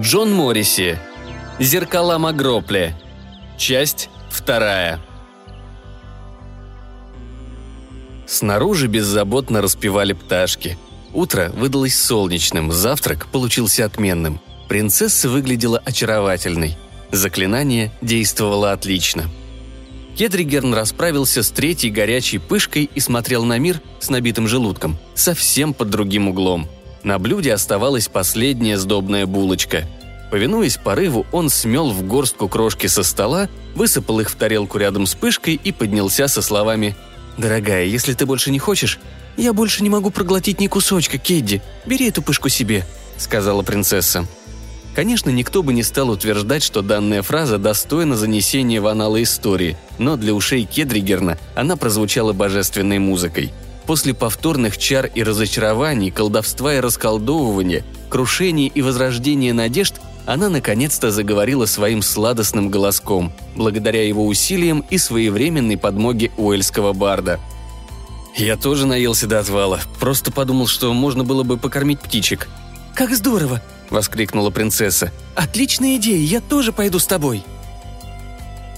Джон 0.00 0.32
Морриси. 0.32 0.98
Зеркала 1.58 2.16
Магропле. 2.16 2.96
Часть 3.58 4.08
вторая. 4.30 4.98
Снаружи 8.26 8.86
беззаботно 8.86 9.60
распевали 9.60 10.14
пташки. 10.14 10.78
Утро 11.12 11.52
выдалось 11.54 12.00
солнечным, 12.00 12.72
завтрак 12.72 13.26
получился 13.26 13.84
отменным. 13.84 14.40
Принцесса 14.70 15.28
выглядела 15.28 15.78
очаровательной. 15.84 16.78
Заклинание 17.12 17.92
действовало 18.00 18.72
отлично. 18.72 19.24
Кедригерн 20.16 20.72
расправился 20.72 21.42
с 21.42 21.50
третьей 21.50 21.90
горячей 21.90 22.38
пышкой 22.38 22.88
и 22.94 23.00
смотрел 23.00 23.44
на 23.44 23.58
мир 23.58 23.82
с 23.98 24.08
набитым 24.08 24.48
желудком, 24.48 24.96
совсем 25.14 25.74
под 25.74 25.90
другим 25.90 26.28
углом. 26.28 26.70
На 27.02 27.18
блюде 27.18 27.52
оставалась 27.52 28.08
последняя 28.08 28.76
сдобная 28.76 29.26
булочка. 29.26 29.86
Повинуясь 30.30 30.76
порыву, 30.76 31.26
он 31.32 31.50
смел 31.50 31.90
в 31.90 32.02
горстку 32.02 32.48
крошки 32.48 32.86
со 32.86 33.02
стола, 33.02 33.48
высыпал 33.74 34.20
их 34.20 34.30
в 34.30 34.36
тарелку 34.36 34.78
рядом 34.78 35.06
с 35.06 35.14
пышкой 35.14 35.60
и 35.62 35.72
поднялся 35.72 36.28
со 36.28 36.40
словами 36.40 36.96
«Дорогая, 37.36 37.84
если 37.84 38.14
ты 38.14 38.26
больше 38.26 38.50
не 38.50 38.58
хочешь, 38.58 38.98
я 39.36 39.52
больше 39.52 39.82
не 39.82 39.90
могу 39.90 40.10
проглотить 40.10 40.60
ни 40.60 40.66
кусочка, 40.68 41.18
Кедди. 41.18 41.62
Бери 41.84 42.08
эту 42.08 42.22
пышку 42.22 42.48
себе»,— 42.48 42.86
сказала 43.16 43.62
принцесса. 43.62 44.26
Конечно, 44.94 45.30
никто 45.30 45.62
бы 45.62 45.72
не 45.72 45.82
стал 45.82 46.10
утверждать, 46.10 46.62
что 46.62 46.82
данная 46.82 47.22
фраза 47.22 47.58
достойна 47.58 48.16
занесения 48.16 48.80
в 48.80 48.86
аналы 48.86 49.22
истории, 49.22 49.76
но 49.98 50.16
для 50.16 50.34
ушей 50.34 50.64
Кедригерна 50.64 51.38
она 51.54 51.76
прозвучала 51.76 52.32
божественной 52.32 52.98
музыкой. 52.98 53.52
После 53.86 54.14
повторных 54.14 54.78
чар 54.78 55.06
и 55.06 55.22
разочарований, 55.22 56.10
колдовства 56.10 56.74
и 56.74 56.80
расколдовывания, 56.80 57.84
крушений 58.08 58.70
и 58.72 58.82
возрождения 58.82 59.52
надежд, 59.52 59.94
она 60.26 60.48
наконец-то 60.48 61.10
заговорила 61.10 61.66
своим 61.66 62.02
сладостным 62.02 62.70
голоском, 62.70 63.32
благодаря 63.56 64.06
его 64.06 64.26
усилиям 64.26 64.84
и 64.90 64.98
своевременной 64.98 65.76
подмоге 65.76 66.30
уэльского 66.36 66.92
барда. 66.92 67.40
«Я 68.36 68.56
тоже 68.56 68.86
наелся 68.86 69.26
до 69.26 69.40
отвала, 69.40 69.80
просто 69.98 70.30
подумал, 70.30 70.66
что 70.66 70.92
можно 70.92 71.24
было 71.24 71.42
бы 71.42 71.56
покормить 71.56 72.00
птичек». 72.00 72.48
«Как 72.94 73.14
здорово!»– 73.14 73.60
воскликнула 73.90 74.50
принцесса. 74.50 75.12
«Отличная 75.34 75.96
идея, 75.96 76.24
я 76.24 76.40
тоже 76.40 76.72
пойду 76.72 76.98
с 76.98 77.06
тобой!» 77.06 77.42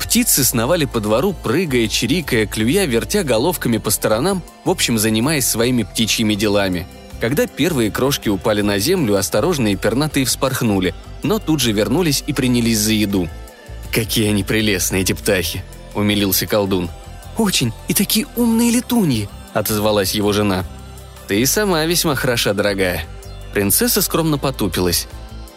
Птицы 0.01 0.45
сновали 0.45 0.85
по 0.85 1.01
двору, 1.01 1.33
прыгая, 1.33 1.89
чирикая, 1.89 2.47
клюя, 2.47 2.87
вертя 2.87 3.23
головками 3.23 3.79
по 3.79 3.91
сторонам, 3.91 4.43
в 4.65 4.71
общем, 4.71 4.99
занимаясь 4.99 5.47
своими 5.47 5.85
птичьими 5.85 6.35
делами. 6.35 6.87
Когда 7.21 7.47
первые 7.47 7.91
крошки 7.91 8.29
упали 8.29 8.63
на 8.63 8.79
землю, 8.79 9.17
осторожные 9.17 9.77
пернатые 9.77 10.27
вспорхнули, 10.27 10.95
но 11.23 11.39
тут 11.39 11.61
же 11.61 11.73
вернулись 11.73 12.25
и 12.27 12.33
принялись 12.33 12.79
за 12.79 12.93
еду. 12.93 13.29
«Какие 13.93 14.29
они 14.29 14.45
прелестные, 14.45 15.03
эти 15.03 15.13
птахи!»– 15.13 15.63
умилился 15.95 16.47
колдун. 16.47 16.91
«Очень, 17.37 17.73
и 17.89 17.95
такие 17.95 18.27
умные 18.37 18.71
летуньи!»– 18.71 19.29
отозвалась 19.53 20.15
его 20.15 20.33
жена. 20.33 20.65
«Ты 21.29 21.41
и 21.41 21.47
сама 21.47 21.85
весьма 21.85 22.15
хороша, 22.15 22.53
дорогая», 22.55 23.07
Принцесса 23.53 24.01
скромно 24.01 24.39
потупилась. 24.39 25.07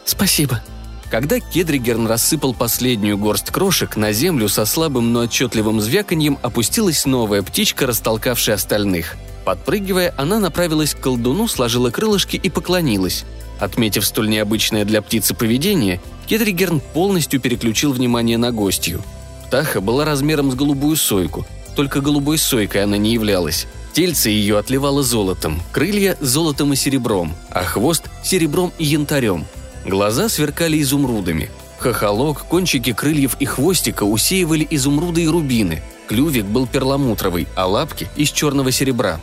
«Спасибо». 0.03 0.61
Когда 1.09 1.39
Кедригерн 1.39 2.07
рассыпал 2.07 2.53
последнюю 2.53 3.17
горсть 3.17 3.51
крошек, 3.51 3.95
на 3.95 4.11
землю 4.11 4.49
со 4.49 4.65
слабым, 4.65 5.13
но 5.13 5.21
отчетливым 5.21 5.79
звяканьем 5.79 6.37
опустилась 6.41 7.05
новая 7.05 7.41
птичка, 7.41 7.85
растолкавшая 7.85 8.55
остальных. 8.55 9.15
Подпрыгивая, 9.45 10.13
она 10.17 10.39
направилась 10.39 10.95
к 10.95 10.99
колдуну, 10.99 11.47
сложила 11.47 11.91
крылышки 11.91 12.35
и 12.35 12.49
поклонилась. 12.49 13.23
Отметив 13.59 14.05
столь 14.05 14.29
необычное 14.29 14.85
для 14.85 15.01
птицы 15.01 15.33
поведение, 15.33 16.01
Кедригерн 16.27 16.81
полностью 16.93 17.39
переключил 17.39 17.93
внимание 17.93 18.37
на 18.37 18.51
гостью. 18.51 19.03
Птаха 19.47 19.79
была 19.79 20.05
размером 20.05 20.51
с 20.51 20.55
голубую 20.55 20.95
сойку, 20.95 21.45
только 21.75 22.01
голубой 22.01 22.37
сойкой 22.37 22.83
она 22.83 22.97
не 22.97 23.13
являлась. 23.13 23.67
Тельце 23.93 24.29
ее 24.29 24.57
отливало 24.57 25.03
золотом, 25.03 25.61
крылья– 25.71 26.17
золотом 26.19 26.73
и 26.73 26.75
серебром, 26.75 27.33
а 27.49 27.63
хвост– 27.63 28.09
серебром 28.23 28.73
и 28.77 28.83
янтарем. 28.83 29.45
Глаза 29.85 30.27
сверкали 30.27 30.81
изумрудами. 30.81 31.49
Хохолок, 31.79 32.45
кончики 32.45 32.91
крыльев 32.91 33.37
и 33.39 33.45
хвостика 33.45 34.03
усеивали 34.03 34.67
изумруды 34.69 35.23
и 35.23 35.27
рубины. 35.27 35.81
Клювик 36.07 36.45
был 36.45 36.67
перламутровый, 36.67 37.47
а 37.55 37.67
лапки– 37.67 38.07
из 38.15 38.31
черного 38.31 38.71
серебра. 38.71 39.19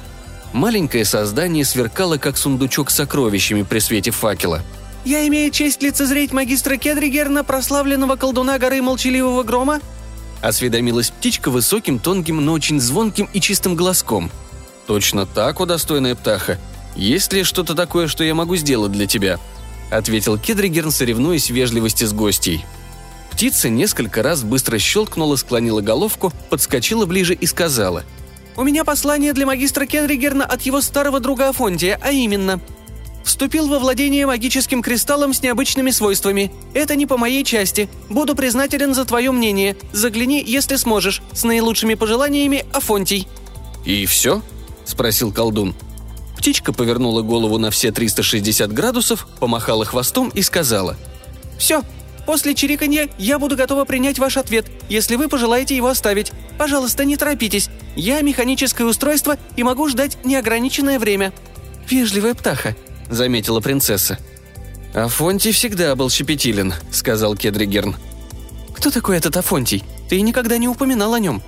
Маленькое 0.53 1.05
создание 1.05 1.65
сверкало, 1.65 2.19
как 2.19 2.37
сундучок 2.37 2.91
с 2.91 2.97
сокровищами 2.97 3.63
при 3.63 3.79
свете 3.79 4.11
факела. 4.11 4.63
«Я 5.05 5.27
имею 5.27 5.51
честь 5.51 5.83
лицезреть 5.83 6.33
магистра 6.33 6.77
Кедригерна, 6.77 7.43
прославленного 7.43 8.17
колдуна 8.17 8.59
горы 8.59 8.83
Молчаливого 8.83 9.43
Грома?» 9.43 9.81
Осведомилась 10.41 11.11
птичка 11.11 11.51
высоким, 11.51 11.99
тонким, 11.99 12.45
но 12.45 12.53
очень 12.53 12.81
звонким 12.81 13.29
и 13.33 13.41
чистым 13.41 13.75
голоском– 13.75 14.31
«Точно 14.87 15.27
так, 15.27 15.61
удостойная 15.61 16.15
птаха. 16.15 16.59
Есть 16.97 17.33
ли 17.33 17.45
что-то 17.45 17.75
такое, 17.75 18.09
что 18.09 18.25
я 18.25 18.35
могу 18.35 18.57
сделать 18.57 18.93
для 18.93 19.07
тебя?»– 19.07 19.39
ответил 19.91 20.39
Кедригерн, 20.39 20.91
соревнуясь 20.91 21.51
в 21.51 21.55
вежливости 21.55 22.05
с 22.05 22.13
гостей. 22.13 22.65
Птица 23.31 23.69
несколько 23.69 24.23
раз 24.23 24.43
быстро 24.43 24.79
щелкнула, 24.79 25.37
склонила 25.37 25.81
головку, 25.81 26.33
подскочила 26.51 27.07
ближе 27.07 27.35
и 27.35 27.47
сказала. 27.47 28.05
«У 28.57 28.63
меня 28.63 28.85
послание 28.85 29.33
для 29.33 29.47
магистра 29.47 29.87
Кедригерна 29.87 30.45
от 30.45 30.63
его 30.63 30.81
старого 30.81 31.21
друга 31.21 31.49
Афонтия, 31.49 31.99
а 32.03 32.11
именно– 32.11 32.61
Вступил 33.25 33.69
во 33.69 33.79
владение 33.79 34.27
магическим 34.27 34.83
кристаллом 34.83 35.33
с 35.33 35.43
необычными 35.43 35.91
свойствами. 35.91 36.51
Это 36.75 36.97
не 36.97 37.07
по 37.07 37.17
моей 37.17 37.45
части. 37.45 37.89
Буду 38.09 38.35
признателен 38.35 38.95
за 38.95 39.05
твое 39.05 39.31
мнение. 39.31 39.77
Загляни, 39.93 40.43
если 40.45 40.77
сможешь. 40.77 41.23
С 41.33 41.45
наилучшими 41.45 41.95
пожеланиями, 41.95 42.65
Афонтий». 42.73 43.29
«И 43.85 44.07
все?»– 44.07 44.43
спросил 44.85 45.33
колдун. 45.33 45.75
Птичка 46.37 46.73
повернула 46.73 47.23
голову 47.23 47.59
на 47.59 47.71
все 47.71 47.93
360 47.93 48.73
градусов, 48.73 49.29
помахала 49.39 49.85
хвостом 49.85 50.29
и 50.31 50.43
сказала. 50.43 50.97
«Все, 51.59 51.83
после 52.27 52.55
чириканья 52.55 53.09
я 53.19 53.39
буду 53.39 53.57
готова 53.57 53.85
принять 53.85 54.19
ваш 54.19 54.37
ответ, 54.37 54.67
если 54.89 55.17
вы 55.17 55.29
пожелаете 55.29 55.77
его 55.77 55.89
оставить. 55.89 56.33
Пожалуйста, 56.59 57.05
не 57.05 57.17
торопитесь. 57.17 57.71
Я 57.97 58.21
механическое 58.23 58.85
устройство 58.85 59.37
и 59.57 59.63
могу 59.63 59.89
ждать 59.89 60.19
неограниченное 60.25 60.99
время». 60.99 61.33
«Вежливая 61.89 62.35
птаха»,– 62.35 62.77
заметила 63.11 63.61
принцесса. 63.61 64.19
«Афонтий 64.95 65.53
всегда 65.53 65.95
был 65.97 66.11
щепетилен»,– 66.11 66.75
сказал 66.93 67.37
Кедригерн. 67.37 67.97
«Кто 68.75 68.91
такой 68.91 69.17
этот 69.17 69.37
Афонтий? 69.37 69.83
Ты 70.09 70.21
никогда 70.21 70.59
не 70.59 70.69
упоминал 70.69 71.15
о 71.15 71.19
нем», 71.19 71.43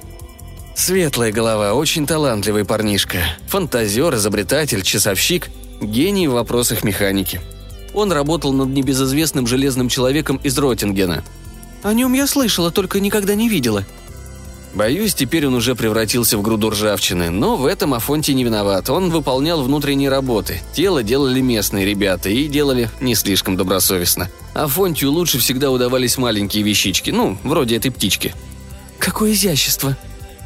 Светлая 0.75 1.31
голова, 1.31 1.75
очень 1.75 2.07
талантливый 2.07 2.65
парнишка. 2.65 3.19
Фантазер, 3.47 4.15
изобретатель, 4.17 4.83
часовщик, 4.83 5.49
гений 5.81 6.27
в 6.27 6.33
вопросах 6.33 6.83
механики. 6.83 7.41
Он 7.95 8.13
работал 8.13 8.53
над 8.53 8.69
небезызвестным 8.69 9.47
железным 9.47 9.89
человеком 9.89 10.41
из 10.43 10.59
Ротингена. 10.59 11.25
О 11.83 11.95
нем 11.95 12.13
я 12.15 12.27
слышала, 12.27 12.71
только 12.71 13.01
никогда 13.01 13.35
не 13.35 13.49
видела. 13.49 13.85
Боюсь, 14.75 15.15
теперь 15.15 15.47
он 15.47 15.55
уже 15.55 15.77
превратился 15.77 16.37
в 16.37 16.43
груду 16.43 16.71
ржавчины, 16.71 17.31
но 17.31 17.57
в 17.57 17.65
этом 17.65 17.95
Афонтий 17.95 18.35
не 18.35 18.43
виноват. 18.43 18.91
Он 18.91 19.11
выполнял 19.11 19.63
внутренние 19.63 20.11
работы. 20.11 20.61
Тело 20.73 21.05
делали 21.05 21.41
местные 21.41 21.87
ребята 21.87 22.29
и 22.29 22.49
делали 22.49 22.91
не 23.01 23.15
слишком 23.15 23.57
добросовестно. 23.57 24.29
Афонтию 24.53 25.13
лучше 25.13 25.39
всегда 25.39 25.71
удавались 25.71 26.19
маленькие 26.19 26.65
вещички, 26.65 27.11
ну, 27.11 27.39
вроде 27.45 27.77
этой 27.77 27.93
птички. 27.93 28.35
«Какое 28.99 29.33
изящество!» 29.33 29.97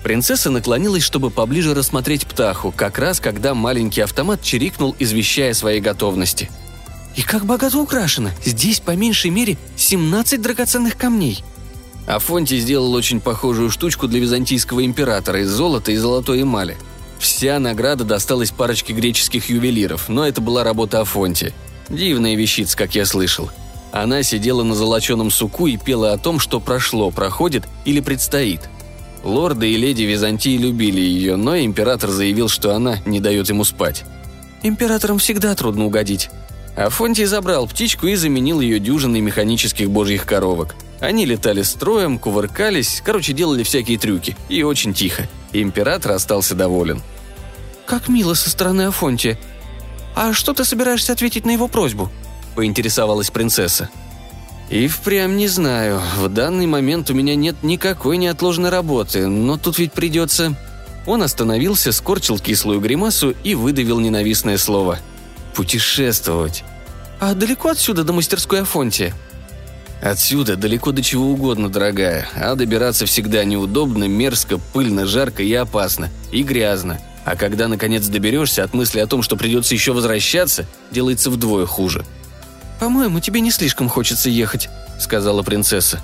Принцесса 0.02 0.50
наклонилась, 0.50 1.02
чтобы 1.02 1.30
поближе 1.30 1.74
рассмотреть 1.74 2.26
птаху, 2.26 2.72
как 2.76 2.98
раз 2.98 3.20
когда 3.20 3.54
маленький 3.54 4.02
автомат 4.02 4.42
чирикнул, 4.42 4.94
извещая 4.98 5.54
своей 5.54 5.80
готовности. 5.80 6.50
«И 7.18 7.22
как 7.22 7.44
богато 7.44 7.78
украшено! 7.78 8.30
Здесь 8.44 8.80
по 8.80 8.92
меньшей 8.92 9.30
мере 9.30 9.58
17 9.76 10.40
драгоценных 10.40 10.96
камней!» 10.96 11.44
Афонтий 12.06 12.58
сделал 12.58 12.94
очень 12.94 13.20
похожую 13.20 13.70
штучку 13.70 14.08
для 14.08 14.20
византийского 14.20 14.84
императора 14.84 15.42
из 15.42 15.50
золота 15.50 15.92
и 15.92 15.96
золотой 15.96 16.40
эмали. 16.40 16.78
Вся 17.18 17.58
награда 17.58 18.04
досталась 18.04 18.50
парочке 18.50 18.94
греческих 18.94 19.50
ювелиров, 19.50 20.08
но 20.08 20.26
это 20.26 20.40
была 20.40 20.64
работа 20.64 21.00
Афонти. 21.00 21.52
Дивная 21.90 22.36
вещица, 22.36 22.76
как 22.76 22.94
я 22.94 23.04
слышал. 23.04 23.50
Она 23.92 24.22
сидела 24.22 24.62
на 24.62 24.74
золоченом 24.74 25.30
суку 25.30 25.66
и 25.66 25.76
пела 25.76 26.12
о 26.12 26.18
том, 26.18 26.38
что 26.38 26.60
прошло, 26.60 27.10
проходит 27.10 27.66
или 27.84 28.00
предстоит– 28.00 28.62
Лорды 29.24 29.72
и 29.72 29.76
леди 29.76 30.02
Византии 30.02 30.56
любили 30.56 31.00
ее, 31.00 31.36
но 31.36 31.58
император 31.58 32.10
заявил, 32.10 32.48
что 32.48 32.74
она 32.74 32.98
не 33.04 33.20
дает 33.20 33.48
ему 33.48 33.64
спать. 33.64 34.04
«Императорам 34.62 35.18
всегда 35.18 35.54
трудно 35.54 35.86
угодить». 35.86 36.30
Афонтий 36.78 37.24
забрал 37.24 37.66
птичку 37.66 38.06
и 38.06 38.14
заменил 38.14 38.60
ее 38.60 38.78
дюжиной 38.78 39.20
механических 39.20 39.90
божьих 39.90 40.24
коровок. 40.24 40.76
Они 41.00 41.26
летали 41.26 41.62
строем, 41.62 42.18
кувыркались, 42.18 43.02
короче, 43.04 43.32
делали 43.32 43.64
всякие 43.64 43.98
трюки. 43.98 44.36
И 44.48 44.62
очень 44.62 44.94
тихо. 44.94 45.28
Император 45.52 46.12
остался 46.12 46.54
доволен. 46.54 47.02
«Как 47.84 48.08
мило 48.08 48.34
со 48.34 48.48
стороны 48.48 48.82
Афонтия. 48.82 49.38
А 50.14 50.32
что 50.32 50.54
ты 50.54 50.64
собираешься 50.64 51.12
ответить 51.12 51.46
на 51.46 51.50
его 51.50 51.66
просьбу?»– 51.66 52.10
поинтересовалась 52.54 53.30
принцесса. 53.30 53.88
«И 54.70 54.86
впрямь 54.86 55.36
не 55.36 55.48
знаю. 55.48 56.00
В 56.18 56.28
данный 56.28 56.66
момент 56.66 57.10
у 57.10 57.14
меня 57.14 57.34
нет 57.34 57.56
никакой 57.62 58.18
неотложной 58.18 58.70
работы, 58.70 59.26
но 59.26 59.56
тут 59.56 59.78
ведь 59.78 59.92
придется...» 59.92 60.54
Он 61.06 61.22
остановился, 61.22 61.90
скорчил 61.90 62.38
кислую 62.38 62.80
гримасу 62.80 63.34
и 63.42 63.54
выдавил 63.54 63.98
ненавистное 63.98 64.58
слово. 64.58 64.98
«Путешествовать». 65.54 66.64
«А 67.20 67.34
далеко 67.34 67.70
отсюда 67.70 68.04
до 68.04 68.12
мастерской 68.12 68.62
Афонтия?» 68.62 69.14
«Отсюда 70.00 70.56
далеко 70.56 70.92
до 70.92 71.02
чего 71.02 71.32
угодно, 71.32 71.68
дорогая, 71.68 72.28
а 72.36 72.54
добираться 72.54 73.04
всегда 73.06 73.44
неудобно, 73.44 74.04
мерзко, 74.04 74.58
пыльно, 74.72 75.06
жарко 75.06 75.42
и 75.42 75.52
опасно. 75.52 76.10
И 76.30 76.44
грязно. 76.44 77.00
А 77.24 77.34
когда, 77.34 77.66
наконец, 77.66 78.06
доберешься, 78.06 78.62
от 78.62 78.74
мысли 78.74 79.00
о 79.00 79.08
том, 79.08 79.22
что 79.22 79.36
придется 79.36 79.74
еще 79.74 79.92
возвращаться, 79.92 80.66
делается 80.92 81.30
вдвое 81.30 81.66
хуже». 81.66 82.04
«По-моему, 82.78 83.18
тебе 83.18 83.40
не 83.40 83.50
слишком 83.50 83.88
хочется 83.88 84.30
ехать»,— 84.30 84.68
сказала 85.00 85.42
принцесса. 85.42 86.00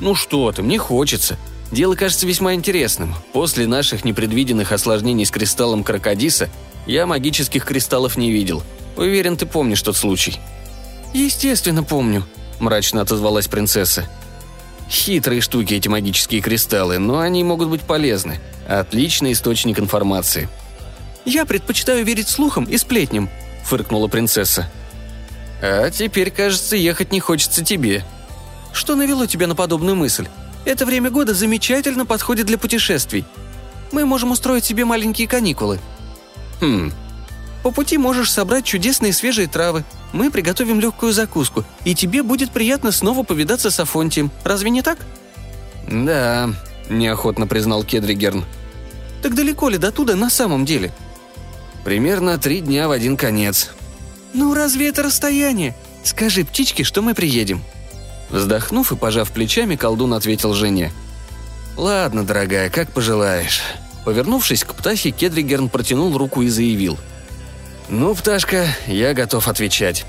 «Ну 0.00 0.14
что 0.14 0.52
ты, 0.52 0.62
мне 0.62 0.78
хочется. 0.78 1.38
Дело 1.72 1.94
кажется 1.94 2.26
весьма 2.26 2.52
интересным. 2.52 3.14
После 3.32 3.66
наших 3.66 4.04
непредвиденных 4.04 4.72
осложнений 4.72 5.24
с 5.24 5.30
кристаллом 5.30 5.82
Крокодиса 5.82 6.50
я 6.86 7.06
магических 7.06 7.64
кристаллов 7.64 8.18
не 8.18 8.30
видел. 8.30 8.62
Уверен, 8.96 9.36
ты 9.36 9.46
помнишь 9.46 9.82
тот 9.82 9.96
случай». 9.96 10.38
«Естественно, 11.12 11.82
помню»,– 11.82 12.24
мрачно 12.60 13.00
отозвалась 13.00 13.48
принцесса. 13.48 14.08
«Хитрые 14.88 15.40
штуки 15.40 15.74
эти 15.74 15.88
магические 15.88 16.40
кристаллы, 16.40 16.98
но 16.98 17.18
они 17.18 17.42
могут 17.44 17.68
быть 17.68 17.82
полезны. 17.82 18.40
Отличный 18.68 19.32
источник 19.32 19.78
информации». 19.78 20.48
«Я 21.24 21.44
предпочитаю 21.44 22.04
верить 22.04 22.28
слухам 22.28 22.64
и 22.64 22.76
сплетням»,– 22.78 23.28
фыркнула 23.64 24.08
принцесса. 24.08 24.70
«А 25.62 25.90
теперь, 25.90 26.30
кажется, 26.30 26.76
ехать 26.76 27.12
не 27.12 27.20
хочется 27.20 27.64
тебе». 27.64 28.04
«Что 28.72 28.94
навело 28.94 29.26
тебя 29.26 29.46
на 29.46 29.56
подобную 29.56 29.96
мысль? 29.96 30.28
Это 30.64 30.86
время 30.86 31.10
года 31.10 31.34
замечательно 31.34 32.06
подходит 32.06 32.46
для 32.46 32.56
путешествий. 32.56 33.24
Мы 33.90 34.04
можем 34.06 34.30
устроить 34.30 34.64
себе 34.64 34.84
маленькие 34.84 35.26
каникулы». 35.26 35.80
«Хм». 36.60 36.92
«По 37.62 37.70
пути 37.70 37.98
можешь 37.98 38.32
собрать 38.32 38.64
чудесные 38.64 39.12
свежие 39.12 39.46
травы. 39.46 39.84
Мы 40.12 40.30
приготовим 40.30 40.80
легкую 40.80 41.12
закуску, 41.12 41.64
и 41.84 41.94
тебе 41.94 42.22
будет 42.22 42.50
приятно 42.50 42.90
снова 42.90 43.22
повидаться 43.22 43.70
с 43.70 43.78
Афонтием. 43.80 44.30
Разве 44.44 44.70
не 44.70 44.82
так?» 44.82 44.98
«Да»,– 45.88 46.50
неохотно 46.88 47.46
признал 47.46 47.84
Кедригерн. 47.84 48.44
«Так 49.22 49.34
далеко 49.34 49.68
ли 49.68 49.78
до 49.78 49.92
туда 49.92 50.16
на 50.16 50.30
самом 50.30 50.64
деле?» 50.64 50.92
«Примерно 51.84 52.38
три 52.38 52.60
дня 52.60 52.88
в 52.88 52.90
один 52.90 53.16
конец». 53.16 53.70
«Ну 54.32 54.54
разве 54.54 54.88
это 54.88 55.02
расстояние? 55.02 55.74
Скажи 56.04 56.44
птичке, 56.44 56.84
что 56.84 57.02
мы 57.02 57.14
приедем», 57.14 57.62
Вздохнув 58.30 58.92
и 58.92 58.96
пожав 58.96 59.32
плечами, 59.32 59.76
колдун 59.76 60.14
ответил 60.14 60.54
жене. 60.54 60.92
«Ладно, 61.76 62.24
дорогая, 62.24 62.70
как 62.70 62.92
пожелаешь». 62.92 63.62
Повернувшись 64.04 64.64
к 64.64 64.74
птахе, 64.74 65.10
Кедригерн 65.10 65.68
протянул 65.68 66.16
руку 66.16 66.42
и 66.42 66.48
заявил. 66.48 66.98
«Ну, 67.90 68.14
пташка, 68.14 68.68
я 68.86 69.14
готов 69.14 69.48
отвечать». 69.48 70.06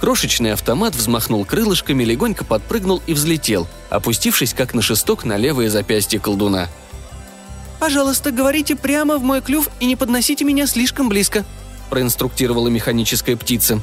Крошечный 0.00 0.52
автомат 0.52 0.94
взмахнул 0.94 1.44
крылышками, 1.44 2.04
легонько 2.04 2.44
подпрыгнул 2.44 3.02
и 3.06 3.14
взлетел, 3.14 3.68
опустившись 3.90 4.54
как 4.54 4.72
на 4.74 4.82
шесток 4.82 5.24
на 5.24 5.36
левое 5.36 5.68
запястье 5.68 6.20
колдуна. 6.20 6.68
«Пожалуйста, 7.80 8.30
говорите 8.30 8.76
прямо 8.76 9.18
в 9.18 9.22
мой 9.22 9.40
клюв 9.42 9.68
и 9.80 9.86
не 9.86 9.96
подносите 9.96 10.44
меня 10.44 10.66
слишком 10.66 11.08
близко», 11.08 11.44
проинструктировала 11.90 12.68
механическая 12.68 13.36
птица. 13.36 13.80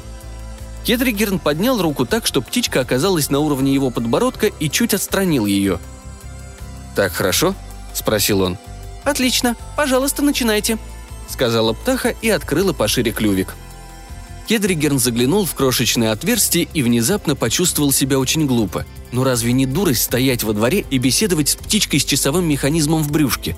Кедригерн 0.84 1.38
поднял 1.38 1.80
руку 1.80 2.06
так, 2.06 2.26
что 2.26 2.40
птичка 2.40 2.80
оказалась 2.80 3.28
на 3.28 3.40
уровне 3.40 3.74
его 3.74 3.90
подбородка 3.90 4.46
и 4.46 4.70
чуть 4.70 4.94
отстранил 4.94 5.44
ее. 5.44 5.78
«Так 6.96 7.12
хорошо?»– 7.12 7.54
спросил 7.94 8.40
он. 8.40 8.58
«Отлично. 9.04 9.56
Пожалуйста, 9.76 10.22
начинайте»,– 10.22 10.78
сказала 11.30 11.72
птаха 11.72 12.14
и 12.22 12.28
открыла 12.28 12.72
пошире 12.72 13.12
клювик. 13.12 13.54
Кедригерн 14.46 14.98
заглянул 14.98 15.46
в 15.46 15.54
крошечное 15.54 16.12
отверстие 16.12 16.68
и 16.74 16.82
внезапно 16.82 17.36
почувствовал 17.36 17.92
себя 17.92 18.18
очень 18.18 18.46
глупо. 18.46 18.84
Но 19.12 19.22
разве 19.22 19.52
не 19.52 19.66
дурость 19.66 20.02
стоять 20.02 20.42
во 20.42 20.52
дворе 20.52 20.84
и 20.90 20.98
беседовать 20.98 21.50
с 21.50 21.56
птичкой 21.56 22.00
с 22.00 22.04
часовым 22.04 22.48
механизмом 22.48 23.02
в 23.02 23.12
брюшке? 23.12 23.56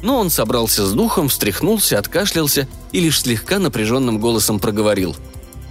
Но 0.00 0.18
он 0.18 0.30
собрался 0.30 0.86
с 0.86 0.92
духом, 0.92 1.28
встряхнулся, 1.28 1.98
откашлялся 1.98 2.68
и 2.92 3.00
лишь 3.00 3.20
слегка 3.20 3.58
напряженным 3.58 4.18
голосом 4.18 4.60
проговорил– 4.60 5.16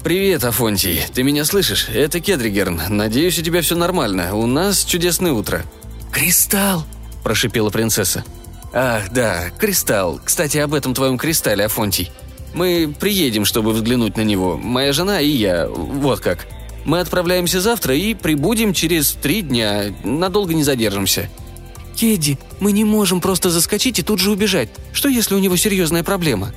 «Привет, 0.08 0.46
Афонтий. 0.46 1.04
Ты 1.14 1.24
меня 1.24 1.44
слышишь? 1.44 1.90
Это 1.90 2.22
Кедригерн. 2.22 2.82
Надеюсь, 2.88 3.38
у 3.40 3.42
тебя 3.42 3.62
все 3.62 3.76
нормально. 3.76 4.36
У 4.36 4.46
нас 4.46 4.86
чудесное 4.86 5.34
утро». 5.34 5.64
«Кристалл!»– 6.14 6.86
прошипела 7.24 7.70
принцесса. 7.72 8.24
«Ах, 8.74 9.12
да, 9.12 9.50
кристалл. 9.58 10.20
Кстати, 10.24 10.58
об 10.58 10.74
этом 10.74 10.94
твоем 10.94 11.18
кристалле, 11.18 11.66
Афонтий. 11.66 12.12
Мы 12.54 12.94
приедем, 13.00 13.46
чтобы 13.46 13.72
взглянуть 13.72 14.18
на 14.18 14.22
него. 14.22 14.58
Моя 14.58 14.94
жена 14.94 15.22
и 15.22 15.30
я. 15.30 15.68
Вот 15.68 16.20
как. 16.20 16.48
Мы 16.86 17.00
отправляемся 17.00 17.62
завтра 17.62 17.96
и 17.96 18.14
прибудем 18.14 18.74
через 18.74 19.12
три 19.12 19.42
дня. 19.42 19.86
Надолго 20.04 20.54
не 20.54 20.64
задержимся». 20.64 21.30
«Кедди, 21.96 22.38
мы 22.60 22.74
не 22.74 22.84
можем 22.84 23.22
просто 23.22 23.50
заскочить 23.50 23.98
и 23.98 24.04
тут 24.04 24.20
же 24.20 24.32
убежать. 24.32 24.70
Что, 24.94 25.10
если 25.10 25.34
у 25.34 25.40
него 25.40 25.56
серьезная 25.56 26.04
проблема?» 26.04 26.54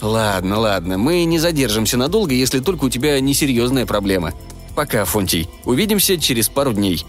«Ладно, 0.00 0.60
ладно, 0.60 0.98
мы 0.98 1.24
не 1.24 1.40
задержимся 1.40 1.96
надолго, 1.96 2.32
если 2.32 2.60
только 2.60 2.84
у 2.84 2.90
тебя 2.90 3.18
несерьезная 3.18 3.86
проблема. 3.86 4.32
Пока, 4.76 5.04
Фонтий. 5.04 5.48
Увидимся 5.64 6.16
через 6.18 6.48
пару 6.48 6.72
дней». 6.72 7.04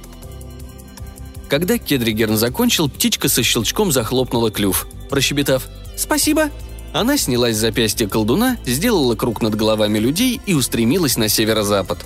Когда 1.50 1.78
Кедригерн 1.78 2.38
закончил, 2.38 2.88
птичка 2.90 3.28
со 3.28 3.42
щелчком 3.42 3.92
захлопнула 3.92 4.52
клюв, 4.52 4.88
прощебетав 5.10 5.68
«Спасибо!» 5.98 6.50
Она 6.94 7.18
снялась 7.18 7.56
с 7.56 7.60
запястья 7.60 8.08
колдуна, 8.08 8.58
сделала 8.66 9.16
круг 9.16 9.42
над 9.42 9.56
головами 9.56 10.00
людей 10.00 10.40
и 10.46 10.54
устремилась 10.54 11.18
на 11.18 11.28
северо-запад. 11.28 12.00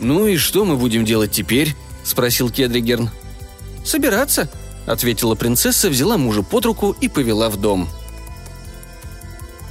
«Ну 0.00 0.26
и 0.26 0.36
что 0.36 0.64
мы 0.64 0.76
будем 0.76 1.04
делать 1.04 1.32
теперь?»– 1.32 1.74
спросил 2.04 2.50
Кедригерн. 2.50 3.10
«Собираться»,– 3.84 4.48
ответила 4.86 5.34
принцесса, 5.34 5.90
взяла 5.90 6.16
мужа 6.16 6.42
под 6.42 6.64
руку 6.66 6.96
и 7.00 7.08
повела 7.08 7.50
в 7.50 7.56
дом– 7.56 7.88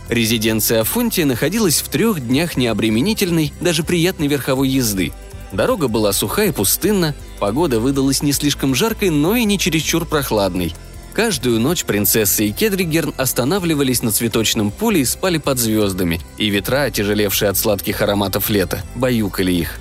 Резиденция 0.10 0.81
Афонтия 0.81 1.25
находилась 1.25 1.79
в 1.79 1.88
трех 1.88 2.19
днях 2.19 2.58
необременительной, 2.58 3.53
даже 3.62 3.84
приятной 3.84 4.27
верховой 4.27 4.69
езды. 4.69 5.12
Дорога 5.51 5.88
была 5.88 6.12
суха 6.13 6.43
и 6.43 6.51
пустынна, 6.51 7.15
погода 7.43 7.81
выдалась 7.81 8.23
не 8.23 8.31
слишком 8.31 8.73
жаркой, 8.73 9.09
но 9.09 9.35
и 9.35 9.43
не 9.43 9.59
чересчур 9.59 10.05
прохладной. 10.05 10.73
Каждую 11.12 11.59
ночь 11.59 11.83
принцесса 11.83 12.41
и 12.41 12.53
Кедригерн 12.53 13.13
останавливались 13.17 14.01
на 14.01 14.13
цветочном 14.13 14.71
поле 14.71 15.01
и 15.01 15.05
спали 15.05 15.39
под 15.39 15.59
звездами, 15.59 16.21
и 16.38 16.47
ветра, 16.47 16.83
отяжелевшие 16.83 17.50
от 17.50 17.57
сладких 17.57 18.01
ароматов 18.01 18.50
лета, 18.50 18.81
баюкали 18.95 19.51
их. 19.51 19.77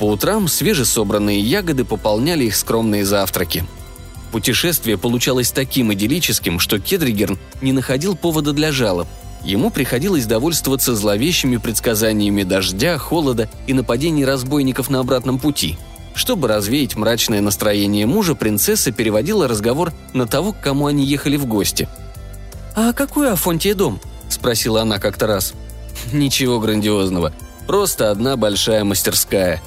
По 0.00 0.10
утрам 0.10 0.48
свежесобранные 0.48 1.38
ягоды 1.38 1.84
пополняли 1.84 2.46
их 2.46 2.56
скромные 2.56 3.04
завтраки. 3.04 3.64
Путешествие 4.32 4.98
получалось 4.98 5.52
таким 5.52 5.92
идиллическим, 5.92 6.58
что 6.58 6.80
Кедригерн 6.80 7.38
не 7.62 7.70
находил 7.70 8.16
повода 8.16 8.52
для 8.52 8.72
жалоб– 8.72 9.06
Ему 9.44 9.68
приходилось 9.68 10.24
довольствоваться 10.24 10.96
зловещими 10.96 11.58
предсказаниями 11.58 12.44
дождя, 12.44 12.96
холода 12.96 13.50
и 13.66 13.74
нападений 13.74 14.24
разбойников 14.24 14.88
на 14.88 15.00
обратном 15.00 15.38
пути. 15.38 15.76
Чтобы 16.14 16.48
развеять 16.48 16.96
мрачное 16.96 17.40
настроение 17.40 18.06
мужа, 18.06 18.34
принцесса 18.34 18.92
переводила 18.92 19.48
разговор 19.48 19.92
на 20.12 20.26
того, 20.26 20.52
к 20.52 20.60
кому 20.60 20.86
они 20.86 21.04
ехали 21.04 21.36
в 21.36 21.46
гости. 21.46 21.88
«А 22.76 22.92
какой 22.92 23.32
Афонтия 23.32 23.74
дом?»– 23.74 24.00
спросила 24.28 24.82
она 24.82 24.98
как-то 24.98 25.26
раз. 25.26 25.54
«Ничего 26.12 26.60
грандиозного. 26.60 27.32
Просто 27.66 28.10
одна 28.10 28.36
большая 28.36 28.84
мастерская. 28.84 29.60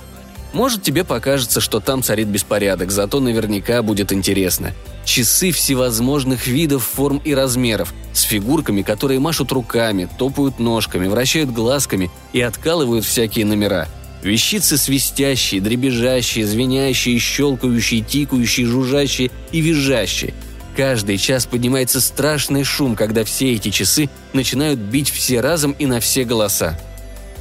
Может, 0.53 0.81
тебе 0.81 1.03
покажется, 1.03 1.59
что 1.59 1.79
там 1.79 2.01
царит 2.01 2.27
беспорядок, 2.27 2.91
зато 2.91 3.19
наверняка 3.19 3.81
будет 3.81 4.13
интересно. 4.13 4.73
Часы 5.03 5.51
всевозможных 5.51 6.47
видов, 6.47 6.83
форм 6.83 7.21
и 7.23 7.33
размеров, 7.33 7.93
с 8.13 8.21
фигурками, 8.21 8.81
которые 8.81 9.19
машут 9.19 9.51
руками, 9.51 10.09
топают 10.17 10.59
ножками, 10.59 11.07
вращают 11.07 11.51
глазками 11.51 12.09
и 12.33 12.41
откалывают 12.41 13.05
всякие 13.05 13.45
номера. 13.45 13.87
Вещицы 14.23 14.77
свистящие, 14.77 15.61
дребезжащие, 15.61 16.45
звенящие, 16.45 17.19
щелкающие, 17.19 18.01
тикающие, 18.01 18.65
жужжащие 18.65 19.31
и 19.51 19.61
визжащие. 19.61 20.33
Каждый 20.75 21.17
час 21.17 21.45
поднимается 21.45 22.01
страшный 22.01 22.63
шум, 22.63 22.95
когда 22.95 23.23
все 23.23 23.53
эти 23.53 23.69
часы 23.69 24.09
начинают 24.33 24.79
бить 24.79 25.09
все 25.09 25.41
разом 25.41 25.71
и 25.73 25.85
на 25.85 25.99
все 25.99 26.23
голоса. 26.23 26.79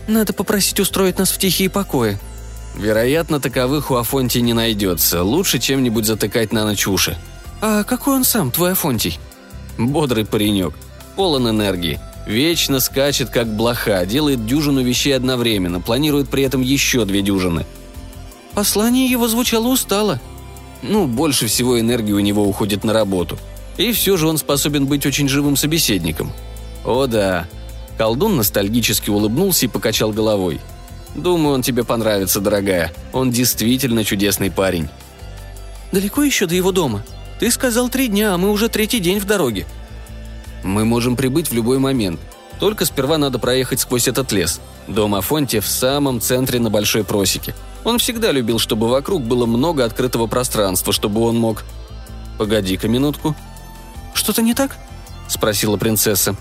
«Надо 0.07 0.33
попросить 0.33 0.81
устроить 0.81 1.19
нас 1.19 1.31
в 1.31 1.39
тихие 1.39 1.69
покои», 1.69 2.19
Вероятно, 2.77 3.41
таковых 3.41 3.91
у 3.91 3.95
Афонти 3.95 4.39
не 4.39 4.53
найдется. 4.53 5.23
Лучше 5.23 5.59
чем-нибудь 5.59 6.05
затыкать 6.05 6.53
на 6.53 6.65
ночь 6.65 6.87
уши. 6.87 7.17
«А 7.63 7.85
какой 7.85 8.17
он 8.17 8.25
сам, 8.25 8.51
твой 8.51 8.73
Афонтий?» 8.73 9.19
«Бодрый 9.79 10.27
паренек. 10.27 10.75
Полон 11.17 11.49
энергии. 11.49 11.99
Вечно 12.27 12.81
скачет, 12.81 13.31
как 13.31 13.47
блоха, 13.47 14.05
делает 14.05 14.45
дюжину 14.47 14.83
вещей 14.83 15.13
одновременно, 15.13 15.81
планирует 15.81 16.29
при 16.29 16.43
этом 16.43 16.61
еще 16.61 17.05
две 17.05 17.23
дюжины. 17.23 17.65
Послание 18.55 19.07
его 19.07 19.29
звучало 19.29 19.69
устало. 19.69 20.21
Ну, 20.83 21.07
больше 21.07 21.47
всего 21.47 21.79
энергии 21.79 22.13
у 22.13 22.19
него 22.19 22.47
уходит 22.47 22.85
на 22.85 22.93
работу. 22.93 23.39
И 23.77 23.93
все 23.93 24.17
же 24.17 24.27
он 24.27 24.39
способен 24.39 24.87
быть 24.87 25.07
очень 25.07 25.29
живым 25.29 25.57
собеседником. 25.57 26.33
О 26.85 27.07
да. 27.07 27.47
Колдун 27.97 28.37
ностальгически 28.37 29.11
улыбнулся 29.11 29.67
и 29.67 29.69
покачал 29.69 30.13
головой. 30.13 30.61
Думаю, 31.15 31.55
он 31.55 31.63
тебе 31.63 31.85
понравится, 31.85 32.41
дорогая. 32.41 32.93
Он 33.13 33.31
действительно 33.31 34.05
чудесный 34.05 34.51
парень. 34.51 34.89
Далеко 35.93 36.23
еще 36.23 36.47
до 36.47 36.55
его 36.55 36.73
дома? 36.73 37.05
Ты 37.39 37.51
сказал 37.51 37.89
три 37.89 38.09
дня, 38.09 38.35
а 38.35 38.39
мы 38.39 38.51
уже 38.51 38.69
третий 38.69 39.01
день 39.01 39.19
в 39.19 39.25
дороге. 39.25 39.67
Мы 40.67 40.85
можем 40.85 41.17
прибыть 41.17 41.49
в 41.49 41.55
любой 41.55 41.79
момент. 41.79 42.21
Только 42.59 42.85
сперва 42.85 43.19
надо 43.19 43.39
проехать 43.39 43.81
сквозь 43.81 44.09
этот 44.09 44.33
лес. 44.33 44.61
Дом 44.89 45.15
Афонти 45.15 45.61
в 45.61 45.69
самом 45.69 46.21
центре 46.21 46.59
на 46.59 46.71
Большой 46.71 47.05
Просеке. 47.05 47.55
Он 47.85 47.99
всегда 47.99 48.33
любил, 48.33 48.59
чтобы 48.59 48.89
вокруг 48.89 49.23
было 49.23 49.47
много 49.47 49.85
открытого 49.85 50.27
пространства, 50.27 50.93
чтобы 50.93 51.21
он 51.21 51.39
мог... 51.39 51.63
Погоди-ка 52.37 52.89
минутку. 52.89 53.35
Что-то 54.13 54.43
не 54.43 54.55
так? 54.55 54.77
Спросила 55.29 55.77
принцесса. 55.77 56.37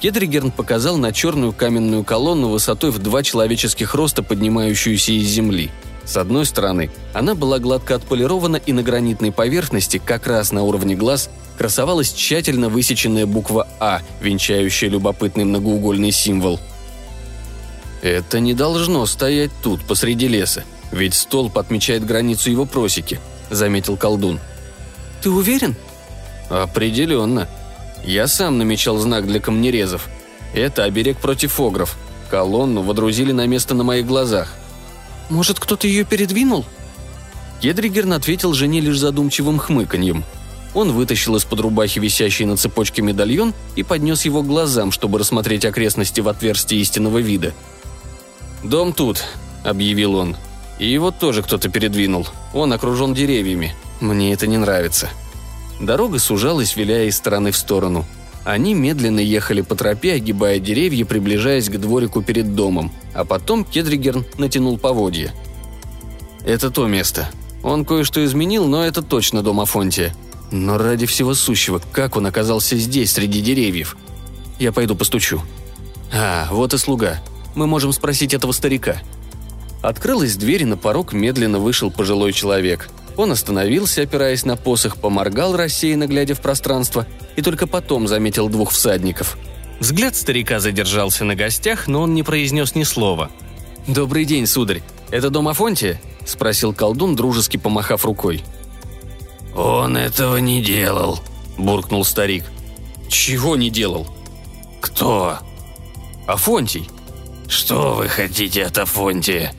Кедригерн 0.00 0.50
показал 0.50 0.98
на 0.98 1.12
черную 1.12 1.52
каменную 1.52 2.04
колонну 2.04 2.48
высотой 2.48 2.90
в 2.90 2.98
два 2.98 3.22
человеческих 3.22 3.94
роста, 3.94 4.22
поднимающуюся 4.22 5.12
из 5.12 5.28
земли. 5.28 5.70
С 6.04 6.16
одной 6.16 6.44
стороны, 6.44 6.90
она 7.12 7.34
была 7.34 7.58
гладко 7.58 7.94
отполирована, 7.94 8.56
и 8.56 8.72
на 8.72 8.82
гранитной 8.82 9.32
поверхности, 9.32 10.00
как 10.04 10.26
раз 10.26 10.52
на 10.52 10.62
уровне 10.62 10.94
глаз, 10.94 11.30
красовалась 11.56 12.12
тщательно 12.12 12.68
высеченная 12.68 13.26
буква 13.26 13.66
«А», 13.80 14.02
венчающая 14.20 14.88
любопытный 14.88 15.44
многоугольный 15.44 16.10
символ. 16.10 16.60
«Это 18.02 18.38
не 18.38 18.52
должно 18.52 19.06
стоять 19.06 19.50
тут, 19.62 19.82
посреди 19.82 20.28
леса, 20.28 20.64
ведь 20.92 21.14
столб 21.14 21.56
отмечает 21.56 22.04
границу 22.04 22.50
его 22.50 22.66
просеки»,— 22.66 23.18
заметил 23.50 23.96
колдун. 23.96 24.40
«Ты 25.22 25.30
уверен?» 25.30 25.74
«Определенно. 26.50 27.48
Я 28.04 28.26
сам 28.26 28.58
намечал 28.58 28.98
знак 28.98 29.26
для 29.26 29.40
камнерезов. 29.40 30.08
Это 30.52 30.84
оберег 30.84 31.16
против 31.18 31.58
огров. 31.58 31.96
Колонну 32.30 32.82
водрузили 32.82 33.32
на 33.32 33.46
место 33.46 33.74
на 33.74 33.84
моих 33.84 34.06
глазах. 34.06 34.54
Может, 35.30 35.60
кто-то 35.60 35.86
ее 35.86 36.04
передвинул?» 36.04 36.64
Кедригерн 37.60 38.12
ответил 38.12 38.52
жене 38.52 38.80
лишь 38.80 38.98
задумчивым 38.98 39.58
хмыканьем. 39.58 40.24
Он 40.74 40.92
вытащил 40.92 41.36
из-под 41.36 41.60
рубахи 41.60 41.98
висящий 41.98 42.44
на 42.44 42.56
цепочке 42.56 43.00
медальон 43.00 43.54
и 43.76 43.82
поднес 43.82 44.24
его 44.24 44.42
к 44.42 44.46
глазам, 44.46 44.90
чтобы 44.90 45.18
рассмотреть 45.18 45.64
окрестности 45.64 46.20
в 46.20 46.28
отверстии 46.28 46.78
истинного 46.78 47.18
вида. 47.18 47.54
«Дом 48.62 48.92
тут»,— 48.92 49.24
объявил 49.64 50.16
он. 50.16 50.36
«И 50.78 50.90
его 50.90 51.12
тоже 51.12 51.42
кто-то 51.42 51.68
передвинул. 51.68 52.26
Он 52.52 52.72
окружен 52.72 53.14
деревьями. 53.14 53.74
Мне 54.00 54.32
это 54.32 54.46
не 54.46 54.56
нравится». 54.56 55.08
Дорога 55.80 56.18
сужалась, 56.18 56.76
виляя 56.76 57.06
из 57.06 57.16
стороны 57.16 57.50
в 57.50 57.56
сторону. 57.56 58.04
Они 58.44 58.74
медленно 58.74 59.20
ехали 59.20 59.62
по 59.62 59.74
тропе, 59.74 60.12
огибая 60.12 60.58
деревья, 60.58 61.06
приближаясь 61.06 61.70
к 61.70 61.78
дворику 61.78 62.22
перед 62.22 62.54
домом, 62.54 62.92
а 63.14 63.24
потом 63.24 63.64
Кедригерн 63.64 64.24
натянул 64.36 64.76
поводья. 64.76 65.32
«Это 66.44 66.70
то 66.70 66.86
место. 66.86 67.30
Он 67.62 67.86
кое-что 67.86 68.22
изменил, 68.22 68.66
но 68.66 68.84
это 68.84 69.00
точно 69.00 69.42
дом 69.42 69.60
Афонтия. 69.60 70.14
Но 70.50 70.76
ради 70.76 71.06
всего 71.06 71.32
сущего, 71.32 71.80
как 71.92 72.16
он 72.16 72.26
оказался 72.26 72.76
здесь, 72.76 73.12
среди 73.12 73.40
деревьев? 73.40 73.96
Я 74.58 74.72
пойду 74.72 74.94
постучу». 74.94 75.40
«А, 76.12 76.46
вот 76.50 76.74
и 76.74 76.78
слуга. 76.78 77.22
Мы 77.54 77.66
можем 77.66 77.94
спросить 77.94 78.34
этого 78.34 78.52
старика». 78.52 78.98
Открылась 79.80 80.36
дверь, 80.36 80.62
и 80.62 80.66
на 80.66 80.76
порог 80.76 81.14
медленно 81.14 81.58
вышел 81.58 81.90
пожилой 81.90 82.32
человек– 82.34 82.90
он 83.16 83.32
остановился, 83.32 84.02
опираясь 84.02 84.44
на 84.44 84.56
посох, 84.56 84.96
поморгал, 84.96 85.56
рассеянно 85.56 86.06
глядя 86.06 86.34
в 86.34 86.40
пространство, 86.40 87.06
и 87.36 87.42
только 87.42 87.66
потом 87.66 88.08
заметил 88.08 88.48
двух 88.48 88.72
всадников. 88.72 89.38
Взгляд 89.80 90.16
старика 90.16 90.60
задержался 90.60 91.24
на 91.24 91.34
гостях, 91.34 91.86
но 91.86 92.02
он 92.02 92.14
не 92.14 92.22
произнес 92.22 92.74
ни 92.74 92.84
слова. 92.84 93.30
«Добрый 93.86 94.24
день, 94.24 94.46
сударь. 94.46 94.82
Это 95.10 95.30
дом 95.30 95.48
Афонтия?»– 95.48 96.00
спросил 96.26 96.72
колдун, 96.72 97.16
дружески 97.16 97.56
помахав 97.56 98.04
рукой. 98.04 98.42
«Он 99.54 99.96
этого 99.96 100.38
не 100.38 100.62
делал»,– 100.62 101.20
буркнул 101.58 102.04
старик. 102.04 102.44
«Чего 103.08 103.56
не 103.56 103.70
делал?» 103.70 104.06
«Кто?» 104.80 105.38
«Афонтий». 106.26 106.88
«Что 107.46 107.94
вы 107.94 108.08
хотите 108.08 108.64
от 108.64 108.78
Афонтия?» 108.78 109.52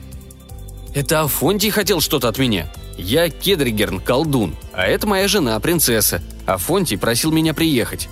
«Это 0.92 1.20
Афонтий 1.20 1.70
хотел 1.70 2.00
что-то 2.00 2.28
от 2.28 2.38
меня», 2.38 2.68
я 2.96 3.28
Кедригерн, 3.28 4.00
колдун, 4.00 4.56
а 4.72 4.86
это 4.86 5.06
моя 5.06 5.28
жена, 5.28 5.58
принцесса. 5.60 6.22
А 6.46 6.58
Фонтий 6.58 6.96
просил 6.96 7.32
меня 7.32 7.54
приехать». 7.54 8.08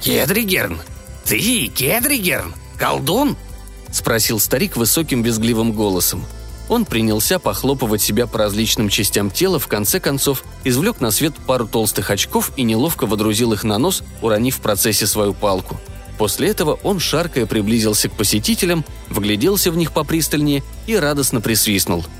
«Кедригерн? 0.00 0.78
Ты 1.24 1.66
Кедригерн? 1.66 2.54
Колдун?»– 2.78 3.36
спросил 3.92 4.38
старик 4.38 4.76
высоким 4.76 5.22
визгливым 5.22 5.72
голосом. 5.72 6.24
Он 6.68 6.84
принялся 6.84 7.38
похлопывать 7.38 8.02
себя 8.02 8.26
по 8.26 8.38
различным 8.38 8.90
частям 8.90 9.30
тела, 9.30 9.58
в 9.58 9.66
конце 9.66 10.00
концов 10.00 10.44
извлек 10.64 11.00
на 11.00 11.10
свет 11.10 11.34
пару 11.46 11.66
толстых 11.66 12.10
очков 12.10 12.52
и 12.56 12.62
неловко 12.62 13.06
водрузил 13.06 13.54
их 13.54 13.64
на 13.64 13.78
нос, 13.78 14.02
уронив 14.20 14.56
в 14.56 14.60
процессе 14.60 15.06
свою 15.06 15.32
палку. 15.32 15.80
После 16.18 16.48
этого 16.48 16.78
он, 16.82 17.00
шаркая, 17.00 17.46
приблизился 17.46 18.08
к 18.08 18.12
посетителям, 18.12 18.84
вгляделся 19.08 19.70
в 19.70 19.76
них 19.76 19.92
попристальнее 19.92 20.62
и 20.86 20.94
радостно 20.96 21.40
присвистнул– 21.40 22.04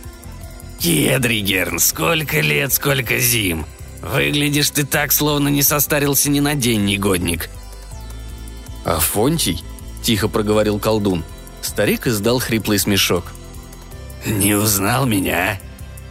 «Кедригерн, 0.78 1.80
сколько 1.80 2.40
лет, 2.40 2.72
сколько 2.72 3.18
зим! 3.18 3.66
Выглядишь 4.00 4.70
ты 4.70 4.84
так, 4.86 5.10
словно 5.10 5.48
не 5.48 5.62
состарился 5.62 6.30
ни 6.30 6.38
на 6.38 6.54
день, 6.54 6.84
негодник!» 6.84 7.50
«Афонтий?»– 8.84 9.62
тихо 10.02 10.28
проговорил 10.28 10.78
колдун. 10.78 11.24
Старик 11.62 12.06
издал 12.06 12.38
хриплый 12.38 12.78
смешок. 12.78 13.32
«Не 14.24 14.54
узнал 14.54 15.04
меня? 15.04 15.60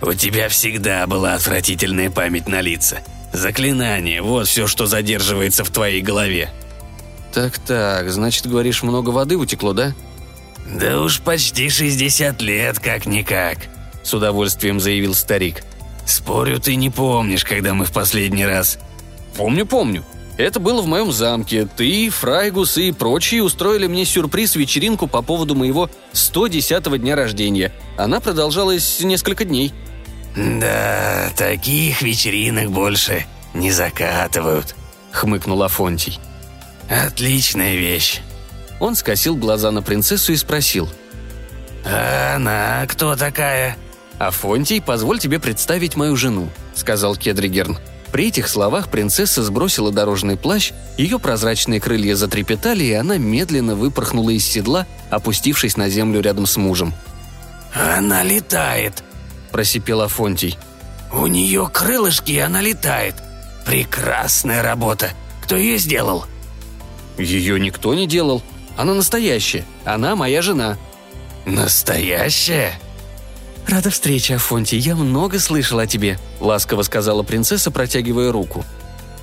У 0.02 0.14
тебя 0.14 0.50
всегда 0.50 1.08
была 1.08 1.34
отвратительная 1.36 2.12
память 2.12 2.50
на 2.50 2.60
лица. 2.60 3.00
Заклинание– 3.32 4.22
вот 4.24 4.48
все, 4.48 4.68
что 4.68 4.86
задерживается 4.86 5.64
в 5.64 5.70
твоей 5.70 6.02
голове». 6.02 6.52
«Так-так, 7.34 8.12
значит, 8.12 8.48
говоришь, 8.48 8.84
много 8.84 9.12
воды 9.12 9.38
утекло, 9.38 9.72
да?» 9.72 9.94
«Да 10.70 11.00
уж 11.00 11.22
почти 11.22 11.70
60 11.70 12.42
лет, 12.42 12.80
как-никак», 12.80 13.60
с 14.08 14.14
удовольствием 14.14 14.80
заявил 14.80 15.14
старик. 15.14 15.64
«Спорю, 16.06 16.60
ты 16.60 16.76
не 16.76 16.90
помнишь, 16.90 17.44
когда 17.44 17.74
мы 17.74 17.86
в 17.86 17.92
последний 17.92 18.46
раз...» 18.46 18.80
«Помню, 19.36 19.66
помню. 19.66 20.04
Это 20.38 20.60
было 20.60 20.82
в 20.82 20.88
моем 20.88 21.12
замке. 21.12 21.68
Ты, 21.76 22.10
Фрайгус 22.10 22.78
и 22.78 22.92
прочие 22.92 23.44
устроили 23.44 23.88
мне 23.88 24.06
сюрприз-вечеринку 24.06 25.08
по 25.08 25.22
поводу 25.22 25.56
моего 25.56 25.90
110-го 26.14 26.96
дня 26.96 27.16
рождения. 27.16 27.74
Она 27.98 28.20
продолжалась 28.20 29.02
несколько 29.02 29.44
дней». 29.44 29.74
«Да, 30.36 31.30
таких 31.36 32.02
вечеринок 32.02 32.72
больше 32.72 33.26
не 33.54 33.72
закатывают»,— 33.72 34.76
хмыкнул 35.12 35.62
Афонтий. 35.64 36.20
«Отличная 36.90 37.76
вещь». 37.76 38.22
Он 38.80 38.96
скосил 38.96 39.36
глаза 39.36 39.72
на 39.72 39.82
принцессу 39.82 40.32
и 40.32 40.38
спросил. 40.38 40.88
«А 41.84 42.36
она 42.36 42.86
кто 42.88 43.16
такая?» 43.16 43.76
«Афонтий, 44.20 44.82
позволь 44.82 45.20
тебе 45.20 45.40
представить 45.40 45.96
мою 45.96 46.16
жену»,— 46.16 46.50
сказал 46.74 47.16
Кедригерн. 47.16 47.78
При 48.12 48.30
этих 48.30 48.48
словах 48.48 48.90
принцесса 48.90 49.44
сбросила 49.44 49.92
дорожный 49.92 50.38
плащ, 50.38 50.72
ее 50.98 51.20
прозрачные 51.20 51.80
крылья 51.80 52.16
затрепетали, 52.16 52.84
и 52.86 52.94
она 52.94 53.18
медленно 53.18 53.76
выпорхнула 53.76 54.32
из 54.32 54.46
седла, 54.46 54.88
опустившись 55.10 55.78
на 55.78 55.90
землю 55.90 56.22
рядом 56.22 56.46
с 56.46 56.58
мужем. 56.58 56.94
«Она 57.74 58.24
летает»,– 58.24 59.04
просипел 59.52 60.02
Афонтий. 60.02 60.58
«У 61.12 61.28
нее 61.28 61.70
крылышки, 61.72 62.32
и 62.32 62.40
она 62.40 62.62
летает. 62.62 63.16
Прекрасная 63.66 64.64
работа. 64.64 65.12
Кто 65.44 65.56
ее 65.56 65.78
сделал?» 65.78 66.26
«Ее 67.18 67.60
никто 67.60 67.94
не 67.94 68.08
делал. 68.08 68.42
Она 68.78 68.94
настоящая. 68.94 69.66
Она 69.84 70.16
моя 70.16 70.42
жена». 70.42 70.78
«Настоящая?» 71.46 72.80
«Рада 73.68 73.90
встрече, 73.90 74.36
Афонти, 74.36 74.76
я 74.76 74.96
много 74.96 75.40
слышала 75.40 75.84
о 75.84 75.88
тебе»,— 75.88 76.18
ласково 76.40 76.84
сказала 76.84 77.24
принцесса, 77.24 77.70
протягивая 77.70 78.32
руку. 78.32 78.64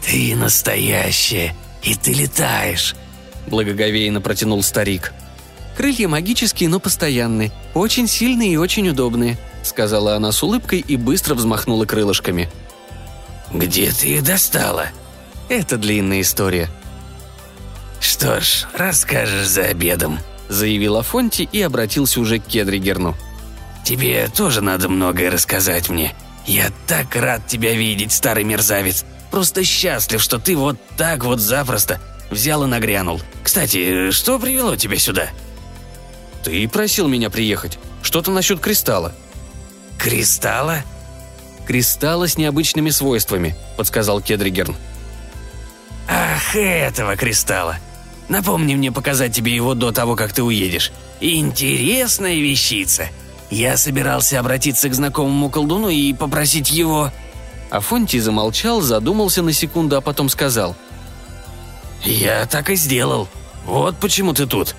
«Ты 0.04 0.36
настоящая, 0.36 1.56
и 1.82 1.94
ты 1.94 2.12
летаешь»,— 2.12 2.94
благоговейно 3.46 4.20
протянул 4.20 4.62
старик. 4.62 5.14
«Крылья 5.78 6.08
магические, 6.08 6.68
но 6.68 6.78
постоянные, 6.78 7.52
очень 7.72 8.06
сильные 8.06 8.52
и 8.52 8.56
очень 8.58 8.88
удобные»,— 8.88 9.38
сказала 9.62 10.14
она 10.14 10.30
с 10.30 10.42
улыбкой 10.42 10.84
и 10.86 10.96
быстро 10.96 11.34
взмахнула 11.34 11.86
крылышками. 11.86 12.50
«Где 13.50 13.90
ты 13.92 14.08
их 14.08 14.24
достала?» 14.24 14.88
«Это 15.48 15.78
длинная 15.78 16.20
история». 16.20 16.68
«Что 17.98 18.40
ж, 18.40 18.66
расскажешь 18.74 19.48
за 19.48 19.62
обедом»,— 19.62 20.18
заявил 20.50 20.96
Афонти 20.98 21.48
и 21.50 21.62
обратился 21.62 22.20
уже 22.20 22.38
к 22.38 22.44
Кедригерну. 22.44 23.16
Тебе 23.84 24.28
тоже 24.28 24.60
надо 24.60 24.88
многое 24.88 25.30
рассказать 25.30 25.88
мне. 25.88 26.14
Я 26.46 26.70
так 26.86 27.14
рад 27.16 27.46
тебя 27.46 27.74
видеть, 27.74 28.12
старый 28.12 28.44
мерзавец. 28.44 29.04
Просто 29.30 29.64
счастлив, 29.64 30.22
что 30.22 30.38
ты 30.38 30.56
вот 30.56 30.76
так 30.96 31.24
вот 31.24 31.40
запросто 31.40 32.00
взял 32.30 32.64
и 32.64 32.66
нагрянул. 32.66 33.20
Кстати, 33.42 34.10
что 34.10 34.38
привело 34.38 34.76
тебя 34.76 34.98
сюда?» 34.98 35.28
«Ты 36.42 36.68
просил 36.68 37.08
меня 37.08 37.30
приехать. 37.30 37.78
Что-то 38.02 38.30
насчет 38.30 38.60
кристалла». 38.60 39.12
«Кристалла?» 39.98 40.82
«Кристалла 41.66 42.28
с 42.28 42.36
необычными 42.36 42.90
свойствами»,— 42.90 43.56
подсказал 43.78 44.20
Кедригерн. 44.20 44.76
«Ах, 46.08 46.54
этого 46.54 47.16
кристалла! 47.16 47.78
Напомни 48.28 48.74
мне 48.74 48.92
показать 48.92 49.34
тебе 49.34 49.54
его 49.54 49.74
до 49.74 49.92
того, 49.92 50.16
как 50.16 50.32
ты 50.32 50.42
уедешь. 50.42 50.92
Интересная 51.20 52.34
вещица. 52.34 53.08
Я 53.54 53.76
собирался 53.76 54.40
обратиться 54.40 54.88
к 54.88 54.94
знакомому 54.94 55.48
колдуну 55.48 55.88
и 55.88 56.12
попросить 56.12 56.72
его...» 56.72 57.12
Афонтий 57.70 58.18
замолчал, 58.18 58.80
задумался 58.80 59.42
на 59.42 59.52
секунду, 59.52 59.96
а 59.96 60.00
потом 60.00 60.28
сказал. 60.28 60.74
«Я 62.02 62.46
так 62.46 62.68
и 62.70 62.74
сделал. 62.74 63.28
Вот 63.64 63.96
почему 63.98 64.34
ты 64.34 64.46
тут». 64.46 64.74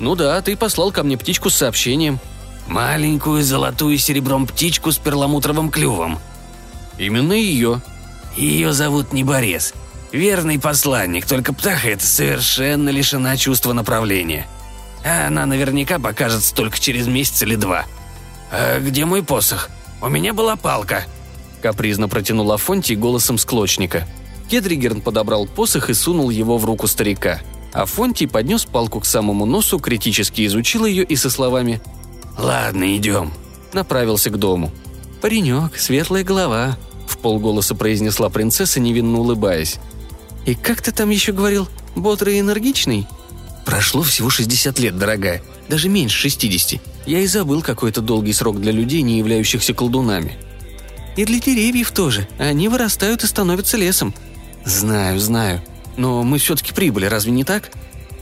«Ну 0.00 0.16
да, 0.16 0.40
ты 0.40 0.56
послал 0.56 0.90
ко 0.90 1.04
мне 1.04 1.16
птичку 1.16 1.50
с 1.50 1.56
сообщением». 1.56 2.18
«Маленькую 2.66 3.44
золотую 3.44 3.96
серебром 3.98 4.48
птичку 4.48 4.90
с 4.90 4.98
перламутровым 4.98 5.70
клювом». 5.70 6.18
«Именно 6.98 7.34
ее». 7.34 7.80
«Ее 8.36 8.72
зовут 8.72 9.12
Неборез. 9.12 9.72
Верный 10.10 10.58
посланник, 10.58 11.26
только 11.26 11.52
птаха 11.52 11.90
эта 11.90 12.04
совершенно 12.04 12.88
лишена 12.88 13.36
чувства 13.36 13.72
направления. 13.72 14.48
А 15.04 15.26
она 15.26 15.44
наверняка 15.46 15.98
покажется 15.98 16.54
только 16.54 16.80
через 16.80 17.06
месяц 17.06 17.42
или 17.42 17.56
два. 17.56 17.84
А 18.50 18.80
где 18.80 19.04
мой 19.04 19.22
посох? 19.22 19.68
У 20.00 20.08
меня 20.08 20.32
была 20.32 20.56
палка». 20.56 21.04
Капризно 21.62 22.08
протянул 22.08 22.50
Афонтий 22.52 22.96
голосом 22.96 23.38
склочника. 23.38 24.06
Кедригерн 24.50 25.00
подобрал 25.00 25.46
посох 25.46 25.90
и 25.90 25.94
сунул 25.94 26.30
его 26.30 26.58
в 26.58 26.64
руку 26.64 26.86
старика. 26.86 27.40
Афонтий 27.72 28.28
поднес 28.28 28.64
палку 28.64 29.00
к 29.00 29.06
самому 29.06 29.46
носу, 29.46 29.78
критически 29.78 30.46
изучил 30.46 30.86
ее 30.86 31.04
и 31.04 31.16
со 31.16 31.30
словами 31.30 31.80
«Ладно, 32.38 32.96
идем», 32.96 33.32
направился 33.72 34.30
к 34.30 34.38
дому. 34.38 34.70
«Паренек, 35.20 35.76
светлая 35.78 36.22
голова»,— 36.22 36.76
в 37.06 37.18
полголоса 37.18 37.74
произнесла 37.74 38.28
принцесса, 38.28 38.80
невинно 38.80 39.18
улыбаясь. 39.18 39.78
«И 40.46 40.54
как 40.54 40.82
ты 40.82 40.92
там 40.92 41.10
еще 41.10 41.32
говорил? 41.32 41.68
Бодрый 41.96 42.36
и 42.36 42.40
энергичный?» 42.40 43.08
«Прошло 43.64 44.02
всего 44.02 44.30
60 44.30 44.78
лет, 44.78 44.98
дорогая. 44.98 45.42
Даже 45.68 45.88
меньше 45.88 46.18
60. 46.18 46.80
Я 47.06 47.20
и 47.20 47.26
забыл 47.26 47.62
какой-то 47.62 48.00
долгий 48.00 48.32
срок 48.32 48.60
для 48.60 48.72
людей, 48.72 49.02
не 49.02 49.18
являющихся 49.18 49.74
колдунами». 49.74 50.36
«И 51.16 51.24
для 51.24 51.40
деревьев 51.40 51.92
тоже. 51.92 52.28
Они 52.38 52.68
вырастают 52.68 53.24
и 53.24 53.26
становятся 53.26 53.76
лесом». 53.76 54.14
«Знаю, 54.64 55.20
знаю. 55.20 55.62
Но 55.96 56.22
мы 56.22 56.38
все-таки 56.38 56.72
прибыли, 56.72 57.06
разве 57.06 57.32
не 57.32 57.44
так?» 57.44 57.70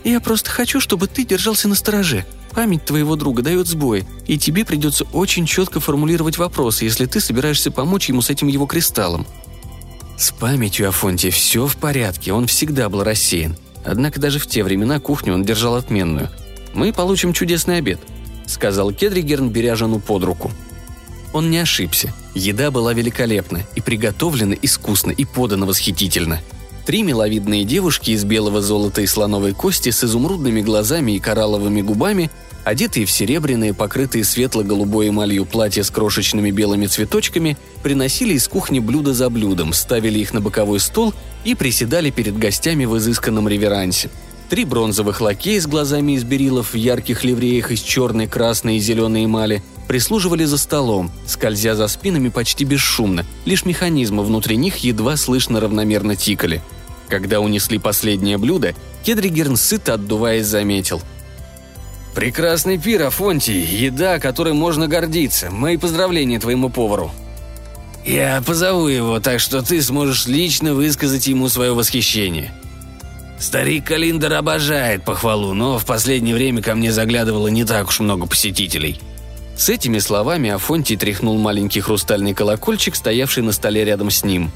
«Я 0.04 0.20
просто 0.20 0.50
хочу, 0.50 0.80
чтобы 0.80 1.06
ты 1.06 1.24
держался 1.24 1.68
на 1.68 1.74
стороже. 1.74 2.26
Память 2.50 2.84
твоего 2.84 3.16
друга 3.16 3.42
дает 3.42 3.66
сбои, 3.66 4.04
и 4.26 4.36
тебе 4.36 4.64
придется 4.64 5.04
очень 5.12 5.46
четко 5.46 5.80
формулировать 5.80 6.36
вопросы, 6.36 6.84
если 6.84 7.06
ты 7.06 7.20
собираешься 7.20 7.70
помочь 7.70 8.08
ему 8.08 8.20
с 8.20 8.30
этим 8.30 8.48
его 8.48 8.66
кристаллом». 8.66 9.26
С 10.18 10.30
памятью 10.30 10.88
Афонтия 10.88 11.30
все 11.30 11.66
в 11.66 11.76
порядке, 11.76 12.32
он 12.32 12.46
всегда 12.46 12.88
был 12.88 13.02
рассеян. 13.02 13.56
Однако 13.84 14.20
даже 14.20 14.38
в 14.38 14.46
те 14.46 14.62
времена 14.62 15.00
кухню 15.00 15.34
он 15.34 15.44
держал 15.44 15.74
отменную. 15.76 16.30
«Мы 16.74 16.92
получим 16.92 17.32
чудесный 17.32 17.78
обед»,— 17.78 18.00
сказал 18.46 18.92
Кедригерн, 18.92 19.50
беря 19.50 19.76
жену 19.76 19.98
под 20.00 20.24
руку. 20.24 20.50
Он 21.32 21.50
не 21.50 21.58
ошибся. 21.58 22.12
Еда 22.34 22.70
была 22.70 22.92
великолепна, 22.92 23.62
и 23.74 23.80
приготовлена 23.80 24.54
искусно, 24.60 25.10
и 25.10 25.24
подана 25.24 25.66
восхитительно. 25.66 26.40
Три 26.84 27.02
миловидные 27.02 27.64
девушки 27.64 28.10
из 28.10 28.24
белого 28.24 28.60
золота 28.60 29.02
и 29.02 29.06
слоновой 29.06 29.52
кости 29.52 29.90
с 29.90 30.04
изумрудными 30.04 30.60
глазами 30.60 31.12
и 31.12 31.20
коралловыми 31.20 31.80
губами, 31.80 32.30
одетые 32.64 33.06
в 33.06 33.10
серебряные, 33.10 33.74
покрытые 33.74 34.24
светло-голубой 34.24 35.08
эмалью 35.08 35.44
платья 35.44 35.82
с 35.82 35.90
крошечными 35.90 36.50
белыми 36.50 36.86
цветочками, 36.86 37.56
приносили 37.82 38.34
из 38.34 38.48
кухни 38.48 38.78
блюдо 38.78 39.12
за 39.12 39.30
блюдом, 39.30 39.72
ставили 39.72 40.18
их 40.18 40.32
на 40.32 40.40
боковой 40.40 40.80
стол 40.80 41.14
и 41.44 41.54
приседали 41.54 42.10
перед 42.10 42.38
гостями 42.38 42.84
в 42.84 42.96
изысканном 42.98 43.48
реверансе. 43.48 44.10
Три 44.48 44.64
бронзовых 44.64 45.20
лакея 45.20 45.60
с 45.60 45.66
глазами 45.66 46.12
из 46.12 46.24
берилов 46.24 46.74
в 46.74 46.76
ярких 46.76 47.24
ливреях 47.24 47.72
из 47.72 47.80
черной, 47.80 48.26
красной 48.26 48.76
и 48.76 48.80
зеленой 48.80 49.24
эмали 49.24 49.62
прислуживали 49.88 50.44
за 50.44 50.58
столом, 50.58 51.10
скользя 51.26 51.74
за 51.74 51.88
спинами 51.88 52.28
почти 52.28 52.64
бесшумно, 52.64 53.24
лишь 53.44 53.64
механизмы 53.64 54.22
внутри 54.22 54.56
них 54.56 54.78
едва 54.78 55.16
слышно 55.16 55.58
равномерно 55.58 56.16
тикали. 56.16 56.62
Когда 57.08 57.40
унесли 57.40 57.78
последнее 57.78 58.38
блюдо, 58.38 58.74
Кедригерн 59.04 59.56
сыто 59.56 59.94
отдуваясь 59.94 60.46
заметил. 60.46 61.02
«Прекрасный 62.14 62.78
пир, 62.78 63.02
Афонтий, 63.02 63.60
еда, 63.60 64.18
которой 64.18 64.52
можно 64.52 64.86
гордиться. 64.86 65.50
Мои 65.50 65.76
поздравления 65.76 66.38
твоему 66.38 66.68
повару». 66.68 67.10
«Я 68.04 68.42
позову 68.44 68.88
его, 68.88 69.20
так 69.20 69.40
что 69.40 69.62
ты 69.62 69.80
сможешь 69.80 70.26
лично 70.26 70.74
высказать 70.74 71.26
ему 71.26 71.48
свое 71.48 71.72
восхищение», 71.72 72.52
Старик 73.42 73.86
Калиндер 73.86 74.34
обожает 74.34 75.04
похвалу, 75.04 75.52
но 75.52 75.76
в 75.76 75.84
последнее 75.84 76.32
время 76.32 76.62
ко 76.62 76.76
мне 76.76 76.92
заглядывало 76.92 77.48
не 77.48 77.64
так 77.64 77.88
уж 77.88 77.98
много 77.98 78.26
посетителей. 78.26 79.00
С 79.56 79.68
этими 79.68 79.98
словами 79.98 80.50
Афонтий 80.50 80.96
тряхнул 80.96 81.36
маленький 81.38 81.80
хрустальный 81.80 82.34
колокольчик, 82.34 82.94
стоявший 82.94 83.42
на 83.42 83.50
столе 83.50 83.84
рядом 83.84 84.12
с 84.12 84.22
ним. 84.22 84.52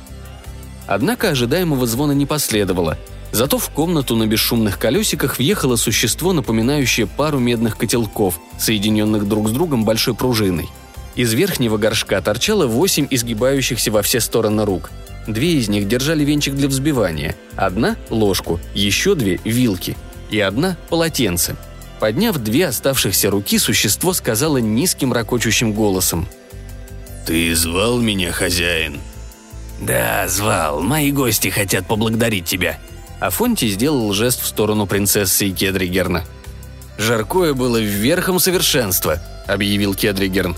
Однако 0.87 1.31
ожидаемого 1.31 1.85
звона 1.89 2.13
не 2.13 2.27
последовало. 2.27 2.97
Зато 3.37 3.59
в 3.59 3.69
комнату 3.69 4.17
на 4.17 4.27
бесшумных 4.27 4.79
колесиках 4.79 5.37
въехало 5.37 5.77
существо, 5.77 6.33
напоминающее 6.33 7.07
пару 7.07 7.39
медных 7.39 7.77
котелков, 7.77 8.41
соединенных 8.59 9.29
друг 9.29 9.51
с 9.51 9.53
другом 9.53 9.85
большой 9.85 10.15
пружиной. 10.15 10.71
Из 11.17 11.35
верхнего 11.35 11.77
горшка 11.77 12.23
торчало 12.23 12.67
восемь 12.67 13.07
изгибающихся 13.11 13.91
во 13.91 14.01
все 14.01 14.21
стороны 14.21 14.65
рук– 14.65 14.91
Две 15.27 15.55
из 15.55 15.69
них 15.69 15.89
держали 15.89 16.25
венчик 16.25 16.55
для 16.55 16.69
взбивания, 16.69 17.37
одна– 17.57 17.97
ложку, 18.11 18.61
еще 18.75 19.15
две– 19.15 19.41
вилки 19.45 19.97
и 20.31 20.39
одна– 20.39 20.79
полотенце. 20.89 21.57
Подняв 21.99 22.39
две 22.39 22.69
оставшихся 22.69 23.31
руки, 23.31 23.59
существо 23.59 24.13
сказало 24.13 24.59
низким 24.59 25.13
ракочущим 25.13 25.73
голосом. 25.73 26.29
«Ты 27.27 27.55
звал 27.57 27.99
меня, 27.99 28.31
хозяин?» 28.31 29.01
«Да, 29.81 30.29
звал. 30.29 30.81
Мои 30.81 31.11
гости 31.11 31.49
хотят 31.49 31.87
поблагодарить 31.87 32.45
тебя». 32.45 32.79
Афонти 33.21 33.69
сделал 33.69 34.13
жест 34.13 34.43
в 34.43 34.47
сторону 34.47 34.87
принцессы 34.87 35.47
и 35.47 35.53
Кедригерна. 35.53 36.25
«Жаркое 36.99 37.55
было 37.55 37.79
верхом 37.79 38.39
совершенства»,— 38.39 39.21
объявил 39.47 39.95
Кедригерн. 39.95 40.57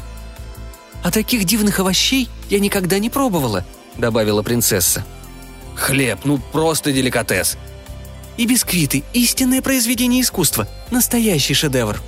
«А 1.03 1.11
таких 1.11 1.45
дивных 1.45 1.81
овощей 1.81 2.29
я 2.49 2.59
никогда 2.59 2.99
не 2.99 3.11
пробовала», 3.11 3.65
добавила 3.97 4.43
принцесса. 4.43 5.05
«Хлеб, 5.75 6.21
ну 6.25 6.39
просто 6.39 6.93
деликатес!» 6.93 7.57
«И 8.37 8.47
бисквиты– 8.47 9.05
истинное 9.13 9.63
произведение 9.63 10.23
искусства, 10.23 10.69
настоящий 10.91 11.55
шедевр!» 11.55 12.01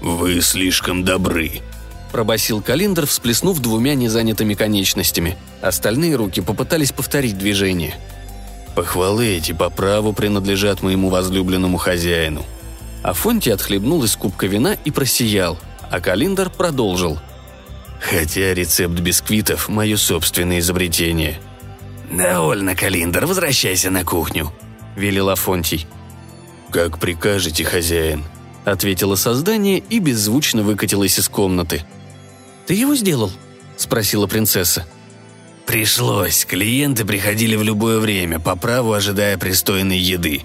«Вы 0.00 0.40
слишком 0.40 1.04
добры»,– 1.04 1.60
пробасил 2.12 2.62
Калиндр, 2.62 3.06
всплеснув 3.06 3.58
двумя 3.60 3.94
незанятыми 3.94 4.54
конечностями. 4.54 5.36
Остальные 5.60 6.16
руки 6.16 6.40
попытались 6.40 6.92
повторить 6.92 7.36
движение. 7.36 7.96
«Похвалы 8.78 9.36
эти 9.36 9.52
по 9.52 9.70
праву 9.70 10.12
принадлежат 10.12 10.82
моему 10.82 11.08
возлюбленному 11.08 11.78
хозяину». 11.78 12.44
Афонти 13.02 13.50
отхлебнул 13.50 14.04
из 14.04 14.14
кубка 14.16 14.46
вина 14.46 14.76
и 14.84 14.90
просиял, 14.90 15.58
а 15.90 16.00
Калиндр 16.00 16.48
продолжил– 16.50 17.18
Хотя 18.00 18.54
рецепт 18.54 19.00
бисквитов– 19.00 19.68
мое 19.68 19.96
собственное 19.96 20.60
изобретение. 20.60 21.40
«Довольно, 22.10 22.74
Калиндр, 22.74 23.26
возвращайся 23.26 23.90
на 23.90 24.04
кухню»,– 24.04 24.52
велел 24.96 25.28
Афонтий. 25.28 25.86
«Как 26.70 26.98
прикажете, 26.98 27.64
хозяин»,– 27.64 28.24
ответило 28.64 29.14
создание 29.16 29.78
и 29.78 29.98
беззвучно 29.98 30.62
выкатилось 30.62 31.18
из 31.18 31.28
комнаты. 31.28 31.84
«Ты 32.66 32.74
его 32.74 32.94
сделал?»– 32.94 33.32
спросила 33.76 34.26
принцесса. 34.26 34.86
«Пришлось. 35.68 36.44
Клиенты 36.44 37.04
приходили 37.04 37.54
в 37.54 37.62
любое 37.62 38.00
время, 38.00 38.40
по 38.40 38.56
праву 38.56 38.92
ожидая 38.92 39.38
пристойной 39.38 39.98
еды. 39.98 40.42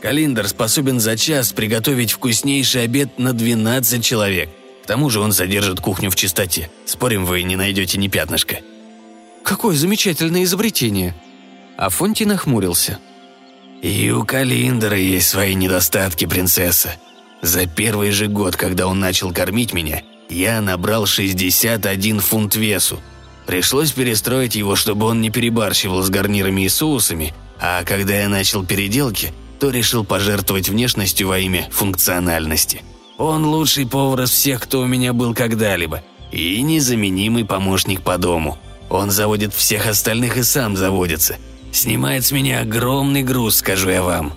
Калиндр 0.00 0.46
способен 0.46 1.00
за 1.00 1.16
час 1.16 1.52
приготовить 1.52 2.12
вкуснейший 2.12 2.84
обед 2.84 3.18
на 3.18 3.32
12 3.32 4.04
человек– 4.04 4.50
к 4.86 4.88
тому 4.88 5.10
же 5.10 5.18
он 5.18 5.32
содержит 5.32 5.80
кухню 5.80 6.12
в 6.12 6.14
чистоте. 6.14 6.70
Спорим, 6.84 7.26
вы 7.26 7.42
не 7.42 7.56
найдете 7.56 7.98
ни 7.98 8.06
пятнышка». 8.06 8.58
«Какое 9.42 9.74
замечательное 9.74 10.44
изобретение!» 10.44 11.12
Афонтий 11.76 12.24
нахмурился. 12.24 13.00
«И 13.82 14.12
у 14.12 14.24
Калиндера 14.24 14.96
есть 14.96 15.28
свои 15.28 15.56
недостатки, 15.56 16.24
принцесса. 16.26 16.94
За 17.42 17.66
первый 17.66 18.12
же 18.12 18.28
год, 18.28 18.54
когда 18.54 18.86
он 18.86 19.00
начал 19.00 19.32
кормить 19.32 19.72
меня, 19.72 20.02
я 20.28 20.60
набрал 20.60 21.06
61 21.06 22.20
фунт 22.20 22.54
весу. 22.54 23.00
Пришлось 23.46 23.92
перестроить 23.92 24.56
его, 24.56 24.74
чтобы 24.74 25.06
он 25.06 25.20
не 25.20 25.30
перебарщивал 25.30 26.02
с 26.02 26.10
гарнирами 26.10 26.62
и 26.62 26.68
соусами, 26.68 27.32
а 27.60 27.84
когда 27.84 28.14
я 28.14 28.28
начал 28.28 28.64
переделки, 28.64 29.32
то 29.60 29.70
решил 29.70 30.04
пожертвовать 30.04 30.68
внешностью 30.68 31.28
во 31.28 31.38
имя 31.38 31.68
функциональности. 31.70 32.82
Он 33.18 33.46
лучший 33.46 33.86
повар 33.86 34.22
из 34.22 34.30
всех, 34.30 34.62
кто 34.62 34.80
у 34.80 34.86
меня 34.86 35.12
был 35.12 35.32
когда-либо, 35.32 36.02
и 36.32 36.60
незаменимый 36.60 37.44
помощник 37.44 38.02
по 38.02 38.18
дому. 38.18 38.58
Он 38.90 39.10
заводит 39.10 39.54
всех 39.54 39.86
остальных 39.86 40.36
и 40.36 40.42
сам 40.42 40.76
заводится. 40.76 41.36
Снимает 41.72 42.24
с 42.24 42.32
меня 42.32 42.60
огромный 42.60 43.22
груз, 43.22 43.56
скажу 43.56 43.90
я 43.90 44.02
вам». 44.02 44.34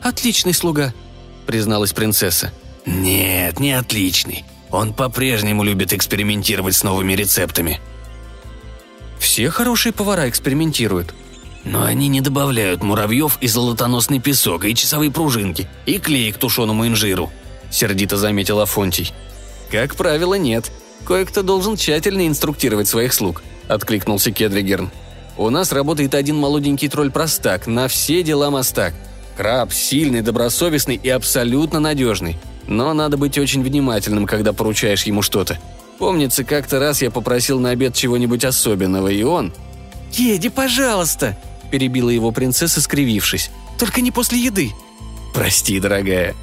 «Отличный 0.00 0.54
слуга»,— 0.54 0.94
призналась 1.46 1.92
принцесса. 1.92 2.52
«Нет, 2.86 3.58
не 3.58 3.72
отличный. 3.72 4.44
Он 4.70 4.94
по-прежнему 4.94 5.64
любит 5.64 5.92
экспериментировать 5.92 6.76
с 6.76 6.84
новыми 6.84 7.14
рецептами». 7.14 7.80
«Все 9.18 9.50
хорошие 9.50 9.92
повара 9.92 10.28
экспериментируют», 10.28 11.14
но 11.64 11.84
они 11.84 12.08
не 12.08 12.20
добавляют 12.20 12.82
муравьев 12.82 13.36
и 13.40 13.46
золотоносный 13.46 14.20
песок, 14.20 14.64
и 14.64 14.74
часовые 14.74 15.10
пружинки, 15.10 15.68
и 15.86 15.98
клей 15.98 16.32
к 16.32 16.38
тушеному 16.38 16.86
инжиру»,– 16.86 17.30
сердито 17.70 18.16
заметил 18.16 18.60
Афонтий. 18.60 19.12
«Как 19.70 19.94
правило, 19.94 20.34
нет. 20.34 20.70
Кое-кто 21.06 21.42
должен 21.42 21.76
тщательно 21.76 22.26
инструктировать 22.26 22.88
своих 22.88 23.12
слуг»,– 23.12 23.42
откликнулся 23.68 24.30
Кедригерн. 24.30 24.90
«У 25.36 25.50
нас 25.50 25.72
работает 25.72 26.14
один 26.14 26.36
молоденький 26.36 26.88
тролль-простак, 26.88 27.66
на 27.66 27.86
все 27.88 28.22
дела 28.22 28.50
мастак. 28.50 28.94
Краб 29.36 29.72
сильный, 29.72 30.22
добросовестный 30.22 30.96
и 30.96 31.08
абсолютно 31.08 31.80
надежный. 31.80 32.38
Но 32.66 32.92
надо 32.92 33.16
быть 33.16 33.38
очень 33.38 33.62
внимательным, 33.62 34.26
когда 34.26 34.52
поручаешь 34.52 35.04
ему 35.04 35.22
что-то. 35.22 35.58
Помнится, 35.98 36.44
как-то 36.44 36.78
раз 36.78 37.02
я 37.02 37.10
попросил 37.10 37.58
на 37.58 37.70
обед 37.70 37.94
чего-нибудь 37.94 38.44
особенного, 38.44 39.08
и 39.08 39.22
он...» 39.22 39.52
«Еди, 40.12 40.48
пожалуйста!»– 40.48 41.36
перебила 41.70 42.10
его 42.10 42.30
принцесса, 42.30 42.80
скривившись. 42.80 43.50
«Только 43.78 44.00
не 44.00 44.10
после 44.10 44.38
еды!» 44.38 44.72
«Прости, 45.34 45.80
дорогая». 45.80 46.34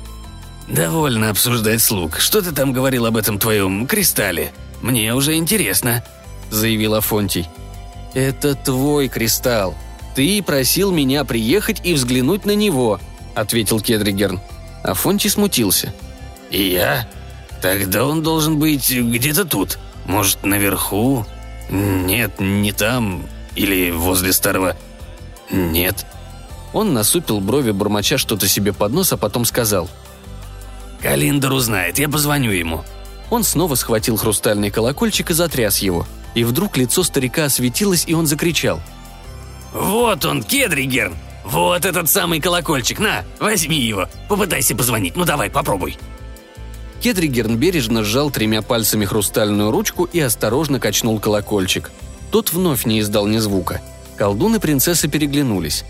«Довольно 0.68 1.30
обсуждать 1.30 1.82
слуг. 1.82 2.20
Что 2.20 2.42
ты 2.42 2.52
там 2.52 2.74
говорил 2.74 3.06
об 3.06 3.18
этом 3.18 3.40
твоем 3.40 3.88
кристалле? 3.88 4.52
Мне 4.82 5.14
уже 5.14 5.36
интересно»,– 5.36 6.04
заявил 6.52 6.96
Афонтий. 6.96 7.48
«Это 8.14 8.56
твой 8.56 9.08
кристалл. 9.08 9.76
Ты 10.16 10.42
просил 10.42 10.92
меня 10.92 11.24
приехать 11.24 11.82
и 11.84 11.94
взглянуть 11.94 12.46
на 12.46 12.56
него»,– 12.56 13.00
ответил 13.36 13.80
Кедригерн. 13.80 14.40
Афонтий 14.84 15.30
смутился. 15.30 15.94
«И 16.50 16.64
я? 16.72 17.08
Тогда 17.66 18.06
он 18.06 18.22
должен 18.22 18.60
быть 18.60 18.92
где-то 18.92 19.44
тут. 19.44 19.80
Может, 20.06 20.44
наверху? 20.44 21.26
Нет, 21.68 22.40
не 22.40 22.72
там. 22.72 23.24
Или 23.56 23.90
возле 23.90 24.34
старого 24.34 24.78
«Нет». 25.50 26.06
Он 26.74 26.94
насупил 26.94 27.40
брови, 27.40 27.72
бормоча 27.72 28.20
что-то 28.20 28.48
себе 28.48 28.72
под 28.72 28.92
нос, 28.94 29.14
а 29.14 29.18
потом 29.18 29.46
сказал. 29.46 29.90
«Калиндер 31.02 31.52
узнает, 31.54 31.98
я 31.98 32.08
позвоню 32.08 32.52
ему». 32.52 32.86
Он 33.32 33.44
снова 33.44 33.74
схватил 33.74 34.16
хрустальный 34.16 34.70
колокольчик 34.70 35.32
и 35.32 35.34
затряс 35.34 35.80
его. 35.80 36.06
И 36.36 36.44
вдруг 36.44 36.78
лицо 36.78 37.02
старика 37.02 37.46
осветилось, 37.46 38.04
и 38.06 38.14
он 38.14 38.28
закричал. 38.28 38.80
«Вот 39.74 40.24
он, 40.24 40.44
Кедригерн! 40.44 41.16
Вот 41.44 41.84
этот 41.84 42.12
самый 42.12 42.40
колокольчик! 42.40 43.00
На, 43.00 43.24
возьми 43.40 43.80
его! 43.80 44.08
Попытайся 44.30 44.76
позвонить, 44.76 45.16
ну 45.16 45.26
давай, 45.26 45.50
попробуй!» 45.50 45.98
Кедригерн 47.06 47.58
бережно 47.58 48.04
сжал 48.04 48.32
тремя 48.32 48.62
пальцами 48.62 49.06
хрустальную 49.06 49.72
ручку 49.72 50.06
и 50.06 50.20
осторожно 50.20 50.80
качнул 50.80 51.20
колокольчик. 51.20 51.92
Тот 52.32 52.52
вновь 52.52 52.86
не 52.86 53.00
издал 53.00 53.28
ни 53.28 53.38
звука– 53.38 53.82
Колдун 54.18 54.56
и 54.56 54.60
принцесса 54.60 55.08
переглянулись. 55.08 55.84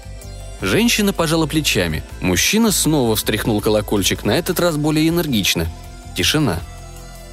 Женщина 0.62 1.14
пожала 1.14 1.46
плечами. 1.46 2.04
Мужчина 2.22 2.72
снова 2.72 3.16
встряхнул 3.16 3.62
колокольчик, 3.62 4.24
на 4.24 4.32
этот 4.32 4.60
раз 4.60 4.78
более 4.78 5.08
энергично. 5.10 5.68
Тишина. 6.16 6.60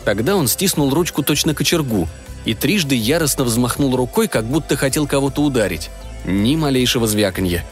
Тогда 0.04 0.36
он 0.36 0.48
стиснул 0.48 0.92
ручку 0.92 1.22
точно 1.22 1.54
кочергу 1.54 2.08
и 2.44 2.54
трижды 2.54 2.96
яростно 2.96 3.44
взмахнул 3.44 3.94
рукой, 3.96 4.26
как 4.26 4.44
будто 4.44 4.76
хотел 4.76 5.06
кого-то 5.06 5.42
ударить. 5.42 5.90
Ни 6.24 6.56
малейшего 6.56 7.06
звяканья. 7.06 7.64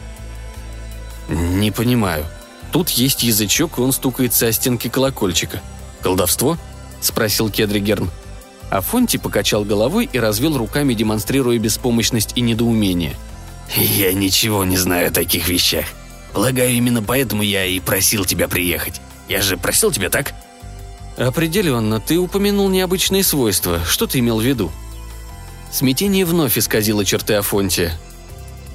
«Не 1.28 1.70
понимаю. 1.70 2.24
Тут 2.72 2.88
есть 2.90 3.22
язычок, 3.22 3.78
и 3.78 3.80
он 3.80 3.92
стукается 3.92 4.46
о 4.46 4.52
стенки 4.52 4.88
колокольчика. 4.88 5.60
Колдовство?»– 6.02 6.58
спросил 7.00 7.50
Кедригерн. 7.50 8.10
Афонти 8.70 9.16
покачал 9.16 9.64
головой 9.64 10.08
и 10.12 10.18
развел 10.18 10.56
руками, 10.56 10.94
демонстрируя 10.94 11.58
беспомощность 11.58 12.32
и 12.36 12.40
недоумение. 12.40 13.16
«Я 13.76 14.12
ничего 14.12 14.64
не 14.64 14.76
знаю 14.76 15.08
о 15.08 15.12
таких 15.12 15.48
вещах. 15.48 15.86
Полагаю, 16.32 16.72
именно 16.72 17.02
поэтому 17.02 17.42
я 17.42 17.64
и 17.66 17.80
просил 17.80 18.24
тебя 18.24 18.48
приехать. 18.48 19.00
Я 19.28 19.42
же 19.42 19.56
просил 19.56 19.90
тебя, 19.90 20.10
так?» 20.10 20.32
«Определенно, 21.16 22.00
ты 22.00 22.18
упомянул 22.18 22.68
необычные 22.68 23.24
свойства. 23.24 23.80
Что 23.84 24.06
ты 24.06 24.20
имел 24.20 24.38
в 24.38 24.44
виду?» 24.44 24.70
Смятение 25.72 26.24
вновь 26.24 26.56
исказило 26.56 27.04
черты 27.04 27.34
Афонтия. 27.34 27.92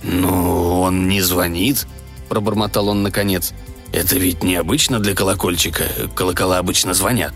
«Ну, 0.04 0.82
он 0.82 1.08
не 1.08 1.22
звонит»,– 1.22 1.88
пробормотал 2.30 2.90
он 2.90 3.04
наконец. 3.04 3.54
«Это 3.96 4.18
ведь 4.18 4.44
необычно 4.44 5.00
для 5.00 5.16
колокольчика. 5.16 5.86
Колокола 6.16 6.58
обычно 6.58 6.94
звонят». 6.94 7.34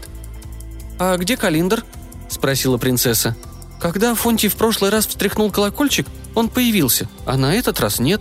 «А 1.00 1.16
где 1.16 1.38
Калиндр?»– 1.38 1.86
спросила 2.30 2.78
принцесса. 2.78 3.38
«Когда 3.80 4.14
Фонти 4.14 4.50
в 4.50 4.58
прошлый 4.58 4.92
раз 4.92 5.08
встряхнул 5.08 5.52
колокольчик, 5.52 6.06
он 6.36 6.50
появился, 6.50 7.08
а 7.26 7.38
на 7.38 7.56
этот 7.56 7.80
раз 7.80 8.00
нет». 8.00 8.20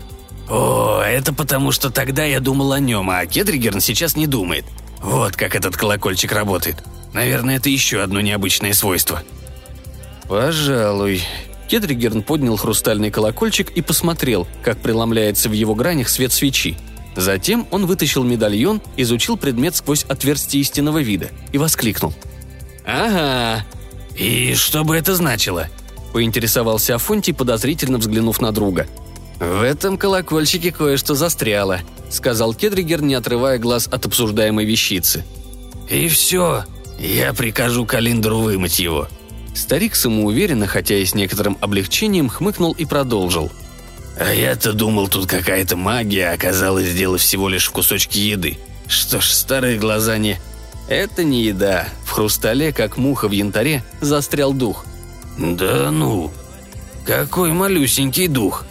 «О, 0.48 1.02
это 1.04 1.34
потому, 1.34 1.72
что 1.72 1.90
тогда 1.90 2.24
я 2.24 2.38
думал 2.38 2.72
о 2.72 2.78
нем, 2.78 3.10
а 3.10 3.26
Кедригерн 3.26 3.80
сейчас 3.80 4.14
не 4.14 4.28
думает. 4.28 4.64
Вот 5.02 5.34
как 5.36 5.56
этот 5.56 5.76
колокольчик 5.76 6.30
работает. 6.30 6.76
Наверное, 7.12 7.56
это 7.56 7.68
еще 7.68 8.02
одно 8.02 8.20
необычное 8.20 8.72
свойство». 8.72 9.24
«Пожалуй». 10.28 11.24
Кедригерн 11.66 12.22
поднял 12.22 12.56
хрустальный 12.56 13.10
колокольчик 13.10 13.70
и 13.70 13.82
посмотрел, 13.82 14.46
как 14.62 14.78
преломляется 14.78 15.48
в 15.48 15.52
его 15.52 15.74
гранях 15.74 16.08
свет 16.08 16.32
свечи. 16.32 16.78
Затем 17.18 17.66
он 17.72 17.86
вытащил 17.86 18.22
медальон, 18.22 18.80
изучил 18.96 19.36
предмет 19.36 19.74
сквозь 19.74 20.04
отверстие 20.04 20.60
истинного 20.60 21.02
вида 21.02 21.30
и 21.52 21.58
воскликнул. 21.58 22.14
«Ага, 22.86 23.64
«И 24.16 24.54
что 24.54 24.84
бы 24.84 24.96
это 24.96 25.16
значило?»– 25.16 25.68
поинтересовался 26.12 26.94
Афонтий, 26.94 27.34
подозрительно 27.34 27.98
взглянув 27.98 28.40
на 28.40 28.52
друга. 28.52 28.86
«В 29.40 29.62
этом 29.62 29.98
колокольчике 29.98 30.70
кое-что 30.70 31.16
застряло»,– 31.16 31.80
сказал 32.08 32.54
Кедригер, 32.54 33.02
не 33.02 33.14
отрывая 33.14 33.58
глаз 33.58 33.88
от 33.90 34.06
обсуждаемой 34.06 34.64
вещицы. 34.64 35.24
«И 35.90 36.06
все. 36.06 36.64
Я 37.00 37.34
прикажу 37.34 37.84
Калиндру 37.84 38.38
вымыть 38.38 38.78
его». 38.78 39.08
Старик 39.56 39.96
самоуверенно, 39.96 40.68
хотя 40.68 40.94
и 40.96 41.04
с 41.04 41.16
некоторым 41.16 41.58
облегчением, 41.60 42.28
хмыкнул 42.28 42.72
и 42.72 42.84
продолжил. 42.84 43.50
«А 44.18 44.32
я-то 44.32 44.72
думал, 44.72 45.08
тут 45.08 45.26
какая-то 45.26 45.76
магия, 45.76 46.30
оказалось, 46.30 46.92
дело 46.92 47.18
всего 47.18 47.48
лишь 47.48 47.66
в 47.66 47.72
кусочке 47.72 48.20
еды. 48.20 48.58
Что 48.86 49.20
ж, 49.20 49.26
старые 49.26 49.78
глаза 49.78 50.18
не...» 50.18 50.38
Это 50.88 51.22
не 51.22 51.42
еда. 51.44 51.86
В 52.04 52.10
хрустале, 52.10 52.72
как 52.72 52.96
муха 52.96 53.28
в 53.28 53.32
янтаре, 53.32 53.84
застрял 54.00 54.54
дух. 54.54 54.86
Да 55.36 55.90
ну, 55.90 56.32
какой 57.04 57.52
малюсенький 57.52 58.26
дух. 58.26 58.64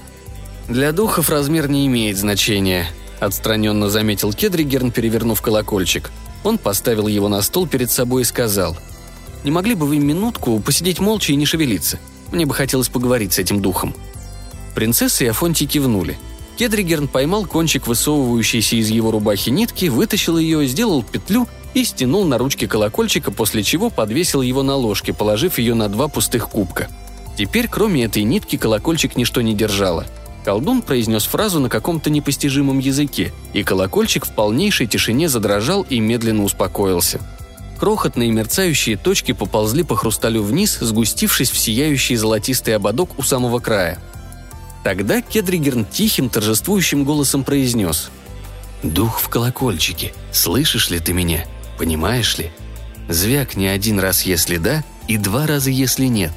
Для 0.68 0.92
духов 0.92 1.30
размер 1.30 1.70
не 1.70 1.86
имеет 1.86 2.18
значения, 2.18 2.88
отстраненно 3.20 3.90
заметил 3.90 4.34
Кедригерн, 4.34 4.92
перевернув 4.92 5.42
колокольчик. 5.42 6.10
Он 6.44 6.58
поставил 6.58 7.08
его 7.08 7.30
на 7.30 7.42
стол 7.42 7.68
перед 7.68 7.92
собой 7.92 8.24
и 8.24 8.26
сказал. 8.26 8.76
«Не 9.44 9.52
могли 9.52 9.76
бы 9.76 9.86
вы 9.86 10.00
минутку 10.00 10.60
посидеть 10.60 11.00
молча 11.00 11.32
и 11.32 11.36
не 11.36 11.46
шевелиться? 11.46 12.00
Мне 12.32 12.46
бы 12.46 12.54
хотелось 12.54 12.90
поговорить 12.90 13.34
с 13.34 13.40
этим 13.40 13.62
духом». 13.62 13.94
Принцесса 14.78 15.24
и 15.24 15.28
Афонтий 15.30 15.66
кивнули. 15.66 16.20
Кедригерн 16.56 17.08
поймал 17.08 17.48
кончик 17.48 17.88
высовывающейся 17.88 18.76
из 18.76 18.92
его 18.92 19.10
рубахи 19.10 19.50
нитки, 19.50 19.86
вытащил 19.86 20.38
ее, 20.38 20.68
сделал 20.68 21.02
петлю 21.02 21.48
и 21.74 21.84
стянул 21.84 22.26
на 22.26 22.38
ручке 22.38 22.68
колокольчика, 22.68 23.32
после 23.32 23.64
чего 23.64 23.90
подвесил 23.90 24.44
его 24.44 24.62
на 24.62 24.76
ложке, 24.76 25.14
положив 25.14 25.58
ее 25.58 25.74
на 25.74 25.90
два 25.90 26.10
пустых 26.10 26.50
кубка. 26.50 26.90
Теперь, 27.36 27.68
кроме 27.68 28.04
этой 28.04 28.22
нитки, 28.22 28.56
колокольчик 28.56 29.16
ничто 29.16 29.42
не 29.42 29.56
держало. 29.56 30.06
Колдун 30.46 30.84
произнес 30.84 31.24
фразу 31.24 31.60
на 31.60 31.70
каком-то 31.70 32.12
непостижимом 32.12 32.78
языке, 32.78 33.34
и 33.54 33.64
колокольчик 33.64 34.28
в 34.28 34.32
полнейшей 34.36 34.86
тишине 34.86 35.28
задрожал 35.28 35.88
и 35.90 36.00
медленно 36.00 36.44
успокоился. 36.44 37.20
Крохотные 37.80 38.30
мерцающие 38.32 38.96
точки 38.96 39.32
поползли 39.32 39.82
по 39.82 39.96
хрусталю 39.96 40.44
вниз, 40.44 40.78
сгустившись 40.80 41.50
в 41.50 41.58
сияющий 41.58 42.16
золотистый 42.16 42.76
ободок 42.76 43.18
у 43.18 43.24
самого 43.24 43.58
края. 43.58 43.98
Тогда 44.88 45.22
Кедригерн 45.22 45.84
тихим 45.84 46.30
торжествующим 46.30 47.04
голосом 47.04 47.44
произнес 47.44 48.10
«Дух 48.84 49.20
в 49.20 49.28
колокольчике, 49.28 50.14
слышишь 50.32 50.90
ли 50.90 51.02
ты 51.02 51.12
меня?» 51.12 51.44
Понимаешь 51.78 52.38
ли? 52.38 52.52
Звякни 53.10 53.66
один 53.66 54.00
раз, 54.00 54.22
если 54.22 54.56
да, 54.56 54.86
и 55.10 55.18
два 55.18 55.46
раза, 55.46 55.72
если 55.72 56.06
нет. 56.06 56.32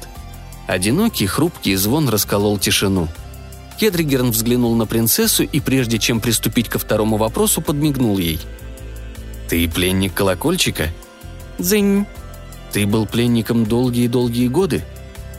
Одинокий, 0.67 1.27
хрупкий 1.27 1.75
звон 1.75 2.09
расколол 2.09 2.57
тишину. 2.57 3.07
Кедригерн 3.79 4.31
взглянул 4.31 4.75
на 4.75 4.85
принцессу 4.85 5.43
и, 5.43 5.61
прежде 5.61 5.97
чем 5.97 6.19
приступить 6.19 6.67
ко 6.67 6.77
второму 6.77 7.15
вопросу, 7.15 7.61
подмигнул 7.61 8.17
ей. 8.17 8.41
«Ты 9.47 9.65
пленник 9.69 10.13
колокольчика?» 10.13 10.89
«Дзынь». 11.57 12.05
«Ты 12.73 12.85
был 12.85 13.05
пленником 13.05 13.65
долгие-долгие 13.65 14.49
годы?» 14.49 14.83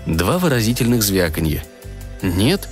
Два 0.07 0.39
выразительных 0.39 1.03
звяканья. 1.03 1.63
«Нет, 2.23 2.71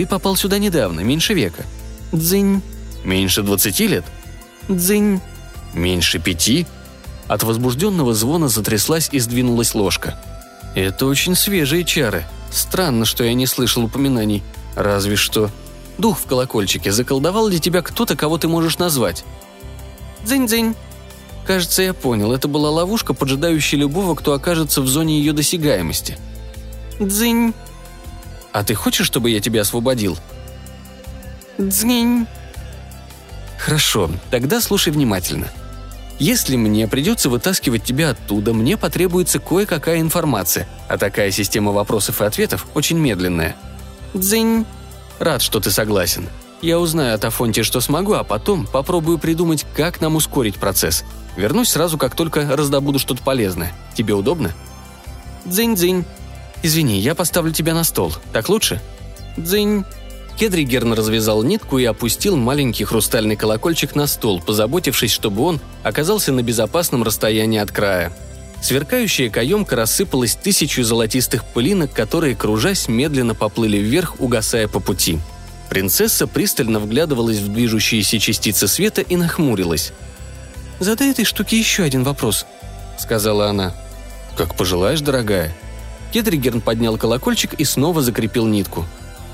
ты 0.00 0.06
попал 0.06 0.34
сюда 0.36 0.58
недавно, 0.58 1.00
меньше 1.00 1.34
века». 1.34 1.64
«Дзынь». 2.12 2.62
«Меньше 3.04 3.42
двадцати 3.42 3.86
лет?» 3.86 4.04
«Дзынь». 4.68 5.20
«Меньше 5.74 6.18
пяти?» 6.18 6.66
От 7.28 7.42
возбужденного 7.42 8.14
звона 8.14 8.48
затряслась 8.48 9.08
и 9.12 9.18
сдвинулась 9.18 9.74
ложка. 9.74 10.18
«Это 10.74 11.06
очень 11.06 11.34
свежие 11.34 11.84
чары. 11.84 12.24
Странно, 12.50 13.04
что 13.04 13.24
я 13.24 13.34
не 13.34 13.46
слышал 13.46 13.84
упоминаний. 13.84 14.42
Разве 14.74 15.16
что...» 15.16 15.50
«Дух 15.98 16.18
в 16.18 16.24
колокольчике. 16.24 16.90
Заколдовал 16.92 17.46
ли 17.46 17.60
тебя 17.60 17.82
кто-то, 17.82 18.16
кого 18.16 18.38
ты 18.38 18.48
можешь 18.48 18.78
назвать?» 18.78 19.24
«Дзынь-дзынь». 20.24 20.74
Кажется, 21.46 21.82
я 21.82 21.94
понял. 21.94 22.32
Это 22.32 22.48
была 22.48 22.70
ловушка, 22.70 23.12
поджидающая 23.12 23.78
любого, 23.78 24.14
кто 24.14 24.32
окажется 24.32 24.80
в 24.80 24.88
зоне 24.88 25.18
ее 25.18 25.32
досягаемости. 25.32 26.16
«Дзынь». 26.98 27.54
«А 28.52 28.64
ты 28.64 28.74
хочешь, 28.74 29.06
чтобы 29.06 29.30
я 29.30 29.40
тебя 29.40 29.62
освободил?» 29.62 30.18
«Дзынь». 31.58 32.26
«Хорошо, 33.58 34.10
тогда 34.30 34.60
слушай 34.60 34.92
внимательно. 34.92 35.48
Если 36.18 36.56
мне 36.56 36.88
придется 36.88 37.28
вытаскивать 37.28 37.84
тебя 37.84 38.10
оттуда, 38.10 38.52
мне 38.52 38.76
потребуется 38.76 39.38
кое-какая 39.38 40.00
информация, 40.00 40.66
а 40.88 40.98
такая 40.98 41.30
система 41.30 41.72
вопросов 41.72 42.20
и 42.20 42.24
ответов 42.24 42.66
очень 42.74 42.98
медленная». 42.98 43.56
«Дзынь». 44.14 44.66
«Рад, 45.18 45.42
что 45.42 45.60
ты 45.60 45.70
согласен. 45.70 46.28
Я 46.62 46.78
узнаю 46.78 47.14
от 47.14 47.24
Афонти, 47.24 47.62
что 47.62 47.80
смогу, 47.80 48.14
а 48.14 48.24
потом 48.24 48.66
попробую 48.66 49.18
придумать, 49.18 49.64
как 49.76 50.00
нам 50.00 50.16
ускорить 50.16 50.56
процесс. 50.56 51.04
Вернусь 51.36 51.70
сразу, 51.70 51.96
как 51.96 52.14
только 52.14 52.56
раздобуду 52.56 52.98
что-то 52.98 53.22
полезное. 53.22 53.72
Тебе 53.94 54.14
удобно?» 54.14 54.52
«Дзынь-дзынь». 55.44 56.04
«Извини, 56.62 56.98
я 56.98 57.14
поставлю 57.14 57.52
тебя 57.52 57.74
на 57.74 57.84
стол. 57.84 58.12
Так 58.32 58.48
лучше?» 58.48 58.80
«Дзынь». 59.36 59.84
Кедригерн 60.38 60.94
развязал 60.94 61.42
нитку 61.42 61.78
и 61.78 61.84
опустил 61.84 62.36
маленький 62.36 62.84
хрустальный 62.84 63.36
колокольчик 63.36 63.94
на 63.94 64.06
стол, 64.06 64.40
позаботившись, 64.40 65.12
чтобы 65.12 65.42
он 65.42 65.60
оказался 65.82 66.32
на 66.32 66.42
безопасном 66.42 67.02
расстоянии 67.02 67.58
от 67.58 67.70
края. 67.70 68.12
Сверкающая 68.62 69.30
каемка 69.30 69.76
рассыпалась 69.76 70.36
тысячу 70.36 70.82
золотистых 70.82 71.44
пылинок, 71.44 71.92
которые, 71.92 72.36
кружась, 72.36 72.88
медленно 72.88 73.34
поплыли 73.34 73.78
вверх, 73.78 74.20
угасая 74.20 74.68
по 74.68 74.80
пути. 74.80 75.18
Принцесса 75.68 76.26
пристально 76.26 76.78
вглядывалась 76.78 77.38
в 77.38 77.52
движущиеся 77.52 78.18
частицы 78.18 78.66
света 78.66 79.02
и 79.02 79.16
нахмурилась. 79.16 79.92
«Задай 80.78 81.10
этой 81.10 81.24
штуке 81.24 81.58
еще 81.58 81.82
один 81.82 82.02
вопрос»,— 82.02 82.46
сказала 82.98 83.48
она. 83.48 83.74
«Как 84.36 84.56
пожелаешь, 84.56 85.00
дорогая». 85.00 85.54
Кедригерн 86.12 86.60
поднял 86.60 86.96
колокольчик 86.96 87.54
и 87.54 87.64
снова 87.64 88.02
закрепил 88.02 88.46
нитку. 88.46 88.86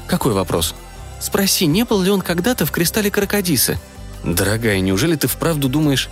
«Какой 0.07 0.33
вопрос?» 0.33 0.75
Спроси, 1.21 1.67
не 1.67 1.85
был 1.85 2.03
ли 2.03 2.11
он 2.11 2.21
когда-то 2.21 2.67
в 2.67 2.71
кристалле 2.71 3.11
Крокодиса?» 3.11 3.79
«Дорогая, 4.25 4.81
неужели 4.81 5.17
ты 5.17 5.29
вправду 5.29 5.69
думаешь...» 5.69 6.11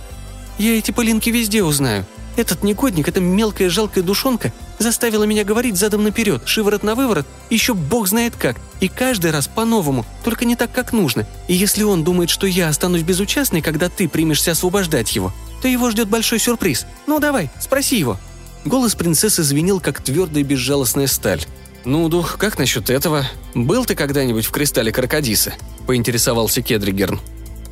«Я 0.57 0.77
эти 0.77 0.91
пылинки 0.91 1.29
везде 1.29 1.63
узнаю. 1.63 2.05
Этот 2.37 2.63
негодник, 2.63 3.07
эта 3.07 3.21
мелкая 3.21 3.69
жалкая 3.69 4.03
душонка 4.03 4.51
заставила 4.77 5.23
меня 5.23 5.45
говорить 5.45 5.77
задом 5.77 6.03
наперед, 6.03 6.41
шиворот 6.45 6.83
на 6.83 6.95
выворот, 6.95 7.25
еще 7.49 7.73
бог 7.73 8.07
знает 8.07 8.35
как, 8.35 8.57
и 8.81 8.89
каждый 8.89 9.31
раз 9.31 9.47
по-новому, 9.47 10.05
только 10.23 10.43
не 10.43 10.57
так, 10.57 10.71
как 10.73 10.91
нужно. 10.91 11.25
И 11.47 11.53
если 11.53 11.83
он 11.83 12.03
думает, 12.03 12.29
что 12.29 12.45
я 12.45 12.67
останусь 12.67 13.03
безучастной, 13.03 13.61
когда 13.61 13.87
ты 13.87 14.09
примешься 14.09 14.51
освобождать 14.51 15.15
его, 15.15 15.33
то 15.61 15.69
его 15.69 15.89
ждет 15.91 16.09
большой 16.09 16.39
сюрприз. 16.39 16.85
Ну 17.07 17.19
давай, 17.19 17.49
спроси 17.59 17.97
его». 17.97 18.19
Голос 18.65 18.95
принцессы 18.95 19.43
звенел, 19.43 19.79
как 19.79 20.01
твердая 20.01 20.43
безжалостная 20.43 21.05
сталь. 21.05 21.41
«Ну, 21.85 22.09
дух, 22.09 22.37
как 22.39 22.57
насчет 22.57 22.89
этого? 22.89 23.23
Был 23.53 23.85
ты 23.85 23.93
когда-нибудь 23.93 24.45
в 24.45 24.51
кристалле 24.51 24.91
Крокодиса?»– 24.91 25.53
поинтересовался 25.87 26.63
Кедригерн. 26.63 27.19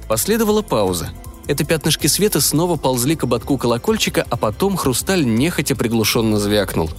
Последовала 0.07 0.61
пауза. 0.61 1.09
Это 1.47 1.65
пятнышки 1.65 2.05
света 2.05 2.39
снова 2.39 2.77
ползли 2.77 3.15
к 3.15 3.23
ободку 3.23 3.57
колокольчика, 3.57 4.25
а 4.29 4.37
потом 4.37 4.77
хрусталь 4.77 5.25
нехотя 5.25 5.75
приглушенно 5.75 6.39
звякнул. 6.39 6.91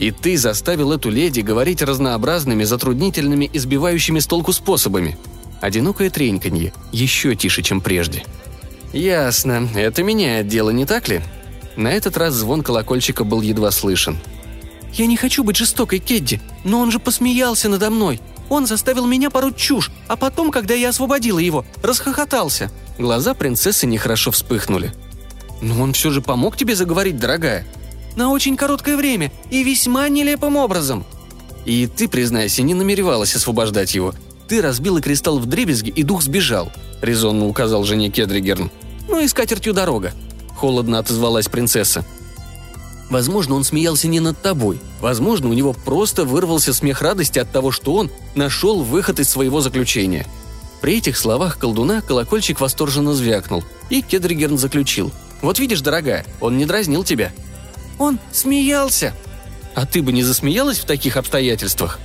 «И 0.00 0.10
ты 0.10 0.36
заставил 0.36 0.90
эту 0.90 1.08
леди 1.08 1.40
говорить 1.40 1.82
разнообразными, 1.82 2.64
затруднительными, 2.64 3.48
избивающими 3.52 4.18
с 4.18 4.26
толку 4.26 4.52
способами. 4.52 5.16
Одинокое 5.60 6.10
треньканье, 6.10 6.72
еще 6.90 7.36
тише, 7.36 7.62
чем 7.62 7.80
прежде». 7.80 8.24
«Ясно, 8.92 9.68
это 9.76 10.02
меняет 10.02 10.48
дело, 10.48 10.70
не 10.70 10.84
так 10.84 11.06
ли?» 11.06 11.22
На 11.76 11.92
этот 11.92 12.16
раз 12.16 12.34
звон 12.34 12.62
колокольчика 12.62 13.24
был 13.24 13.40
едва 13.40 13.70
слышен– 13.70 14.18
«Я 14.92 15.06
не 15.06 15.16
хочу 15.16 15.44
быть 15.44 15.56
жестокой, 15.56 15.98
Кедди, 15.98 16.40
но 16.64 16.80
он 16.80 16.90
же 16.90 16.98
посмеялся 16.98 17.68
надо 17.68 17.90
мной. 17.90 18.20
Он 18.48 18.66
заставил 18.66 19.06
меня 19.06 19.30
пороть 19.30 19.56
чушь, 19.56 19.90
а 20.08 20.16
потом, 20.16 20.50
когда 20.50 20.74
я 20.74 20.88
освободила 20.88 21.38
его, 21.38 21.64
расхохотался». 21.82 22.70
Глаза 22.98 23.34
принцессы 23.34 23.86
нехорошо 23.86 24.30
вспыхнули. 24.30 24.92
«Но 25.62 25.80
он 25.80 25.92
все 25.92 26.10
же 26.10 26.20
помог 26.20 26.56
тебе 26.56 26.74
заговорить, 26.74 27.18
дорогая?» 27.18 27.66
«На 28.16 28.30
очень 28.30 28.56
короткое 28.56 28.96
время 28.96 29.30
и 29.50 29.62
весьма 29.62 30.08
нелепым 30.08 30.56
образом». 30.56 31.04
«И 31.64 31.86
ты, 31.86 32.08
признайся, 32.08 32.62
не 32.62 32.74
намеревалась 32.74 33.36
освобождать 33.36 33.94
его. 33.94 34.14
Ты 34.48 34.60
разбила 34.60 35.00
кристалл 35.00 35.38
в 35.38 35.46
дребезги, 35.46 35.90
и 35.90 36.02
дух 36.02 36.22
сбежал»,— 36.22 36.72
резонно 37.02 37.46
указал 37.46 37.84
жене 37.84 38.10
Кедригерн. 38.10 38.70
«Ну 39.08 39.20
и 39.20 39.28
с 39.28 39.34
катертью 39.34 39.72
дорога»,— 39.72 40.12
холодно 40.60 40.98
отозвалась 40.98 41.48
принцесса. 41.48 42.04
Возможно, 43.08 43.54
он 43.54 43.64
смеялся 43.64 44.08
не 44.08 44.20
над 44.20 44.40
тобой. 44.42 44.78
Возможно, 45.00 45.48
у 45.48 45.54
него 45.54 45.72
просто 45.72 46.26
вырвался 46.26 46.74
смех 46.74 47.00
радости 47.00 47.38
от 47.38 47.50
того, 47.50 47.70
что 47.70 47.94
он 47.94 48.10
нашел 48.34 48.82
выход 48.82 49.20
из 49.20 49.30
своего 49.30 49.62
заключения. 49.62 50.26
При 50.82 50.98
этих 50.98 51.16
словах 51.16 51.58
колдуна 51.58 52.02
колокольчик 52.02 52.60
восторженно 52.60 53.14
звякнул, 53.14 53.64
и 53.88 54.02
Кедригерн 54.02 54.58
заключил. 54.58 55.12
«Вот 55.40 55.58
видишь, 55.58 55.80
дорогая, 55.80 56.26
он 56.40 56.58
не 56.58 56.66
дразнил 56.66 57.04
тебя». 57.04 57.32
«Он 57.98 58.18
смеялся». 58.30 59.14
«А 59.74 59.86
ты 59.86 60.02
бы 60.02 60.12
не 60.12 60.22
засмеялась 60.22 60.78
в 60.78 60.84
таких 60.84 61.16
обстоятельствах?» 61.16 61.98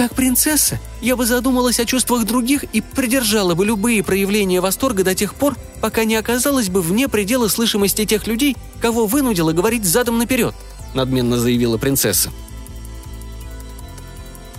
Как 0.00 0.14
принцесса, 0.14 0.80
я 1.02 1.14
бы 1.14 1.26
задумалась 1.26 1.78
о 1.78 1.84
чувствах 1.84 2.24
других 2.24 2.64
и 2.72 2.80
придержала 2.80 3.54
бы 3.54 3.66
любые 3.66 4.02
проявления 4.02 4.62
восторга 4.62 5.04
до 5.04 5.14
тех 5.14 5.34
пор, 5.34 5.58
пока 5.82 6.04
не 6.04 6.16
оказалась 6.16 6.70
бы 6.70 6.80
вне 6.80 7.06
предела 7.06 7.48
слышимости 7.48 8.06
тех 8.06 8.26
людей, 8.26 8.56
кого 8.80 9.04
вынудила 9.04 9.52
говорить 9.52 9.84
задом 9.84 10.16
наперед»,— 10.16 10.54
надменно 10.94 11.36
заявила 11.36 11.76
принцесса. 11.76 12.30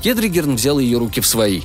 Кедригерн 0.04 0.58
взял 0.58 0.77
ее 0.77 0.99
руки 0.99 1.21
в 1.21 1.25
свои. 1.25 1.62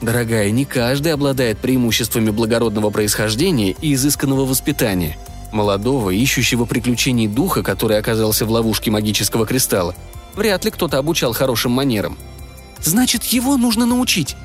«Дорогая, 0.00 0.50
не 0.50 0.64
каждый 0.64 1.12
обладает 1.12 1.58
преимуществами 1.58 2.30
благородного 2.30 2.90
происхождения 2.90 3.76
и 3.80 3.94
изысканного 3.94 4.44
воспитания. 4.46 5.16
Молодого, 5.52 6.10
ищущего 6.10 6.64
приключений 6.64 7.28
духа, 7.28 7.62
который 7.62 7.98
оказался 7.98 8.46
в 8.46 8.50
ловушке 8.50 8.90
магического 8.90 9.46
кристалла, 9.46 9.94
вряд 10.34 10.64
ли 10.64 10.72
кто-то 10.72 10.98
обучал 10.98 11.32
хорошим 11.32 11.70
манерам. 11.70 12.18
Значит, 12.82 13.24
его 13.24 13.56
нужно 13.56 13.86
научить. 13.86 14.36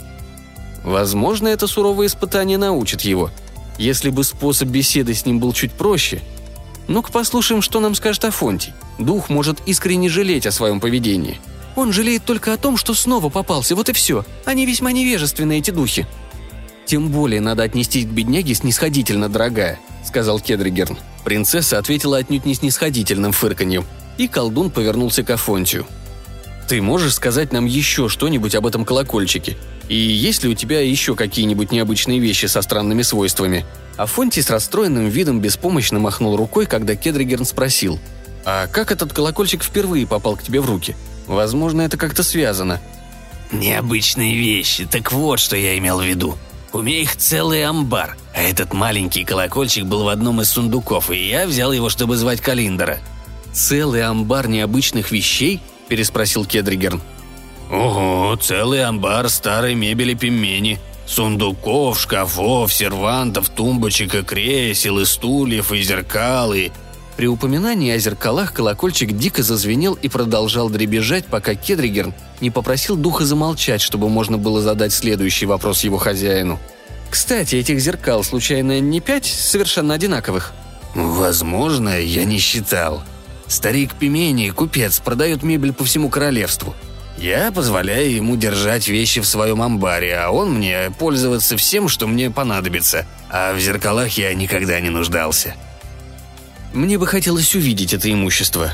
Возможно, 0.83 1.47
это 1.47 1.67
суровое 1.67 2.07
испытание 2.07 2.57
научит 2.57 3.01
его. 3.01 3.31
Если 3.77 4.09
бы 4.09 4.23
способ 4.23 4.69
беседы 4.69 5.13
с 5.13 5.25
ним 5.25 5.39
был 5.39 5.53
чуть 5.53 5.73
проще. 5.73 6.21
Ну-ка 6.87 7.11
послушаем, 7.11 7.61
что 7.61 7.79
нам 7.79 7.95
скажет 7.95 8.25
Афонтий. 8.25 8.73
Дух 8.97 9.29
может 9.29 9.59
искренне 9.65 10.09
жалеть 10.09 10.47
о 10.47 10.51
своем 10.51 10.79
поведении. 10.79 11.39
Он 11.75 11.91
жалеет 11.91 12.25
только 12.25 12.53
о 12.53 12.57
том, 12.57 12.77
что 12.77 12.93
снова 12.93 13.29
попался, 13.29 13.75
вот 13.75 13.89
и 13.89 13.93
все. 13.93 14.25
Они 14.45 14.65
весьма 14.65 14.91
невежественные, 14.91 15.59
эти 15.59 15.71
духи. 15.71 16.07
«Тем 16.85 17.09
более 17.09 17.41
надо 17.41 17.63
отнестись 17.63 18.05
к 18.05 18.09
бедняге 18.09 18.55
снисходительно, 18.55 19.27
дорогая»,— 19.27 19.77
сказал 20.05 20.39
Кедригерн. 20.39 20.97
Принцесса 21.25 21.77
ответила 21.77 22.17
отнюдь 22.17 22.45
не 22.45 22.55
снисходительным 22.55 23.33
фырканьем, 23.33 23.85
и 24.17 24.29
колдун 24.29 24.71
повернулся 24.71 25.23
к 25.23 25.29
Афонтию. 25.29 25.85
Ты 26.67 26.81
можешь 26.81 27.13
сказать 27.13 27.53
нам 27.53 27.65
еще 27.65 28.09
что-нибудь 28.09 28.53
об 28.53 28.67
этом 28.67 28.83
колокольчике? 28.83 29.57
И 29.87 29.95
есть 29.95 30.43
ли 30.43 30.49
у 30.49 30.53
тебя 30.53 30.81
еще 30.81 31.15
какие-нибудь 31.15 31.71
необычные 31.71 32.19
вещи 32.19 32.45
со 32.47 32.61
странными 32.61 33.03
свойствами?» 33.03 33.65
Афонти 33.95 34.41
с 34.41 34.49
расстроенным 34.49 35.07
видом 35.07 35.39
беспомощно 35.39 35.99
махнул 35.99 36.35
рукой, 36.35 36.65
когда 36.65 36.95
Кедригерн 36.95 37.45
спросил. 37.45 37.99
«А 38.45 38.67
как 38.67 38.91
этот 38.91 39.13
колокольчик 39.13 39.63
впервые 39.63 40.05
попал 40.05 40.35
к 40.35 40.43
тебе 40.43 40.59
в 40.59 40.65
руки? 40.65 40.95
Возможно, 41.25 41.81
это 41.81 41.97
как-то 41.97 42.21
связано». 42.21 42.81
«Необычные 43.51 44.35
вещи, 44.35 44.85
так 44.85 45.13
вот, 45.13 45.39
что 45.39 45.55
я 45.55 45.77
имел 45.77 45.99
в 45.99 46.05
виду. 46.05 46.37
У 46.73 46.81
меня 46.81 46.99
их 46.99 47.15
целый 47.15 47.63
амбар, 47.63 48.17
а 48.35 48.41
этот 48.41 48.73
маленький 48.73 49.23
колокольчик 49.23 49.85
был 49.85 50.03
в 50.03 50.09
одном 50.09 50.41
из 50.41 50.49
сундуков, 50.49 51.11
и 51.11 51.29
я 51.29 51.47
взял 51.47 51.71
его, 51.71 51.87
чтобы 51.87 52.17
звать 52.17 52.41
Калиндера. 52.41 52.99
«Целый 53.53 54.03
амбар 54.03 54.49
необычных 54.49 55.11
вещей?»– 55.11 55.61
переспросил 55.87 56.45
Кедригерн. 56.45 57.01
«Ого, 57.71 58.35
целый 58.41 58.83
амбар 58.83 59.29
старой 59.29 59.75
мебели 59.75 60.13
пельмени. 60.13 60.79
Сундуков, 61.05 61.99
шкафов, 61.99 62.73
сервантов, 62.73 63.49
тумбочек 63.49 64.15
и 64.15 64.23
кресел, 64.23 64.99
и 64.99 65.05
стульев, 65.05 65.71
и 65.71 65.81
зеркал, 65.81 66.53
и...» 66.53 66.71
При 67.17 67.27
упоминании 67.27 67.91
о 67.91 67.97
зеркалах 67.97 68.53
колокольчик 68.53 69.11
дико 69.11 69.41
зазвенел 69.41 69.95
и 69.95 70.07
продолжал 70.07 70.69
дребезжать, 70.69 71.25
пока 71.25 71.55
Кедригерн 71.55 72.13
не 72.41 72.51
попросил 72.51 72.95
духа 72.95 73.25
замолчать, 73.25 73.81
чтобы 73.81 74.07
можно 74.07 74.37
было 74.37 74.61
задать 74.61 74.93
следующий 74.93 75.47
вопрос 75.47 75.83
его 75.83 75.97
хозяину. 75.97 76.59
«Кстати, 77.09 77.55
этих 77.55 77.79
зеркал, 77.79 78.23
случайно, 78.23 78.79
не 78.79 78.99
пять 78.99 79.25
совершенно 79.25 79.95
одинаковых?» 79.95 80.53
«Возможно, 80.93 81.99
я 81.99 82.23
не 82.23 82.37
считал. 82.37 83.01
Старик 83.47 83.93
Пимени, 83.95 84.49
купец, 84.49 84.99
продает 84.99 85.43
мебель 85.43 85.73
по 85.73 85.83
всему 85.83 86.09
королевству. 86.09 86.75
Я 87.17 87.51
позволяю 87.51 88.13
ему 88.13 88.35
держать 88.35 88.87
вещи 88.87 89.21
в 89.21 89.25
своем 89.25 89.61
амбаре, 89.61 90.17
а 90.17 90.29
он 90.29 90.53
мне 90.53 90.91
пользоваться 90.99 91.57
всем, 91.57 91.89
что 91.89 92.05
мне 92.07 92.29
понадобится. 92.29 93.07
А 93.29 93.53
в 93.53 93.59
зеркалах 93.59 94.17
я 94.17 94.33
никогда 94.33 94.79
не 94.79 94.89
нуждался». 94.89 95.55
Мне 96.73 96.97
бы 96.97 97.07
хотелось 97.07 97.55
увидеть 97.55 97.93
это 97.93 98.11
имущество. 98.11 98.71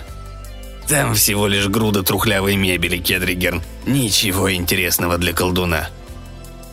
Там 0.87 1.15
всего 1.15 1.47
лишь 1.47 1.67
груда 1.67 2.03
трухлявой 2.03 2.55
мебели, 2.55 2.97
Кедригерн. 2.97 3.61
Ничего 3.85 4.53
интересного 4.53 5.17
для 5.17 5.31
колдуна. 5.31 5.89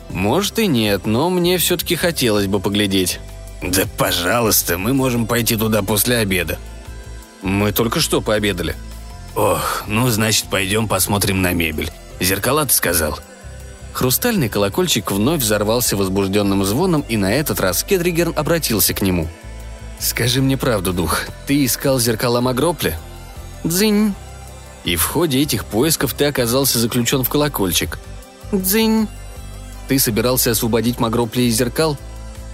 Может 0.09 0.59
и 0.59 0.67
нет, 0.67 1.05
но 1.05 1.29
мне 1.29 1.57
все-таки 1.57 1.95
хотелось 1.95 2.47
бы 2.47 2.59
поглядеть. 2.59 3.19
Да 3.61 3.83
пожалуйста, 3.97 4.77
мы 4.77 4.93
можем 4.93 5.25
пойти 5.25 5.55
туда 5.55 5.83
после 5.83 6.17
обеда. 6.17 6.59
Мы 7.41 7.71
только 7.71 7.99
что 7.99 8.21
пообедали. 8.21 8.75
Ох, 9.35 9.83
ну 9.87 10.09
значит 10.09 10.45
пойдем 10.45 10.87
посмотрим 10.87 11.41
на 11.41 11.53
мебель. 11.53 11.91
Зеркала 12.19 12.65
ты 12.65 12.73
сказал? 12.73 13.19
Хрустальный 13.93 14.49
колокольчик 14.49 15.11
вновь 15.11 15.41
взорвался 15.41 15.97
возбужденным 15.97 16.63
звоном, 16.63 17.03
и 17.07 17.17
на 17.17 17.33
этот 17.33 17.59
раз 17.59 17.83
Кедригерн 17.83 18.33
обратился 18.35 18.93
к 18.93 19.01
нему– 19.01 19.27
«Скажи 20.01 20.41
мне 20.41 20.57
правду, 20.57 20.93
дух. 20.93 21.25
Ты 21.45 21.63
искал 21.63 21.99
зеркала 21.99 22.41
Магропля?» 22.41 22.99
«Дзынь». 23.63 24.15
«И 24.83 24.95
в 24.95 25.03
ходе 25.03 25.39
этих 25.39 25.63
поисков 25.63 26.15
ты 26.15 26.25
оказался 26.25 26.79
заключен 26.79 27.23
в 27.23 27.29
колокольчик?» 27.29 27.99
«Дзынь». 28.51 29.07
«Ты 29.87 29.99
собирался 29.99 30.51
освободить 30.51 30.99
Магропля 30.99 31.43
из 31.43 31.55
зеркал?» 31.55 31.97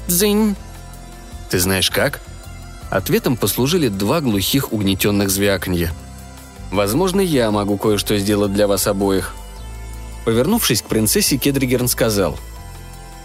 «Дзынь». 0.07 0.57
«Ты 1.49 1.59
знаешь 1.59 1.89
как?» 1.89 2.19
Ответом 2.89 3.37
послужили 3.37 3.89
два 3.89 4.21
глухих 4.21 4.73
угнетенных 4.73 5.29
звяканья. 5.29 5.93
«Возможно, 6.71 7.21
я 7.21 7.51
могу 7.51 7.77
кое-что 7.77 8.17
сделать 8.17 8.53
для 8.53 8.67
вас 8.67 8.87
обоих». 8.87 9.33
Повернувшись 10.25 10.81
к 10.81 10.85
принцессе, 10.85 11.37
Кедригерн 11.37 11.87
сказал– 11.87 12.37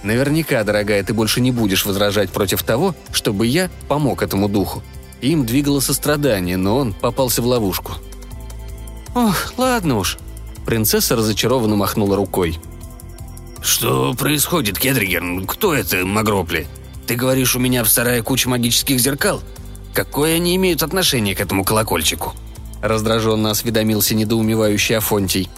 Наверняка, 0.03 0.65
дорогая, 0.65 1.03
ты 1.05 1.15
больше 1.15 1.41
не 1.41 1.53
будешь 1.53 1.87
возражать 1.87 2.31
против 2.31 2.63
того, 2.63 2.95
чтобы 3.13 3.47
я 3.47 3.71
помог 3.89 4.23
этому 4.23 4.49
духу. 4.49 4.83
Им 5.21 5.47
двигало 5.47 5.79
сострадание, 5.79 6.57
но 6.57 6.77
он 6.77 6.93
попался 6.93 7.41
в 7.43 7.47
ловушку. 7.47 7.93
«Ох, 9.15 9.55
ладно 9.57 9.99
уж»,— 9.99 10.19
принцесса 10.67 11.15
разочарованно 11.15 11.77
махнула 11.77 12.17
рукой. 12.17 12.59
«Что 13.61 14.15
происходит, 14.15 14.79
Кедригерн? 14.79 15.47
Кто 15.47 15.73
это, 15.73 16.05
Магропли? 16.05 16.67
Ты 17.07 17.17
говоришь, 17.17 17.57
у 17.57 17.59
меня 17.59 17.85
в 17.85 17.89
сарае 17.89 18.23
куча 18.23 18.49
магических 18.49 18.99
зеркал? 19.01 19.43
Какое 19.95 20.37
они 20.37 20.57
имеют 20.57 20.83
отношение 20.83 21.35
к 21.35 21.41
этому 21.41 21.65
колокольчику?» 21.65 22.35
Раздраженно 22.81 23.51
осведомился 23.51 24.15
недоумевающий 24.15 24.97
Афонтий. 24.97 25.49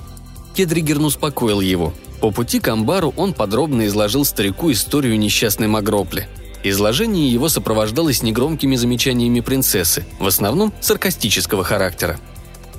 Кедригерн 0.54 1.04
успокоил 1.04 1.60
его. 1.60 1.94
По 2.20 2.30
пути 2.30 2.60
к 2.60 2.68
амбару 2.68 3.12
он 3.16 3.32
подробно 3.32 3.86
изложил 3.86 4.24
старику 4.24 4.70
историю 4.70 5.18
несчастной 5.18 5.68
Магропли. 5.68 6.28
Изложение 6.62 7.30
его 7.30 7.48
сопровождалось 7.48 8.22
негромкими 8.22 8.76
замечаниями 8.76 9.40
принцессы, 9.40 10.06
в 10.18 10.26
основном 10.26 10.72
саркастического 10.80 11.62
характера. 11.64 12.18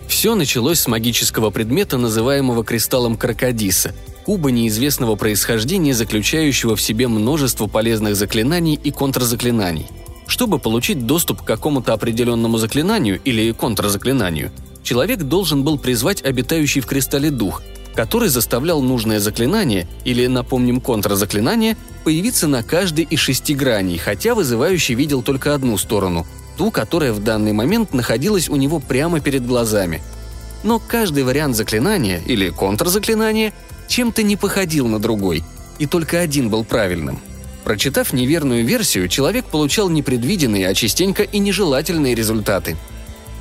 Все 0.08 0.36
началось 0.36 0.80
с 0.80 0.88
магического 0.88 1.50
предмета, 1.50 1.98
называемого 1.98 2.64
кристаллом 2.64 3.18
Крокодиса, 3.18 3.94
куба 4.26 4.52
неизвестного 4.52 5.16
происхождения, 5.16 5.94
заключающего 5.94 6.76
в 6.76 6.82
себе 6.82 7.08
множество 7.08 7.68
полезных 7.68 8.16
заклинаний 8.16 8.74
и 8.74 8.92
контрзаклинаний. 8.92 9.88
Чтобы 10.28 10.60
получить 10.60 11.06
доступ 11.06 11.42
к 11.42 11.46
какому-то 11.46 11.94
определенному 11.94 12.58
заклинанию 12.58 13.20
или 13.24 13.52
контрзаклинанию, 13.52 14.52
человек 14.84 15.20
должен 15.20 15.64
был 15.64 15.78
призвать 15.78 16.24
обитающий 16.24 16.82
в 16.82 16.88
кристалле 16.88 17.30
дух– 17.30 17.62
который 17.96 18.28
заставлял 18.28 18.82
нужное 18.82 19.20
заклинание, 19.20 19.88
или, 20.04 20.28
напомним, 20.28 20.82
контрзаклинание, 20.82 21.78
появиться 22.04 22.48
на 22.48 22.62
каждой 22.62 23.06
из 23.06 23.20
шести 23.20 23.56
граней, 23.56 23.98
хотя 23.98 24.36
вызывающий 24.36 24.96
видел 24.96 25.24
только 25.24 25.56
одну 25.56 25.78
сторону– 25.78 26.28
ту, 26.58 26.72
которая 26.72 27.12
в 27.14 27.24
данный 27.24 27.54
момент 27.54 27.94
находилась 27.94 28.50
у 28.50 28.56
него 28.56 28.80
прямо 28.80 29.20
перед 29.20 29.46
глазами. 29.46 30.02
Но 30.64 30.80
каждый 30.80 31.24
вариант 31.24 31.56
заклинания 31.56 32.22
или 32.26 32.50
контрзаклинания 32.50 33.54
чем-то 33.88 34.24
не 34.24 34.36
походил 34.36 34.88
на 34.88 35.00
другой, 35.00 35.44
и 35.80 35.86
только 35.86 36.20
один 36.20 36.50
был 36.50 36.64
правильным. 36.64 37.20
Прочитав 37.64 38.14
неверную 38.14 38.66
версию, 38.66 39.08
человек 39.08 39.46
получал 39.46 39.90
непредвиденные, 39.90 40.68
а 40.68 40.74
частенько 40.74 41.24
и 41.24 41.40
нежелательные 41.40 42.16
результаты. 42.16 42.78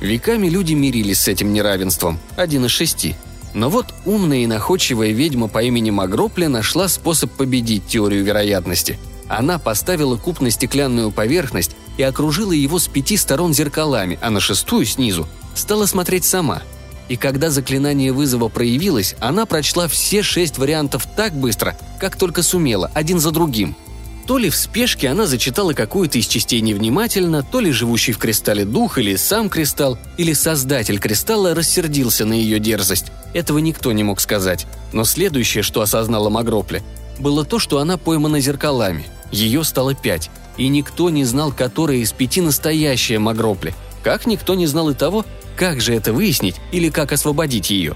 Веками 0.01 0.47
люди 0.47 0.73
мирились 0.73 1.21
с 1.21 1.27
этим 1.27 1.53
неравенством, 1.53 2.19
один 2.35 2.65
из 2.65 2.71
шести– 2.71 3.15
но 3.55 3.69
вот 3.69 3.87
умная 4.03 4.39
и 4.39 4.47
находчивая 4.47 5.11
ведьма 5.11 5.47
по 5.47 5.63
имени 5.63 5.89
Магропля 5.89 6.49
нашла 6.49 6.89
способ 6.89 7.31
победить 7.31 7.87
теорию 7.87 8.23
вероятности. 8.23 8.99
Она 9.29 9.57
поставила 9.59 10.17
куб 10.17 10.41
на 10.41 10.51
стеклянную 10.51 11.09
поверхность 11.09 11.71
и 11.97 12.03
окружила 12.03 12.51
его 12.51 12.79
с 12.79 12.87
пяти 12.89 13.15
сторон 13.15 13.53
зеркалами, 13.53 14.19
а 14.21 14.29
на 14.29 14.41
шестую 14.41 14.85
снизу 14.85 15.25
стала 15.55 15.85
смотреть 15.85 16.25
сама. 16.25 16.61
И 17.07 17.17
когда 17.17 17.49
заклинание 17.49 18.11
вызова 18.11 18.49
проявилось, 18.49 19.15
она 19.19 19.45
прочла 19.45 19.87
все 19.87 20.23
шесть 20.23 20.57
вариантов 20.57 21.07
так 21.15 21.33
быстро, 21.33 21.77
как 21.99 22.15
только 22.15 22.41
сумела, 22.43 22.89
один 22.93 23.19
за 23.19 23.31
другим– 23.31 23.75
то 24.25 24.39
ли 24.39 24.49
в 24.49 24.55
спешке 24.55 25.09
она 25.09 25.27
зачитала 25.27 25.73
какую-то 25.73 26.17
из 26.17 26.25
частей 26.25 26.59
невнимательно, 26.61 27.43
то 27.43 27.59
ли 27.59 27.71
живущий 27.71 28.11
в 28.11 28.17
кристалле 28.17 28.65
дух, 28.65 28.97
или 28.97 29.15
сам 29.15 29.49
кристалл, 29.49 29.99
или 30.17 30.33
создатель 30.33 30.97
кристалла 30.97 31.53
рассердился 31.53 32.25
на 32.25 32.33
ее 32.33 32.59
дерзость. 32.59 33.11
Этого 33.35 33.59
никто 33.59 33.91
не 33.91 34.03
мог 34.03 34.19
сказать. 34.19 34.65
Но 34.93 35.03
следующее, 35.03 35.61
что 35.61 35.81
осознала 35.81 36.29
Магропля, 36.29 36.81
было 37.19 37.45
то, 37.45 37.59
что 37.59 37.77
она 37.77 37.97
поймана 37.97 38.39
зеркалами. 38.39 39.05
Ее 39.31 39.63
стало 39.63 39.93
пять. 39.93 40.31
И 40.57 40.69
никто 40.69 41.11
не 41.11 41.23
знал, 41.23 41.51
которая 41.51 41.97
из 41.97 42.11
пяти 42.11 42.41
настоящая 42.41 43.19
Магропля. 43.19 43.73
Как 44.03 44.25
никто 44.25 44.55
не 44.55 44.65
знал 44.65 44.89
и 44.89 44.95
того, 44.95 45.23
как 45.55 45.81
же 45.81 45.93
это 45.93 46.13
выяснить 46.13 46.55
или 46.71 46.89
как 46.89 47.11
освободить 47.11 47.69
ее. 47.69 47.95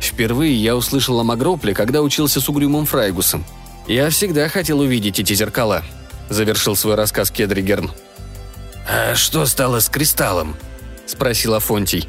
Впервые 0.00 0.54
я 0.54 0.76
услышал 0.76 1.18
о 1.20 1.24
Магропле, 1.24 1.74
когда 1.74 2.02
учился 2.02 2.40
с 2.40 2.48
угрюмым 2.48 2.86
Фрайгусом– 2.86 3.44
«Я 3.86 4.10
всегда 4.10 4.48
хотел 4.48 4.80
увидеть 4.80 5.20
эти 5.20 5.32
зеркала»,— 5.34 5.84
завершил 6.28 6.74
свой 6.74 6.96
рассказ 6.96 7.30
Кедригерн. 7.30 7.90
«А 8.88 9.14
что 9.14 9.46
стало 9.46 9.78
с 9.78 9.88
кристаллом?»— 9.88 10.56
спросил 11.06 11.54
Афонтий. 11.54 12.08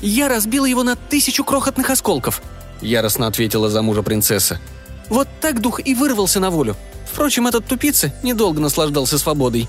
«Я 0.00 0.28
разбил 0.28 0.64
его 0.64 0.84
на 0.84 0.94
тысячу 0.94 1.42
крохотных 1.42 1.90
осколков»,— 1.90 2.40
яростно 2.80 3.26
ответила 3.26 3.68
за 3.68 3.82
мужа 3.82 4.02
принцесса. 4.02 4.60
«Вот 5.08 5.26
так 5.40 5.60
дух 5.60 5.80
и 5.84 5.94
вырвался 5.94 6.38
на 6.38 6.50
волю. 6.50 6.76
Впрочем, 7.10 7.48
этот 7.48 7.66
тупица 7.66 8.14
недолго 8.22 8.60
наслаждался 8.60 9.18
свободой». 9.18 9.68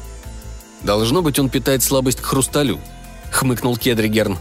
«Должно 0.84 1.24
быть, 1.24 1.40
он 1.40 1.50
питает 1.50 1.82
слабость 1.82 2.22
к 2.22 2.26
хрусталю»,— 2.26 2.80
хмыкнул 3.32 3.78
Кедригерн. 3.78 4.38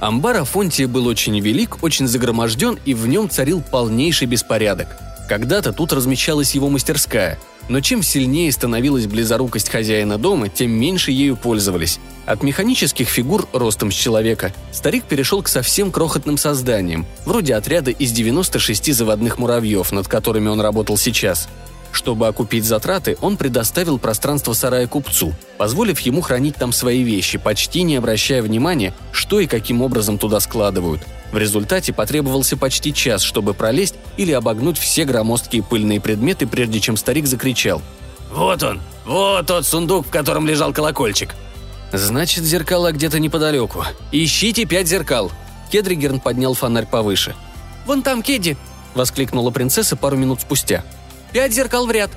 Амбар 0.00 0.38
Афонтия 0.38 0.88
был 0.88 1.06
очень 1.06 1.38
велик, 1.40 1.82
очень 1.82 2.06
загроможден, 2.06 2.78
и 2.84 2.94
в 2.94 3.06
нем 3.06 3.28
царил 3.28 3.60
полнейший 3.60 4.26
беспорядок— 4.26 4.96
когда-то 5.30 5.72
тут 5.72 5.92
размещалась 5.92 6.56
его 6.56 6.68
мастерская, 6.70 7.38
но 7.68 7.80
чем 7.80 8.02
сильнее 8.02 8.50
становилась 8.50 9.06
близорукость 9.06 9.68
хозяина 9.68 10.18
дома, 10.18 10.48
тем 10.48 10.72
меньше 10.72 11.12
ею 11.12 11.36
пользовались. 11.36 12.00
От 12.26 12.42
механических 12.42 13.08
фигур 13.08 13.46
ростом 13.52 13.92
с 13.92 13.94
человека 13.94 14.52
старик 14.72 15.04
перешел 15.04 15.40
к 15.40 15.46
совсем 15.46 15.92
крохотным 15.92 16.36
созданиям, 16.36 17.06
вроде 17.26 17.54
отряда 17.54 17.92
из 17.92 18.10
96 18.10 18.92
заводных 18.92 19.38
муравьев, 19.38 19.92
над 19.92 20.08
которыми 20.08 20.48
он 20.48 20.60
работал 20.60 20.96
сейчас. 20.96 21.48
Чтобы 21.92 22.28
окупить 22.28 22.64
затраты, 22.64 23.16
он 23.20 23.36
предоставил 23.36 23.98
пространство 23.98 24.52
сарая 24.52 24.86
купцу, 24.86 25.34
позволив 25.58 26.00
ему 26.00 26.20
хранить 26.20 26.56
там 26.56 26.72
свои 26.72 27.02
вещи, 27.02 27.38
почти 27.38 27.82
не 27.82 27.96
обращая 27.96 28.42
внимания, 28.42 28.94
что 29.12 29.40
и 29.40 29.46
каким 29.46 29.82
образом 29.82 30.18
туда 30.18 30.40
складывают– 30.40 31.02
в 31.32 31.38
результате 31.38 31.92
потребовался 31.92 32.56
почти 32.56 32.92
час, 32.92 33.22
чтобы 33.22 33.54
пролезть 33.54 33.94
или 34.16 34.32
обогнуть 34.32 34.78
все 34.78 35.04
громоздкие 35.04 35.62
пыльные 35.62 36.00
предметы, 36.00 36.46
прежде 36.46 36.80
чем 36.80 36.96
старик 36.96 37.26
закричал. 37.26 37.82
«Вот 38.32 38.62
он! 38.62 38.80
Вот 39.04 39.46
тот 39.46 39.66
сундук, 39.66 40.06
в 40.06 40.10
котором 40.10 40.46
лежал 40.46 40.72
колокольчик!» 40.72 41.34
«Значит, 41.92 42.44
зеркала 42.44 42.92
где-то 42.92 43.18
неподалеку. 43.18 43.84
Ищите 44.12 44.64
пять 44.64 44.88
зеркал!» 44.88 45.30
Кедригерн 45.72 46.20
поднял 46.20 46.54
фонарь 46.54 46.86
повыше. 46.86 47.34
«Вон 47.86 48.02
там, 48.02 48.22
Кедди!»– 48.22 48.56
воскликнула 48.94 49.50
принцесса 49.50 49.96
пару 49.96 50.16
минут 50.16 50.40
спустя. 50.40 50.84
«Пять 51.32 51.52
зеркал 51.52 51.86
в 51.86 51.90
ряд!» 51.90 52.10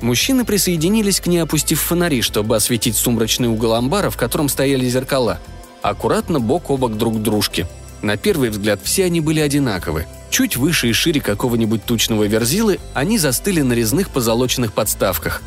Мужчины 0.00 0.44
присоединились 0.44 1.20
к 1.20 1.26
ней, 1.26 1.38
опустив 1.38 1.80
фонари, 1.80 2.22
чтобы 2.22 2.56
осветить 2.56 2.96
сумрачный 2.96 3.48
угол 3.48 3.74
амбара, 3.74 4.10
в 4.10 4.16
котором 4.16 4.48
стояли 4.48 4.88
зеркала. 4.88 5.38
Аккуратно 5.80 6.40
бок 6.40 6.70
о 6.70 6.76
бок 6.76 6.96
друг 6.96 7.22
дружки. 7.22 7.66
На 8.02 8.16
первый 8.16 8.50
взгляд 8.50 8.80
все 8.82 9.04
они 9.04 9.20
были 9.20 9.38
одинаковы. 9.38 10.06
Чуть 10.30 10.56
выше 10.56 10.88
и 10.88 10.92
шире 10.92 11.20
какого-нибудь 11.20 11.84
тучного 11.84 12.24
верзилы 12.24 12.80
они 12.94 13.18
застыли 13.18 13.60
на 13.60 13.74
резных 13.74 14.10
позолоченных 14.10 14.72
подставках. 14.72 15.40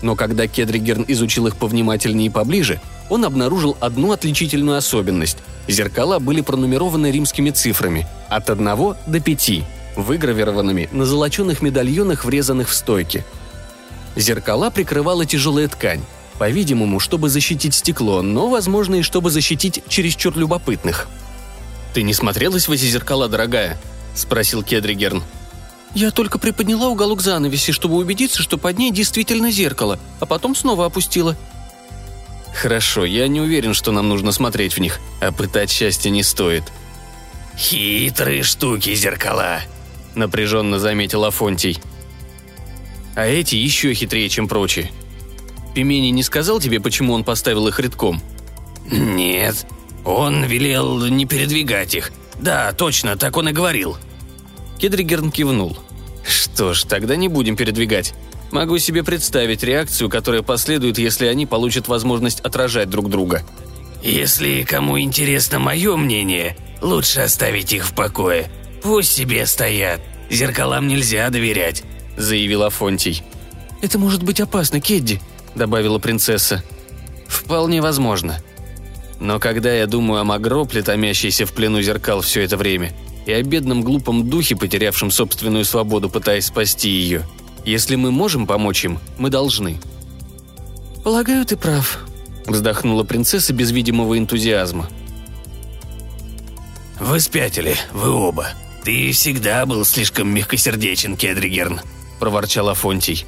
Но 0.00 0.16
когда 0.16 0.46
Кедригерн 0.46 1.04
изучил 1.08 1.48
их 1.48 1.56
повнимательнее 1.56 2.28
и 2.28 2.30
поближе, 2.30 2.80
он 3.10 3.24
обнаружил 3.24 3.76
одну 3.80 4.12
отличительную 4.12 4.78
особенность. 4.78 5.38
Зеркала 5.66 6.18
были 6.18 6.40
пронумерованы 6.40 7.10
римскими 7.10 7.50
цифрами– 7.50 8.06
от 8.28 8.48
1 8.48 8.64
до 9.06 9.20
5, 9.20 9.50
выгравированными 10.02 10.88
на 10.92 11.04
золоченых 11.04 11.60
медальонах, 11.60 12.24
врезанных 12.24 12.68
в 12.68 12.74
стойки. 12.74 13.24
Зеркала 14.16 14.70
прикрывала 14.70 15.26
тяжелая 15.26 15.68
ткань, 15.68 16.02
по-видимому, 16.38 17.00
чтобы 17.00 17.28
защитить 17.28 17.74
стекло, 17.74 18.22
но, 18.22 18.48
возможно, 18.48 18.96
и 18.96 19.02
чтобы 19.02 19.30
защитить 19.30 19.82
чересчур 19.88 20.36
любопытных. 20.36 21.08
«Ты 21.94 22.02
не 22.02 22.14
смотрелась 22.14 22.68
в 22.68 22.72
эти 22.72 22.84
зеркала, 22.84 23.28
дорогая?»– 23.28 23.78
спросил 24.14 24.62
Кедригерн. 24.62 25.22
«Я 25.94 26.10
только 26.10 26.38
приподняла 26.38 26.88
уголок 26.88 27.20
занавеси, 27.20 27.72
чтобы 27.72 27.96
убедиться, 27.96 28.42
что 28.42 28.58
под 28.58 28.78
ней 28.78 28.90
действительно 28.90 29.50
зеркало, 29.50 29.98
а 30.20 30.26
потом 30.26 30.54
снова 30.54 30.86
опустила», 30.86 31.36
«Хорошо, 32.54 33.04
я 33.04 33.28
не 33.28 33.40
уверен, 33.40 33.72
что 33.74 33.92
нам 33.92 34.08
нужно 34.08 34.32
смотреть 34.32 34.74
в 34.74 34.80
них, 34.80 34.98
а 35.20 35.30
пытать 35.32 35.70
счастье 35.70 36.10
не 36.10 36.22
стоит». 36.22 36.64
«Хитрые 37.56 38.42
штуки 38.42 38.94
зеркала»,— 38.94 39.60
напряженно 40.18 40.78
заметил 40.78 41.24
Афонтий. 41.24 41.78
«А 43.14 43.26
эти 43.26 43.54
еще 43.54 43.94
хитрее, 43.94 44.28
чем 44.28 44.48
прочие. 44.48 44.90
Пимени 45.74 46.08
не 46.08 46.22
сказал 46.22 46.60
тебе, 46.60 46.80
почему 46.80 47.14
он 47.14 47.24
поставил 47.24 47.66
их 47.68 47.80
редком?» 47.80 48.20
«Нет, 48.90 49.66
он 50.04 50.44
велел 50.44 51.06
не 51.06 51.24
передвигать 51.24 51.94
их. 51.94 52.12
Да, 52.40 52.72
точно, 52.72 53.16
так 53.16 53.36
он 53.36 53.48
и 53.48 53.52
говорил». 53.52 53.96
Кедригерн 54.78 55.30
кивнул. 55.30 55.78
«Что 56.26 56.74
ж, 56.74 56.84
тогда 56.84 57.16
не 57.16 57.28
будем 57.28 57.56
передвигать. 57.56 58.14
Могу 58.50 58.78
себе 58.78 59.02
представить 59.04 59.62
реакцию, 59.62 60.08
которая 60.08 60.42
последует, 60.42 60.98
если 60.98 61.26
они 61.26 61.46
получат 61.46 61.88
возможность 61.88 62.40
отражать 62.40 62.88
друг 62.88 63.10
друга. 63.10 63.44
«Если 64.02 64.62
кому 64.62 64.98
интересно 65.00 65.58
мое 65.58 65.96
мнение, 65.96 66.56
лучше 66.80 67.20
оставить 67.20 67.72
их 67.72 67.86
в 67.86 67.94
покое. 67.94 68.50
Пусть 68.82 69.12
себе 69.12 69.46
стоят. 69.46 70.00
Зеркалам 70.30 70.88
нельзя 70.88 71.30
доверять»,— 71.30 71.82
заявил 72.16 72.62
Афонтий. 72.62 73.22
«Это 73.82 73.98
может 73.98 74.22
быть 74.22 74.40
опасно, 74.40 74.80
Кедди»,— 74.80 75.20
добавила 75.54 75.98
принцесса. 75.98 76.62
«Вполне 77.26 77.80
возможно. 77.80 78.38
Но 79.20 79.38
когда 79.38 79.72
я 79.72 79.86
думаю 79.86 80.20
о 80.20 80.24
Магропле, 80.24 80.82
томящейся 80.82 81.46
в 81.46 81.52
плену 81.52 81.82
зеркал 81.82 82.20
все 82.20 82.42
это 82.42 82.56
время, 82.56 82.92
и 83.26 83.32
о 83.32 83.42
бедном 83.42 83.82
глупом 83.82 84.28
духе, 84.28 84.56
потерявшем 84.56 85.10
собственную 85.10 85.64
свободу, 85.64 86.08
пытаясь 86.08 86.46
спасти 86.46 86.88
ее,— 86.88 87.26
если 87.68 87.96
мы 87.96 88.10
можем 88.10 88.46
помочь 88.46 88.84
им, 88.86 88.98
мы 89.18 89.28
должны». 89.28 89.78
«Полагаю, 91.04 91.44
ты 91.44 91.56
прав»,— 91.56 92.00
вздохнула 92.46 93.04
принцесса 93.04 93.52
без 93.52 93.70
видимого 93.70 94.18
энтузиазма. 94.18 94.88
«Вы 96.98 97.20
спятили, 97.20 97.76
вы 97.92 98.10
оба. 98.10 98.48
Ты 98.88 99.12
всегда 99.12 99.66
был 99.66 99.84
слишком 99.84 100.30
мягкосердечен, 100.30 101.18
Кедригерн»,— 101.18 101.82
проворчал 102.20 102.70
Афонтий. 102.70 103.26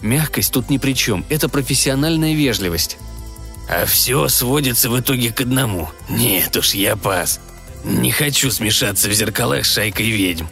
«Мягкость 0.00 0.52
тут 0.52 0.70
ни 0.70 0.78
при 0.78 0.92
чем, 0.92 1.24
это 1.28 1.48
профессиональная 1.48 2.34
вежливость». 2.34 2.98
«А 3.68 3.86
все 3.86 4.26
сводится 4.26 4.90
в 4.90 4.98
итоге 4.98 5.30
к 5.30 5.40
одному. 5.40 5.88
Нет 6.08 6.56
уж, 6.56 6.74
я 6.74 6.96
пас. 6.96 7.38
Не 7.84 8.10
хочу 8.10 8.50
смешаться 8.50 9.08
в 9.08 9.12
зеркалах 9.12 9.66
с 9.66 9.72
шайкой 9.72 10.10
ведьм. 10.10 10.46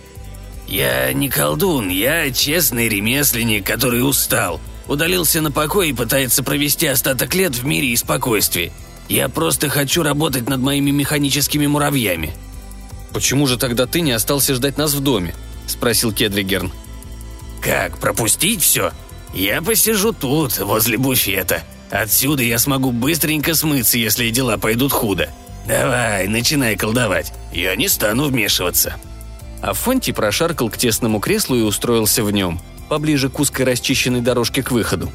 «Я 0.68 1.12
не 1.12 1.28
колдун, 1.28 1.88
я 1.88 2.30
честный 2.30 2.88
ремесленник, 2.88 3.66
который 3.66 4.08
устал. 4.08 4.60
Удалился 4.86 5.40
на 5.40 5.50
покой 5.50 5.88
и 5.88 5.92
пытается 5.92 6.44
провести 6.44 6.86
остаток 6.86 7.34
лет 7.34 7.56
в 7.56 7.66
мире 7.66 7.88
и 7.88 7.96
спокойствии. 7.96 8.72
Я 9.08 9.28
просто 9.28 9.68
хочу 9.68 10.04
работать 10.04 10.48
над 10.48 10.60
моими 10.60 10.92
механическими 10.92 11.66
муравьями». 11.66 12.32
«Почему 13.16 13.46
же 13.46 13.56
тогда 13.56 13.86
ты 13.86 14.02
не 14.02 14.12
остался 14.12 14.54
ждать 14.54 14.76
нас 14.76 14.92
в 14.92 15.00
доме?»– 15.00 15.34
спросил 15.66 16.12
Кедригерн. 16.12 16.70
«Как, 17.62 17.96
пропустить 17.96 18.60
все? 18.60 18.92
Я 19.32 19.62
посижу 19.62 20.12
тут, 20.12 20.58
возле 20.58 20.98
буфета. 20.98 21.62
Отсюда 21.90 22.42
я 22.42 22.58
смогу 22.58 22.92
быстренько 22.92 23.54
смыться, 23.54 23.96
если 23.96 24.28
дела 24.28 24.58
пойдут 24.58 24.92
худо. 24.92 25.30
Давай, 25.66 26.28
начинай 26.28 26.76
колдовать. 26.76 27.32
Я 27.54 27.74
не 27.74 27.88
стану 27.88 28.26
вмешиваться». 28.26 28.96
А 29.62 29.72
Фонти 29.72 30.12
прошаркал 30.12 30.68
к 30.68 30.76
тесному 30.76 31.18
креслу 31.18 31.56
и 31.56 31.62
устроился 31.62 32.22
в 32.22 32.30
нем, 32.30 32.60
поближе 32.90 33.30
к 33.30 33.40
узкой 33.40 33.62
расчищенной 33.62 34.20
дорожке 34.20 34.62
к 34.62 34.72
выходу. 34.72 35.10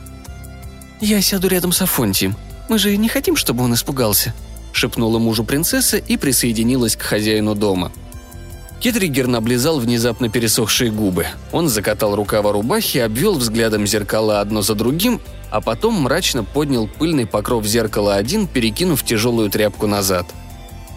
«Я 1.01 1.21
сяду 1.21 1.47
рядом 1.47 1.71
с 1.71 1.83
Афонтием. 1.83 2.35
Мы 2.67 2.79
же 2.79 2.97
не 2.97 3.09
хотим, 3.09 3.35
чтобы 3.35 3.63
он 3.63 3.75
испугался»,— 3.75 4.33
шепнула 4.71 5.19
мужу 5.19 5.43
принцесса 5.43 5.97
и 5.97 6.17
присоединилась 6.17 6.95
к 6.95 7.01
хозяину 7.01 7.55
дома. 7.55 7.91
Кедригер 8.79 9.27
наблизал 9.27 9.79
внезапно 9.79 10.29
пересохшие 10.29 10.91
губы. 10.91 11.27
Он 11.51 11.69
закатал 11.69 12.15
рукава 12.15 12.51
рубахи, 12.51 12.97
обвел 12.97 13.35
взглядом 13.35 13.85
зеркала 13.85 14.41
одно 14.41 14.61
за 14.61 14.73
другим, 14.73 15.21
а 15.51 15.61
потом 15.61 16.01
мрачно 16.01 16.43
поднял 16.43 16.87
пыльный 16.87 17.27
покров 17.27 17.65
зеркала 17.65 18.15
один, 18.15 18.47
перекинув 18.47 19.03
тяжелую 19.03 19.49
тряпку 19.49 19.85
назад— 19.87 20.25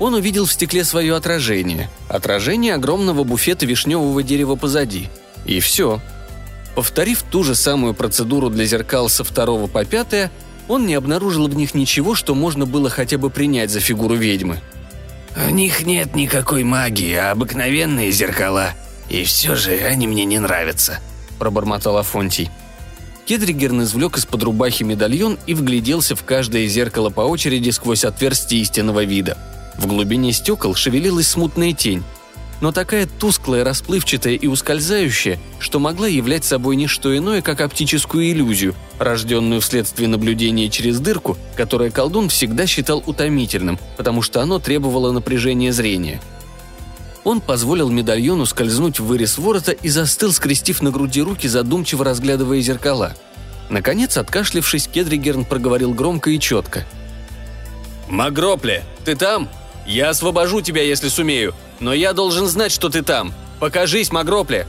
он 0.00 0.14
увидел 0.14 0.46
в 0.46 0.52
стекле 0.52 0.84
свое 0.84 1.14
отражение. 1.14 1.88
Отражение 2.08 2.74
огромного 2.74 3.24
буфета 3.24 3.66
вишневого 3.66 4.22
дерева 4.22 4.56
позади. 4.56 5.08
И 5.44 5.60
все. 5.60 6.00
Повторив 6.74 7.22
ту 7.22 7.44
же 7.44 7.54
самую 7.54 7.94
процедуру 7.94 8.50
для 8.50 8.64
зеркал 8.64 9.08
со 9.08 9.22
второго 9.22 9.68
по 9.68 9.84
пятое, 9.84 10.32
он 10.68 10.86
не 10.86 10.94
обнаружил 10.94 11.48
в 11.48 11.54
них 11.54 11.74
ничего, 11.74 12.14
что 12.14 12.34
можно 12.34 12.66
было 12.66 12.90
хотя 12.90 13.18
бы 13.18 13.30
принять 13.30 13.70
за 13.70 13.80
фигуру 13.80 14.14
ведьмы. 14.14 14.60
«В 15.34 15.50
них 15.50 15.84
нет 15.84 16.14
никакой 16.14 16.62
магии, 16.62 17.14
а 17.14 17.32
обыкновенные 17.32 18.12
зеркала. 18.12 18.70
И 19.08 19.24
все 19.24 19.56
же 19.56 19.72
они 19.72 20.06
мне 20.06 20.24
не 20.24 20.38
нравятся»,– 20.38 21.00
пробормотал 21.38 21.96
Афонтий. 21.98 22.50
Кедригерн 23.26 23.82
извлек 23.82 24.16
из-под 24.18 24.42
рубахи 24.42 24.82
медальон 24.82 25.38
и 25.46 25.54
вгляделся 25.54 26.14
в 26.14 26.24
каждое 26.24 26.66
зеркало 26.66 27.10
по 27.10 27.22
очереди 27.22 27.70
сквозь 27.70 28.04
отверстие 28.04 28.60
истинного 28.60 29.04
вида– 29.04 29.36
в 29.76 29.86
глубине 29.86 30.32
стекол 30.32 30.74
шевелилась 30.74 31.28
смутная 31.28 31.72
тень, 31.72 32.04
но 32.60 32.72
такая 32.72 33.06
тусклая, 33.06 33.64
расплывчатая 33.64 34.34
и 34.34 34.46
ускользающая, 34.46 35.38
что 35.58 35.78
могла 35.78 36.06
являть 36.06 36.44
собой 36.44 36.76
не 36.76 36.86
что 36.86 37.16
иное, 37.16 37.42
как 37.42 37.60
оптическую 37.60 38.30
иллюзию, 38.30 38.74
рожденную 38.98 39.60
вследствие 39.60 40.08
наблюдения 40.08 40.68
через 40.68 41.00
дырку, 41.00 41.36
которое 41.56 41.90
колдун 41.90 42.28
всегда 42.28 42.66
считал 42.66 43.02
утомительным, 43.06 43.78
потому 43.96 44.22
что 44.22 44.40
оно 44.40 44.58
требовало 44.58 45.12
напряжения 45.12 45.72
зрения. 45.72 46.20
Он 47.24 47.40
позволил 47.40 47.88
медальону 47.88 48.44
скользнуть 48.44 49.00
в 49.00 49.06
вырез 49.06 49.38
ворота 49.38 49.72
и 49.72 49.88
застыл, 49.88 50.32
скрестив 50.32 50.82
на 50.82 50.90
груди 50.90 51.22
руки, 51.22 51.48
задумчиво 51.48 52.04
разглядывая 52.04 52.60
зеркала. 52.60 53.14
Наконец, 53.70 54.18
откашлившись, 54.18 54.88
Кедригерн 54.88 55.46
проговорил 55.46 55.94
громко 55.94 56.30
и 56.30 56.38
четко. 56.38 56.84
«Магропле, 58.08 58.84
ты 59.06 59.16
там?» 59.16 59.48
Я 59.86 60.10
освобожу 60.10 60.62
тебя, 60.62 60.82
если 60.82 61.08
сумею, 61.08 61.54
но 61.84 61.92
я 61.92 62.14
должен 62.14 62.46
знать, 62.46 62.72
что 62.72 62.88
ты 62.88 63.02
там. 63.02 63.34
Покажись, 63.60 64.10
Магропле!» 64.10 64.66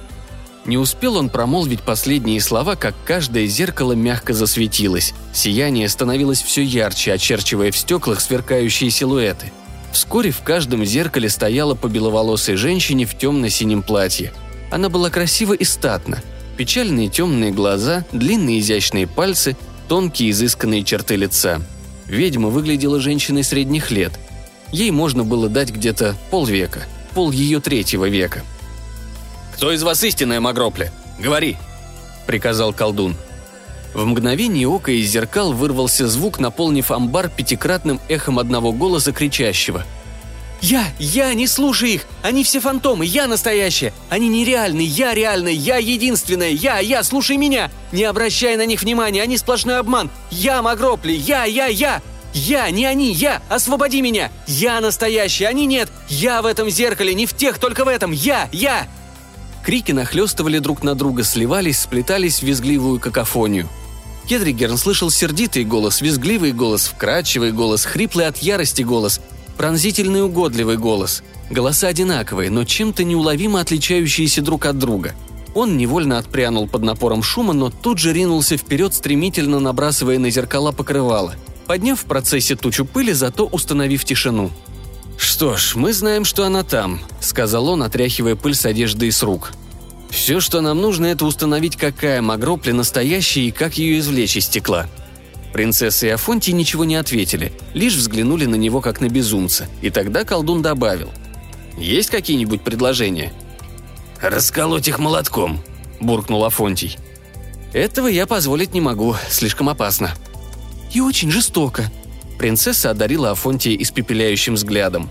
Не 0.65 0.77
успел 0.77 1.15
он 1.15 1.29
промолвить 1.29 1.81
последние 1.81 2.41
слова, 2.41 2.75
как 2.75 2.93
каждое 3.05 3.45
зеркало 3.45 3.93
мягко 3.93 4.33
засветилось. 4.33 5.13
Сияние 5.31 5.87
становилось 5.87 6.41
все 6.41 6.61
ярче, 6.61 7.13
очерчивая 7.13 7.71
в 7.71 7.77
стеклах 7.77 8.19
сверкающие 8.19 8.89
силуэты. 8.89 9.53
Вскоре 9.93 10.31
в 10.31 10.41
каждом 10.41 10.83
зеркале 10.83 11.29
стояла 11.29 11.73
по 11.73 11.87
беловолосой 11.87 12.57
женщине 12.57 13.05
в 13.05 13.17
темно-синем 13.17 13.81
платье. 13.81 14.33
Она 14.69 14.89
была 14.89 15.09
красива 15.09 15.53
и 15.53 15.63
статна. 15.63 16.21
Печальные 16.57 17.07
темные 17.07 17.51
глаза, 17.51 18.03
длинные 18.11 18.59
изящные 18.59 19.07
пальцы, 19.07 19.55
тонкие 19.87 20.31
изысканные 20.31 20.83
черты 20.83 21.15
лица. 21.15 21.61
Ведьма 22.07 22.49
выглядела 22.49 22.99
женщиной 22.99 23.45
средних 23.45 23.89
лет– 23.89 24.11
Ей 24.71 24.91
можно 24.91 25.23
было 25.23 25.47
дать 25.47 25.71
где-то 25.71 26.15
полвека, 26.31 26.83
пол 27.15 27.31
ее 27.31 27.59
третьего 27.59 28.07
века. 28.07 28.43
«Кто 29.55 29.71
из 29.71 29.81
вас 29.81 30.03
истинная 30.03 30.41
Магропля? 30.41 30.91
Говори!»– 31.17 31.57
приказал 32.27 32.73
колдун. 32.73 33.15
В 33.93 34.05
мгновение 34.05 34.67
ока 34.67 34.91
из 34.91 35.09
зеркал 35.09 35.53
вырвался 35.53 36.07
звук, 36.09 36.39
наполнив 36.39 36.91
амбар 36.91 37.29
пятикратным 37.29 38.01
эхом 38.09 38.37
одного 38.37 38.73
голоса 38.73 39.13
кричащего. 39.13 39.85
«Я! 40.61 40.85
Я! 40.99 41.33
Не 41.33 41.47
слушай 41.47 41.91
их! 41.91 42.05
Они 42.21 42.43
все 42.43 42.59
фантомы! 42.59 43.05
Я 43.05 43.27
настоящая! 43.27 43.93
Они 44.09 44.27
нереальны! 44.27 44.81
Я 44.81 45.13
реальная! 45.13 45.53
Я 45.53 45.77
единственная! 45.77 46.49
Я! 46.49 46.79
Я! 46.79 47.03
Слушай 47.03 47.37
меня! 47.37 47.71
Не 47.93 48.03
обращай 48.03 48.57
на 48.57 48.65
них 48.65 48.81
внимания! 48.81 49.21
Они 49.21 49.37
сплошной 49.37 49.79
обман! 49.79 50.09
Я 50.31 50.61
Магропли! 50.61 51.13
Я! 51.13 51.45
Я! 51.45 51.67
Я! 51.67 52.01
Я! 52.35 52.69
Не 52.69 52.85
они! 52.85 53.13
Я! 53.13 53.41
Освободи 53.47 54.01
меня! 54.01 54.29
Я 54.45 54.81
настоящий! 54.81 55.45
Они 55.45 55.65
нет! 55.65 55.89
Я 56.09 56.41
в 56.41 56.45
этом 56.45 56.69
зеркале! 56.69 57.13
Не 57.15 57.25
в 57.25 57.33
тех, 57.33 57.57
только 57.59 57.85
в 57.85 57.87
этом! 57.87 58.11
Я! 58.11 58.49
Я!» 58.51 58.87
Крики 59.63 59.93
нахлестывали 59.93 60.59
друг 60.59 60.83
на 60.83 60.95
друга, 60.95 61.23
сливались, 61.23 61.79
сплетались 61.79 62.39
в 62.39 62.43
визгливую 62.43 62.99
какофонию. 62.99 63.69
Кедригерн 64.27 64.77
слышал 64.77 65.09
сердитый 65.09 65.63
голос, 65.63 66.01
визгливый 66.01 66.51
голос, 66.51 66.87
вкрадчивый 66.87 67.53
голос, 67.53 67.85
хриплый 67.85 68.27
от 68.27 68.37
ярости 68.39 68.81
голос, 68.81 69.21
пронзительный 69.55 70.23
угодливый 70.25 70.77
голос. 70.77 71.23
Голоса 71.49 71.87
одинаковые, 71.87 72.49
но 72.49 72.65
чем-то 72.65 73.05
неуловимо 73.05 73.61
отличающиеся 73.61 74.41
друг 74.41 74.65
от 74.65 74.77
друга. 74.77 75.15
Он 75.53 75.77
невольно 75.77 76.17
отпрянул 76.17 76.67
под 76.67 76.83
напором 76.83 77.23
шума, 77.23 77.53
но 77.53 77.69
тут 77.69 77.97
же 77.97 78.11
ринулся 78.11 78.57
вперед, 78.57 78.93
стремительно 78.93 79.61
набрасывая 79.61 80.19
на 80.19 80.29
зеркала 80.29 80.73
покрывало, 80.73 81.35
подняв 81.65 81.99
в 81.99 82.05
процессе 82.05 82.55
тучу 82.55 82.85
пыли, 82.85 83.13
зато 83.13 83.45
установив 83.45 84.03
тишину. 84.05 84.51
«Что 85.17 85.57
ж, 85.57 85.75
мы 85.75 85.93
знаем, 85.93 86.25
что 86.25 86.45
она 86.45 86.63
там»,— 86.63 86.99
сказал 87.21 87.69
он, 87.69 87.83
отряхивая 87.83 88.35
пыль 88.35 88.55
с 88.55 88.65
одежды 88.65 89.07
и 89.07 89.11
с 89.11 89.23
рук. 89.23 89.53
Все, 90.15 90.39
что 90.39 90.61
нам 90.61 90.81
нужно, 90.81 91.07
это 91.07 91.25
установить, 91.25 91.75
какая 91.75 92.21
Магропли 92.21 92.71
настоящая 92.71 93.41
и 93.41 93.51
как 93.51 93.77
ее 93.77 93.99
извлечь 93.99 94.37
из 94.37 94.45
стекла. 94.45 94.87
Принцесса 95.51 96.07
и 96.07 96.09
Афонтий 96.09 96.53
ничего 96.53 96.85
не 96.85 96.95
ответили, 96.95 97.51
лишь 97.73 97.95
взглянули 97.95 98.45
на 98.45 98.55
него 98.55 98.79
как 98.79 99.01
на 99.01 99.09
безумца, 99.09 99.67
и 99.81 99.89
тогда 99.89 100.23
колдун 100.23 100.61
добавил. 100.61 101.09
«Есть 101.77 102.09
какие-нибудь 102.09 102.61
предложения?» 102.61 103.33
«Расколоть 104.21 104.87
их 104.87 104.99
молотком»,– 104.99 105.59
буркнул 105.99 106.45
Афонтий. 106.45 106.97
«Этого 107.73 108.07
я 108.07 108.25
позволить 108.25 108.73
не 108.73 108.79
могу, 108.79 109.15
слишком 109.29 109.67
опасно». 109.67 110.13
«И 110.93 111.01
очень 111.01 111.31
жестоко», 111.31 111.91
Принцесса 112.37 112.91
одарила 112.91 113.31
Афонтия 113.31 113.75
испепеляющим 113.75 114.55
взглядом. 114.55 115.09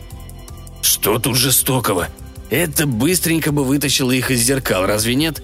«Что 0.83 1.19
тут 1.19 1.37
жестокого? 1.37 2.09
Это 2.51 2.87
быстренько 2.87 3.53
бы 3.53 3.65
вытащило 3.65 4.11
их 4.11 4.31
из 4.31 4.41
зеркал, 4.41 4.87
разве 4.87 5.15
нет? 5.15 5.43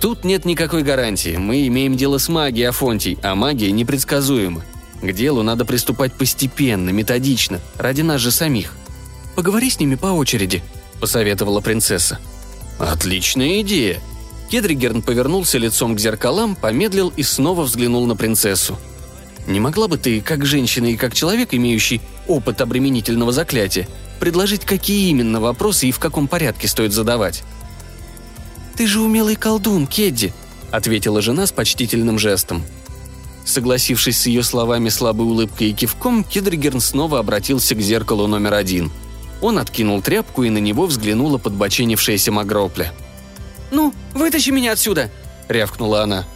Тут 0.00 0.24
нет 0.24 0.44
никакой 0.44 0.82
гарантии. 0.82 1.36
Мы 1.36 1.66
имеем 1.66 1.96
дело 1.96 2.18
с 2.18 2.28
магией, 2.28 2.68
Афонтий, 2.68 3.18
а 3.22 3.34
магия 3.34 3.72
непредсказуема. 3.72 4.64
К 5.00 5.12
делу 5.12 5.42
надо 5.42 5.64
приступать 5.64 6.12
постепенно, 6.12 6.90
методично, 6.90 7.60
ради 7.76 8.02
нас 8.02 8.20
же 8.20 8.30
самих. 8.30 8.74
Поговори 9.34 9.70
с 9.70 9.80
ними 9.80 9.96
по 9.96 10.06
очереди»,— 10.06 10.62
посоветовала 11.00 11.60
принцесса. 11.60 12.18
«Отличная 12.78 13.60
идея!» 13.62 14.00
Кедригерн 14.50 15.02
повернулся 15.02 15.58
лицом 15.58 15.96
к 15.96 15.98
зеркалам, 15.98 16.54
помедлил 16.54 17.12
и 17.16 17.22
снова 17.22 17.62
взглянул 17.62 18.06
на 18.06 18.16
принцессу. 18.16 18.78
«Не 19.46 19.60
могла 19.60 19.88
бы 19.88 19.98
ты, 19.98 20.20
как 20.20 20.44
женщина 20.46 20.86
и 20.86 20.96
как 20.96 21.14
человек, 21.14 21.52
имеющий 21.52 22.00
опыт 22.26 22.60
обременительного 22.60 23.32
заклятия, 23.32 23.88
предложить, 24.22 24.64
какие 24.64 25.10
именно 25.10 25.40
вопросы 25.40 25.88
и 25.88 25.90
в 25.90 25.98
каком 25.98 26.28
порядке 26.28 26.68
стоит 26.68 26.92
задавать. 26.92 27.42
«Ты 28.76 28.86
же 28.86 29.00
умелый 29.00 29.34
колдун, 29.34 29.86
Кедди»,— 29.88 30.32
ответила 30.70 31.20
жена 31.20 31.44
с 31.44 31.50
почтительным 31.50 32.20
жестом. 32.20 32.62
Согласившись 33.44 34.18
с 34.18 34.26
ее 34.26 34.44
словами 34.44 34.90
слабой 34.90 35.26
улыбкой 35.26 35.70
и 35.70 35.72
кивком, 35.72 36.22
Кедригерн 36.22 36.80
снова 36.80 37.18
обратился 37.18 37.74
к 37.74 37.80
зеркалу 37.80 38.28
номер 38.28 38.54
один. 38.54 38.92
Он 39.40 39.58
откинул 39.58 40.00
тряпку, 40.00 40.44
и 40.44 40.50
на 40.50 40.58
него 40.58 40.86
взглянула 40.86 41.38
подбоченившаяся 41.38 42.30
Магропля. 42.30 42.92
«Ну, 43.72 43.92
вытащи 44.14 44.50
меня 44.50 44.70
отсюда!»— 44.72 45.10
рявкнула 45.48 46.04
она. 46.04 46.26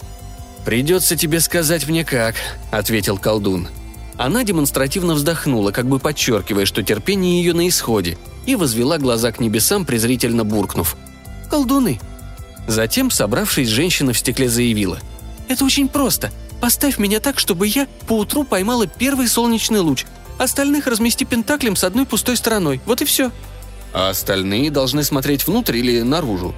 «Придется 0.66 1.14
тебе 1.14 1.38
сказать 1.38 1.86
мне 1.86 2.04
как»,— 2.04 2.34
ответил 2.72 3.18
колдун. 3.18 3.68
Она 4.16 4.42
демонстративно 4.42 5.14
вздохнула, 5.14 5.70
как 5.70 5.86
бы 5.86 6.00
подчеркивая, 6.00 6.66
что 6.66 6.82
терпение 6.82 7.40
ее 7.40 7.54
на 7.54 7.68
исходе, 7.68 8.18
и 8.46 8.56
возвела 8.56 8.98
глаза 8.98 9.30
к 9.30 9.38
небесам, 9.38 9.84
презрительно 9.84 10.42
буркнув. 10.44 10.96
«Колдуны!» 11.48 12.00
Затем, 12.66 13.12
собравшись, 13.12 13.68
женщина 13.68 14.12
в 14.12 14.18
стекле 14.18 14.48
заявила. 14.48 14.98
«Это 15.46 15.64
очень 15.64 15.88
просто. 15.88 16.32
Поставь 16.60 16.98
меня 16.98 17.20
так, 17.20 17.38
чтобы 17.38 17.68
я 17.68 17.86
поутру 18.08 18.42
поймала 18.42 18.88
первый 18.88 19.28
солнечный 19.28 19.78
луч. 19.78 20.04
Остальных 20.36 20.88
размести 20.88 21.24
пентаклем 21.24 21.76
с 21.76 21.84
одной 21.84 22.06
пустой 22.06 22.36
стороной. 22.36 22.80
Вот 22.86 23.02
и 23.02 23.04
все». 23.04 23.30
«А 23.92 24.08
остальные 24.08 24.72
должны 24.72 25.04
смотреть 25.04 25.46
внутрь 25.46 25.76
или 25.76 26.00
наружу?» 26.00 26.56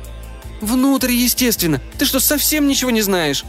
«Внутрь, 0.63 1.13
естественно. 1.13 1.79
Ты 1.99 2.07
что, 2.07 2.21
совсем 2.21 2.69
ничего 2.69 2.91
не 2.91 3.03
знаешь?» 3.03 3.45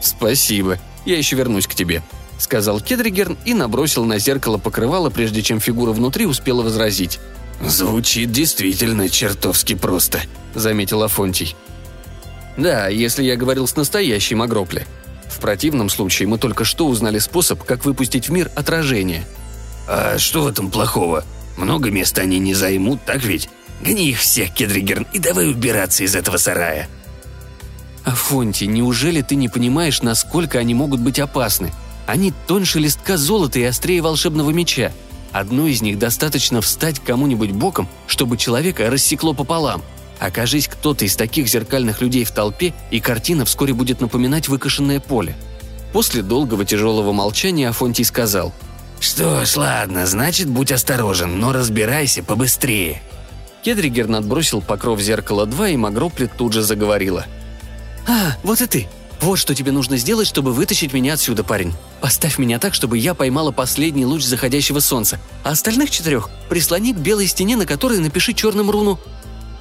«Спасибо. 0.00 0.78
Я 1.04 1.16
еще 1.16 1.36
вернусь 1.36 1.66
к 1.66 1.74
тебе»,— 1.74 2.02
сказал 2.38 2.80
Кедригерн 2.80 3.38
и 3.44 3.54
набросил 3.54 4.04
на 4.04 4.18
зеркало 4.18 4.58
покрывало, 4.58 5.10
прежде 5.10 5.42
чем 5.42 5.60
фигура 5.60 5.92
внутри 5.92 6.26
успела 6.26 6.62
возразить. 6.62 7.18
«Звучит 7.64 8.30
действительно 8.30 9.08
чертовски 9.08 9.74
просто»,— 9.74 10.20
заметил 10.54 11.02
Афонтий. 11.02 11.56
«Да, 12.56 12.88
если 12.88 13.24
я 13.24 13.36
говорил 13.36 13.66
с 13.66 13.76
настоящей 13.76 14.34
Магропли. 14.34 14.86
В 15.28 15.40
противном 15.40 15.88
случае 15.88 16.28
мы 16.28 16.38
только 16.38 16.64
что 16.64 16.86
узнали 16.86 17.18
способ, 17.18 17.62
как 17.64 17.84
выпустить 17.84 18.28
в 18.28 18.32
мир 18.32 18.50
отражение». 18.54 19.26
«А 19.88 20.18
что 20.18 20.42
в 20.42 20.48
этом 20.48 20.70
плохого? 20.70 21.24
Много 21.56 21.90
места 21.90 22.22
они 22.22 22.38
не 22.38 22.54
займут, 22.54 23.04
так 23.04 23.22
ведь? 23.22 23.48
Гони 23.80 24.10
их 24.10 24.18
всех, 24.18 24.52
Кедригерн, 24.52 25.06
и 25.12 25.18
давай 25.18 25.48
убираться 25.48 26.04
из 26.04 26.14
этого 26.14 26.36
сарая». 26.36 26.88
«Афонтий, 28.06 28.66
неужели 28.66 29.20
ты 29.20 29.34
не 29.34 29.48
понимаешь, 29.50 30.00
насколько 30.00 30.58
они 30.58 30.72
могут 30.72 31.00
быть 31.00 31.18
опасны?» 31.18 31.72
Они 32.06 32.32
тоньше 32.46 32.78
листка 32.78 33.16
золота 33.16 33.58
и 33.58 33.64
острее 33.64 34.00
волшебного 34.00 34.50
меча. 34.50 34.92
Одной 35.32 35.72
из 35.72 35.82
них 35.82 35.98
достаточно 35.98 36.60
встать 36.60 37.00
кому-нибудь 37.00 37.50
боком, 37.50 37.88
чтобы 38.06 38.36
человека 38.36 38.88
рассекло 38.88 39.34
пополам. 39.34 39.82
Окажись 40.18 40.68
кто-то 40.68 41.04
из 41.04 41.16
таких 41.16 41.48
зеркальных 41.48 42.00
людей 42.00 42.24
в 42.24 42.30
толпе, 42.30 42.72
и 42.90 43.00
картина 43.00 43.44
вскоре 43.44 43.74
будет 43.74 44.00
напоминать 44.00 44.48
выкошенное 44.48 45.00
поле. 45.00 45.36
После 45.92 46.22
долгого 46.22 46.64
тяжелого 46.64 47.12
молчания 47.12 47.68
Афонтий 47.68 48.04
сказал. 48.04 48.54
«Что 49.00 49.44
ж, 49.44 49.56
ладно, 49.56 50.06
значит, 50.06 50.48
будь 50.48 50.72
осторожен, 50.72 51.38
но 51.38 51.52
разбирайся 51.52 52.22
побыстрее». 52.22 53.02
Кедригер 53.62 54.10
отбросил 54.12 54.62
покров 54.62 55.00
зеркала 55.00 55.44
2, 55.44 55.70
и 55.70 55.76
Магропли 55.76 56.30
тут 56.34 56.52
же 56.52 56.62
заговорила. 56.62 57.26
«А, 58.06 58.36
вот 58.42 58.60
и 58.60 58.66
ты. 58.66 58.88
Вот 59.20 59.36
что 59.38 59.54
тебе 59.54 59.72
нужно 59.72 59.96
сделать, 59.96 60.28
чтобы 60.28 60.52
вытащить 60.52 60.92
меня 60.92 61.14
отсюда, 61.14 61.42
парень. 61.42 61.72
Поставь 62.00 62.38
меня 62.38 62.58
так, 62.58 62.74
чтобы 62.74 62.98
я 62.98 63.14
поймала 63.14 63.50
последний 63.50 64.04
луч 64.04 64.22
заходящего 64.22 64.80
солнца, 64.80 65.18
а 65.42 65.50
остальных 65.50 65.90
четырех 65.90 66.28
прислони 66.48 66.92
к 66.92 66.98
белой 66.98 67.26
стене, 67.26 67.56
на 67.56 67.66
которой 67.66 67.98
напиши 67.98 68.34
черным 68.34 68.70
руну. 68.70 68.98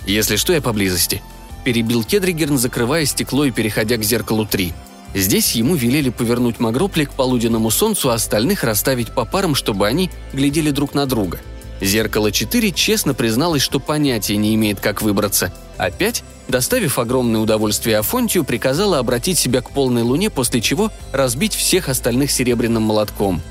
Если 0.06 0.36
что, 0.36 0.54
я 0.54 0.62
поблизости. 0.62 1.24
Перебил 1.64 2.04
Кедригерн, 2.04 2.58
закрывая 2.58 3.06
стекло 3.06 3.46
и 3.46 3.52
переходя 3.52 3.98
к 3.98 4.04
зеркалу 4.04 4.46
3. 4.46 4.74
Здесь 5.16 5.54
ему 5.54 5.76
велели 5.76 6.10
повернуть 6.10 6.60
Магропли 6.60 7.06
к 7.06 7.12
полуденному 7.12 7.72
солнцу, 7.72 8.12
а 8.12 8.16
остальных 8.16 8.64
расставить 8.64 9.14
по 9.14 9.26
парам, 9.26 9.56
чтобы 9.56 9.88
они 9.88 10.12
глядели 10.34 10.70
друг 10.70 10.94
на 10.94 11.06
друга. 11.06 11.40
Зеркало 11.82 12.32
4 12.32 12.72
честно 12.74 13.14
призналось, 13.14 13.62
что 13.62 13.80
понятия 13.80 14.38
не 14.38 14.54
имеет, 14.56 14.80
как 14.80 15.02
выбраться. 15.02 15.54
5 15.78 16.24
доставив 16.48 17.00
огромное 17.00 17.42
удовольствие 17.42 17.98
Афонтию, 17.98 18.44
приказала 18.44 19.00
обратить 19.00 19.38
себя 19.38 19.62
к 19.62 19.72
полной 19.72 20.04
луне, 20.04 20.30
после 20.30 20.62
чего 20.62 20.92
разбить 21.12 21.54
всех 21.54 21.90
остальных 21.90 22.32
серебряным 22.32 22.84
молотком. 22.84 23.42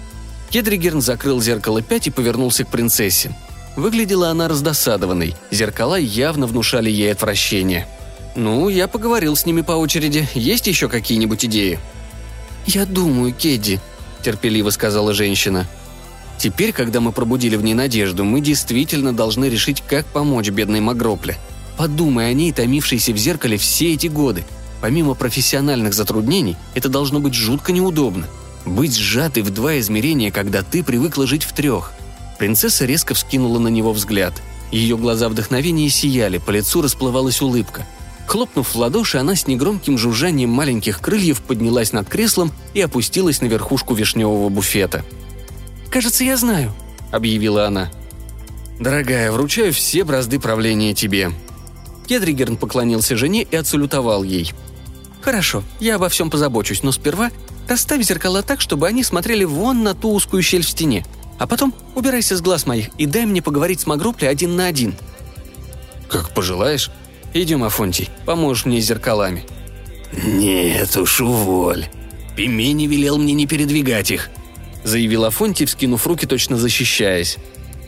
Кедригерн 0.50 1.00
закрыл 1.00 1.40
зеркало 1.40 1.82
5 1.82 2.08
и 2.08 2.10
повернулся 2.10 2.64
к 2.64 2.68
принцессе. 2.68 3.34
Выглядела 3.76 4.30
она 4.30 4.46
раздосадованной, 4.46 5.34
зеркала 5.50 5.96
явно 5.96 6.46
внушали 6.46 6.90
ей 6.90 7.10
отвращение. 7.10 7.88
«Ну, 8.36 8.68
я 8.68 8.88
поговорил 8.88 9.36
с 9.36 9.46
ними 9.46 9.62
по 9.62 9.72
очереди. 9.72 10.28
Есть 10.34 10.66
еще 10.66 10.88
какие-нибудь 10.88 11.44
идеи?» 11.44 11.78
«Я 12.66 12.86
думаю, 12.86 13.32
Кедди»,– 13.32 13.80
терпеливо 14.22 14.70
сказала 14.70 15.12
женщина. 15.12 15.66
«Теперь, 16.38 16.72
когда 16.72 17.00
мы 17.00 17.12
пробудили 17.12 17.56
в 17.56 17.62
ней 17.62 17.74
надежду, 17.74 18.24
мы 18.24 18.40
действительно 18.40 19.12
должны 19.14 19.46
решить, 19.46 19.82
как 19.82 20.06
помочь 20.06 20.50
бедной 20.50 20.80
Магропле. 20.80 21.36
Подумай 21.76 22.30
о 22.30 22.32
ней, 22.32 22.52
томившейся 22.52 23.12
в 23.12 23.16
зеркале 23.16 23.56
все 23.56 23.94
эти 23.94 24.06
годы. 24.06 24.44
Помимо 24.80 25.14
профессиональных 25.14 25.94
затруднений, 25.94 26.56
это 26.74 26.88
должно 26.88 27.20
быть 27.20 27.34
жутко 27.34 27.72
неудобно. 27.72 28.26
Быть 28.64 28.96
сжатой 28.96 29.42
в 29.42 29.50
два 29.50 29.78
измерения, 29.78 30.30
когда 30.30 30.62
ты 30.62 30.82
привыкла 30.82 31.26
жить 31.26 31.44
в 31.44 31.52
трех. 31.52 31.92
Принцесса 32.38 32.84
резко 32.84 33.14
вскинула 33.14 33.58
на 33.58 33.68
него 33.68 33.92
взгляд. 33.92 34.34
Ее 34.70 34.96
глаза 34.96 35.28
вдохновения 35.28 35.88
сияли, 35.88 36.38
по 36.38 36.50
лицу 36.50 36.82
расплывалась 36.82 37.40
улыбка. 37.42 37.86
Хлопнув 38.26 38.74
в 38.74 38.76
ладоши, 38.76 39.18
она 39.18 39.36
с 39.36 39.46
негромким 39.46 39.98
жужжанием 39.98 40.50
маленьких 40.50 41.00
крыльев 41.00 41.42
поднялась 41.42 41.92
над 41.92 42.08
креслом 42.08 42.52
и 42.72 42.80
опустилась 42.80 43.40
на 43.40 43.46
верхушку 43.46 43.94
вишневого 43.94 44.48
буфета. 44.48 45.04
«Кажется, 45.90 46.24
я 46.24 46.36
знаю»,— 46.36 46.72
объявила 47.12 47.66
она. 47.66 47.90
«Дорогая, 48.80 49.30
вручаю 49.30 49.72
все 49.72 50.04
бразды 50.04 50.40
правления 50.40 50.94
тебе». 50.94 51.32
Кедригерн 52.06 52.56
поклонился 52.56 53.16
жене 53.16 53.42
и 53.42 53.56
отсалютовал 53.56 54.22
ей. 54.22 54.52
«Хорошо, 55.20 55.62
я 55.80 55.96
обо 55.96 56.08
всем 56.08 56.30
позабочусь, 56.30 56.82
но 56.82 56.92
сперва 56.92 57.30
расставь 57.66 58.02
зеркала 58.02 58.42
так, 58.42 58.60
чтобы 58.60 58.86
они 58.86 59.02
смотрели 59.02 59.44
вон 59.44 59.82
на 59.82 59.94
ту 59.94 60.12
узкую 60.12 60.42
щель 60.42 60.62
в 60.62 60.68
стене. 60.68 61.04
А 61.38 61.46
потом 61.46 61.74
убирайся 61.94 62.36
с 62.36 62.42
глаз 62.42 62.66
моих 62.66 62.88
и 62.98 63.06
дай 63.06 63.26
мне 63.26 63.42
поговорить 63.42 63.80
с 63.80 63.86
Магрупли 63.86 64.26
один 64.26 64.54
на 64.56 64.66
один». 64.66 64.94
«Как 66.08 66.34
пожелаешь. 66.34 66.90
Идем, 67.32 67.64
Афонтий, 67.64 68.10
поможешь 68.26 68.66
мне 68.66 68.80
с 68.80 68.84
зеркалами». 68.84 69.44
«Нет 70.12 70.96
уж, 70.96 71.20
уволь. 71.20 71.86
Пимени 72.36 72.86
велел 72.86 73.18
мне 73.18 73.32
не 73.32 73.46
передвигать 73.46 74.10
их»,— 74.10 74.30
заявил 74.84 75.24
Афонтий, 75.24 75.66
вскинув 75.66 76.06
руки, 76.06 76.26
точно 76.26 76.56
защищаясь. 76.56 77.38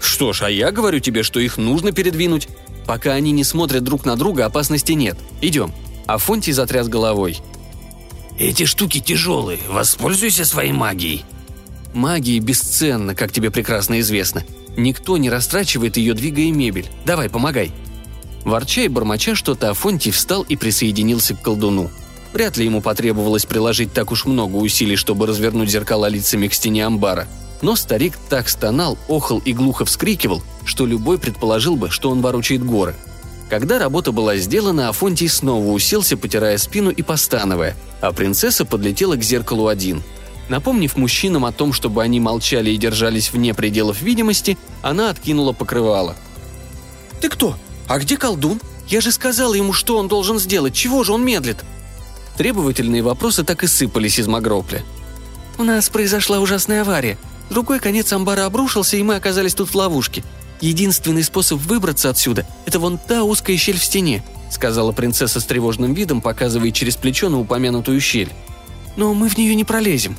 «Что 0.01 0.33
ж, 0.33 0.43
а 0.43 0.51
я 0.51 0.73
говорю 0.73 0.99
тебе, 0.99 1.23
что 1.23 1.39
их 1.39 1.59
нужно 1.59 1.93
передвинуть. 1.93 2.49
Пока 2.87 3.13
они 3.13 3.33
не 3.33 3.45
смотрят 3.45 3.85
друг 3.85 4.05
на 4.05 4.17
друга, 4.17 4.47
опасности 4.47 4.93
нет. 4.93 5.19
Идем». 5.41 5.73
Афонтий 6.07 6.53
затряс 6.53 6.89
головой. 6.89 7.39
«Эти 8.39 8.65
штуки 8.65 9.01
тяжелые. 9.01 9.59
Воспользуйся 9.69 10.45
своей 10.45 10.73
магией», 10.73 11.25
Магия 11.97 12.39
бесценна, 12.41 13.15
как 13.15 13.33
тебе 13.33 13.51
прекрасно 13.51 14.01
известно. 14.01 14.45
Никто 14.77 15.17
не 15.17 15.31
растрачивает 15.31 15.97
ее, 15.97 16.13
двигая 16.13 16.53
мебель. 16.53 16.89
Давай, 17.07 17.31
помогай». 17.31 17.73
Ворча 18.45 18.83
и 18.83 18.89
бормоча 18.89 19.35
что-то, 19.35 19.71
Афонтий 19.71 20.13
встал 20.13 20.43
и 20.43 20.57
присоединился 20.57 21.35
к 21.35 21.41
колдуну. 21.41 21.91
Вряд 22.35 22.59
ли 22.59 22.67
ему 22.67 22.83
потребовалось 22.83 23.47
приложить 23.47 23.95
так 23.95 24.13
уж 24.13 24.27
много 24.27 24.57
усилий, 24.57 24.97
чтобы 24.97 25.27
развернуть 25.27 25.71
зеркала 25.71 26.07
лицами 26.07 26.49
к 26.49 26.55
стене 26.55 26.85
амбара. 26.85 27.27
Но 27.63 27.77
старик 27.77 28.19
так 28.29 28.49
стонал, 28.49 28.99
охал 29.09 29.39
и 29.39 29.53
глухо 29.53 29.85
вскрикивал, 29.85 30.43
что 30.65 30.87
любой 30.87 31.19
предположил 31.19 31.77
бы, 31.77 31.91
что 31.91 32.11
он 32.11 32.21
ворочает 32.21 32.65
горы. 32.65 32.95
Когда 33.49 33.79
работа 33.79 34.13
была 34.13 34.37
сделана, 34.37 34.89
Афонтий 34.89 35.29
снова 35.29 35.71
уселся, 35.71 36.17
потирая 36.17 36.59
спину 36.59 36.91
и 36.91 37.03
постановая, 37.03 37.77
а 38.01 38.13
принцесса 38.13 38.65
подлетела 38.65 39.17
к 39.17 39.23
зеркалу 39.23 39.69
один– 39.69 40.03
Напомнив 40.49 40.97
мужчинам 40.97 41.45
о 41.45 41.53
том, 41.53 41.73
чтобы 41.73 42.03
они 42.03 42.21
молчали 42.21 42.71
и 42.71 42.77
держались 42.77 43.33
вне 43.33 43.53
пределов 43.53 44.01
видимости, 44.01 44.57
она 44.83 45.11
откинула 45.11 45.53
покрывало. 45.53 46.15
«Ты 47.21 47.29
кто? 47.29 47.57
А 47.89 47.99
где 47.99 48.17
колдун? 48.17 48.61
Я 48.89 49.01
же 49.01 49.11
сказала 49.11 49.55
ему, 49.55 49.73
что 49.73 49.99
он 49.99 50.07
должен 50.07 50.39
сделать. 50.39 50.75
Чего 50.75 51.03
же 51.03 51.13
он 51.13 51.25
медлит?» 51.25 51.59
Требовательные 52.37 53.03
вопросы 53.03 53.43
так 53.43 53.65
и 53.65 53.67
сыпались 53.67 54.19
из 54.19 54.29
Магропля. 54.29 54.83
«У 55.59 55.65
нас 55.65 55.89
произошла 55.89 56.39
ужасная 56.39 56.83
авария. 56.83 57.19
Другой 57.51 57.79
конец 57.81 58.13
амбара 58.13 58.45
обрушился, 58.45 58.97
и 58.97 59.03
мы 59.03 59.17
оказались 59.17 59.55
тут 59.55 59.71
в 59.71 59.75
ловушке. 59.75 60.25
Единственный 60.61 61.23
способ 61.23 61.61
выбраться 61.61 62.11
отсюда– 62.11 62.47
это 62.67 62.79
вон 62.79 62.99
та 62.99 63.23
узкая 63.23 63.57
щель 63.57 63.79
в 63.79 63.85
стене»,– 63.85 64.25
сказала 64.51 64.93
принцесса 64.93 65.41
с 65.41 65.45
тревожным 65.45 65.95
видом, 65.95 66.21
показывая 66.21 66.71
через 66.71 66.97
плечо 66.97 67.29
на 67.29 67.39
упомянутую 67.39 68.01
щель. 68.01 68.33
«Но 68.97 69.13
мы 69.15 69.29
в 69.29 69.37
нее 69.37 69.55
не 69.55 69.65
пролезем», 69.65 70.17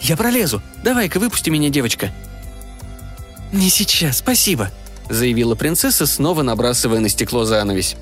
«Я 0.00 0.16
пролезу. 0.16 0.62
Давай-ка 0.84 1.18
выпусти 1.18 1.50
меня, 1.50 1.68
девочка». 1.68 2.12
«Не 3.52 3.70
сейчас, 3.70 4.18
спасибо»,— 4.18 4.70
заявила 5.08 5.54
принцесса, 5.54 6.06
снова 6.06 6.42
набрасывая 6.42 7.00
на 7.00 7.08
стекло 7.08 7.44
занавесь. 7.44 7.96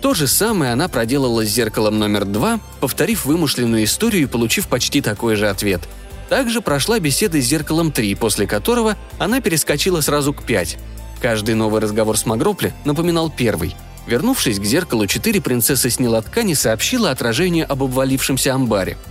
То 0.00 0.14
же 0.14 0.26
самое 0.26 0.72
она 0.72 0.88
проделала 0.88 1.44
с 1.44 1.48
зеркалом 1.48 1.98
номер 1.98 2.24
два, 2.24 2.60
повторив 2.80 3.24
вымышленную 3.24 3.84
историю 3.84 4.24
и 4.24 4.26
получив 4.26 4.68
почти 4.68 5.00
такой 5.00 5.36
же 5.36 5.48
ответ. 5.48 5.80
Также 6.28 6.60
прошла 6.60 6.98
беседа 6.98 7.40
с 7.40 7.44
зеркалом 7.44 7.92
3, 7.92 8.14
после 8.16 8.46
которого 8.46 8.96
она 9.18 9.40
перескочила 9.40 10.00
сразу 10.00 10.32
к 10.32 10.42
5. 10.42 10.78
Каждый 11.20 11.54
новый 11.54 11.80
разговор 11.80 12.16
с 12.16 12.26
Магропли 12.26 12.72
напоминал 12.84 13.30
первый. 13.30 13.76
Вернувшись 14.06 14.58
к 14.58 14.64
зеркалу 14.64 15.06
4, 15.06 15.40
принцесса 15.40 15.90
сняла 15.90 16.22
ткань 16.22 16.50
и 16.50 16.54
сообщила 16.54 17.10
отражению 17.10 17.70
об 17.70 17.82
обвалившемся 17.82 18.54
амбаре– 18.54 18.96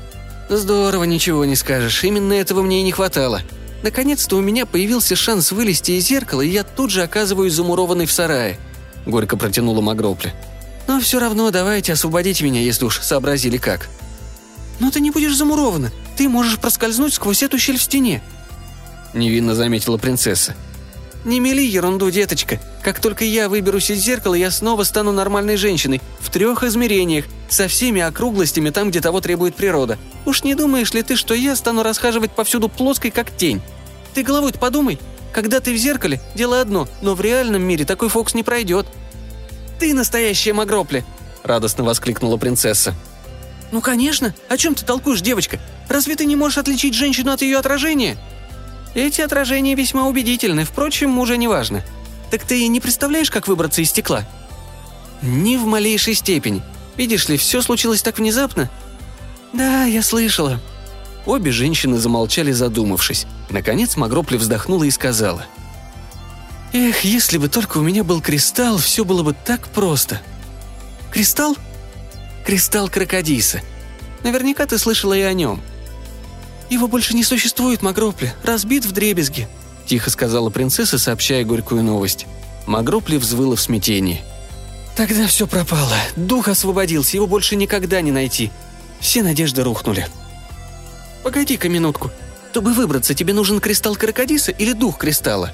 «Здорово, 0.49 1.05
ничего 1.05 1.43
не 1.45 1.55
скажешь. 1.55 2.03
Именно 2.03 2.34
этого 2.34 2.61
мне 2.61 2.82
и 2.82 2.84
не 2.84 2.91
хватало. 2.91 3.41
Наконец-то 3.82 4.36
у 4.36 4.41
меня 4.41 4.66
появился 4.66 5.16
шанс 5.16 5.51
вылезти 5.51 5.93
из 5.93 6.05
зеркала, 6.05 6.41
и 6.41 6.49
я 6.49 6.63
тут 6.63 6.91
же 6.91 7.01
оказываюсь 7.01 7.53
замурованной 7.53 8.05
в 8.05 8.11
сарае»,— 8.11 8.57
горько 9.05 9.38
протянула 9.38 9.82
Магропля. 9.82 10.34
«Но 10.88 10.99
все 10.99 11.20
равно 11.20 11.49
давайте 11.49 11.93
освободите 11.93 12.43
меня, 12.43 12.61
если 12.61 12.86
уж 12.86 12.99
сообразили 13.01 13.57
как». 13.57 13.89
«Но 14.80 14.92
ты 14.92 15.00
не 15.00 15.12
будешь 15.12 15.36
замурована. 15.36 15.92
Ты 16.18 16.30
можешь 16.30 16.60
проскользнуть 16.60 17.14
сквозь 17.14 17.44
эту 17.44 17.58
щель 17.58 17.78
в 17.78 17.84
стене»,— 17.84 18.22
невинно 19.14 19.56
заметила 19.56 19.98
принцесса. 19.98 20.56
«Не 21.24 21.40
мели 21.40 21.62
ерунду, 21.62 22.12
деточка. 22.12 22.60
Как 22.84 23.00
только 23.00 23.26
я 23.26 23.50
выберусь 23.50 23.90
из 23.90 24.00
зеркала, 24.00 24.36
я 24.36 24.52
снова 24.52 24.84
стану 24.84 25.12
нормальной 25.12 25.58
женщиной. 25.58 26.02
В 26.20 26.30
трех 26.30 26.64
измерениях. 26.64 27.26
Со 27.50 27.68
всеми 27.68 28.02
округлостями 28.02 28.70
там, 28.70 28.90
где 28.90 29.02
того 29.02 29.22
требует 29.22 29.56
природа. 29.56 29.98
Уж 30.26 30.44
не 30.44 30.54
думаешь 30.56 30.94
ли 30.94 31.02
ты, 31.02 31.16
что 31.16 31.34
я 31.34 31.56
стану 31.56 31.82
расхаживать 31.84 32.32
повсюду 32.32 32.70
плоской, 32.70 33.12
как 33.12 33.36
тень? 33.36 33.62
Ты 34.14 34.24
головой-то 34.24 34.60
подумай. 34.60 35.00
Когда 35.34 35.60
ты 35.60 35.74
в 35.74 35.78
зеркале, 35.78 36.22
дело 36.36 36.62
одно, 36.62 36.88
но 37.02 37.16
в 37.16 37.22
реальном 37.22 37.62
мире 37.62 37.86
такой 37.86 38.10
фокус 38.10 38.34
не 38.36 38.44
пройдет. 38.44 38.88
«Ты 39.80 39.94
настоящая 39.94 40.54
Магропли!»– 40.54 41.04
радостно 41.44 41.84
воскликнула 41.84 42.38
принцесса. 42.38 42.96
«Ну, 43.72 43.82
конечно. 43.82 44.34
О 44.49 44.57
чем 44.57 44.76
ты 44.76 44.86
толкуешь, 44.86 45.22
девочка? 45.22 45.59
Разве 45.89 46.16
ты 46.16 46.26
не 46.26 46.36
можешь 46.36 46.57
отличить 46.57 46.93
женщину 46.93 47.32
от 47.32 47.41
ее 47.41 47.57
отражения?» 47.57 48.18
Эти 48.95 49.20
отражения 49.20 49.76
весьма 49.76 50.07
убедительны, 50.07 50.63
впрочем, 50.63 51.20
уже 51.20 51.38
не 51.38 51.49
важно. 51.49 51.84
Так 52.32 52.43
ты 52.43 52.66
не 52.68 52.80
представляешь, 52.80 53.30
как 53.30 53.47
выбраться 53.47 53.82
из 53.82 53.89
стекла? 53.89 54.26
Ни 55.22 55.57
в 55.57 55.66
малейшей 55.66 56.13
степени. 56.13 56.63
Видишь 56.95 57.28
ли, 57.28 57.36
все 57.36 57.61
случилось 57.61 58.01
так 58.01 58.18
внезапно. 58.18 58.70
Да, 59.51 59.84
я 59.84 60.01
слышала. 60.01 60.61
Обе 61.26 61.51
женщины 61.51 61.97
замолчали, 61.97 62.53
задумавшись. 62.53 63.28
Наконец 63.49 63.97
Магропли 63.97 64.38
вздохнула 64.38 64.86
и 64.86 64.91
сказала. 64.91 65.45
«Эх, 66.72 67.01
если 67.03 67.38
бы 67.38 67.49
только 67.49 67.80
у 67.80 67.82
меня 67.82 68.03
был 68.03 68.22
кристалл, 68.22 68.78
все 68.78 69.03
было 69.03 69.24
бы 69.24 69.36
так 69.45 69.68
просто». 69.70 70.22
«Кристалл?» 71.11 71.57
«Кристалл 72.46 72.89
Крокодиса. 72.89 73.62
Наверняка 74.24 74.66
ты 74.66 74.78
слышала 74.78 75.14
и 75.14 75.22
о 75.22 75.34
нем», 75.34 75.62
«Его 76.70 76.88
больше 76.88 77.14
не 77.14 77.24
существует, 77.24 77.82
Магропли. 77.82 78.34
Разбит 78.43 78.86
в 78.86 78.91
дребезги»,— 78.91 79.48
тихо 79.86 80.10
сказала 80.10 80.50
принцесса, 80.50 80.98
сообщая 80.98 81.43
горькую 81.43 81.84
новость. 81.84 82.26
Магропли 82.66 83.18
взвыла 83.18 83.56
в 83.56 83.62
смятении. 83.62 84.24
«Тогда 84.96 85.28
все 85.28 85.46
пропало. 85.46 85.96
Дух 86.16 86.48
освободился, 86.48 87.18
его 87.18 87.28
больше 87.28 87.56
никогда 87.56 88.02
не 88.02 88.12
найти. 88.12 88.52
Все 89.00 89.22
надежды 89.22 89.64
рухнули». 89.64 90.08
«Погоди-ка 91.24 91.70
минутку. 91.70 92.12
Чтобы 92.52 92.74
выбраться, 92.74 93.14
тебе 93.14 93.34
нужен 93.34 93.60
кристалл 93.60 93.96
Крокодиса 93.96 94.52
или 94.52 94.72
дух 94.74 94.98
кристалла?» 94.98 95.54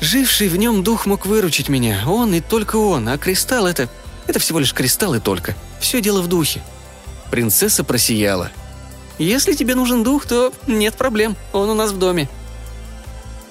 Живший 0.00 0.48
в 0.48 0.56
нем 0.56 0.82
дух 0.82 1.04
мог 1.04 1.26
выручить 1.26 1.68
меня, 1.68 2.04
он 2.06 2.34
и 2.34 2.40
только 2.40 2.76
он, 2.76 3.08
а 3.08 3.18
кристалл 3.18 3.66
это... 3.66 3.88
Это 4.30 4.38
всего 4.38 4.60
лишь 4.60 4.72
кристалл 4.72 5.14
и 5.14 5.18
только. 5.18 5.56
Все 5.80 6.00
дело 6.00 6.22
в 6.22 6.28
духе. 6.28 6.62
Принцесса 7.32 7.82
просияла. 7.82 8.52
Если 9.18 9.54
тебе 9.54 9.74
нужен 9.74 10.04
дух, 10.04 10.24
то 10.24 10.52
нет 10.68 10.94
проблем, 10.94 11.34
он 11.52 11.68
у 11.68 11.74
нас 11.74 11.90
в 11.90 11.98
доме». 11.98 12.28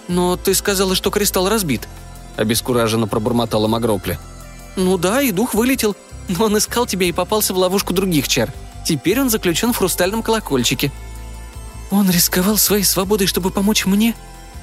«Но 0.08 0.38
ты 0.38 0.54
сказала, 0.54 0.96
что 0.96 1.12
кристалл 1.12 1.50
разбит»,— 1.50 1.90
обескураженно 2.38 3.10
пробормотала 3.10 3.68
Магропля. 3.68 4.18
«Ну 4.78 4.98
да, 4.98 5.22
и 5.22 5.34
дух 5.34 5.54
вылетел, 5.54 5.98
но 6.30 6.46
он 6.46 6.58
искал 6.58 6.86
тебя 6.86 7.08
и 7.08 7.12
попался 7.12 7.54
в 7.54 7.58
ловушку 7.58 7.94
других 7.94 8.30
чар. 8.30 8.54
Теперь 8.86 9.20
он 9.20 9.30
заключен 9.30 9.74
в 9.74 9.78
хрустальном 9.78 10.24
колокольчике». 10.24 10.94
«Он 11.92 12.10
рисковал 12.10 12.58
своей 12.58 12.86
свободой, 12.86 13.28
чтобы 13.28 13.50
помочь 13.50 13.86
мне? 13.86 14.16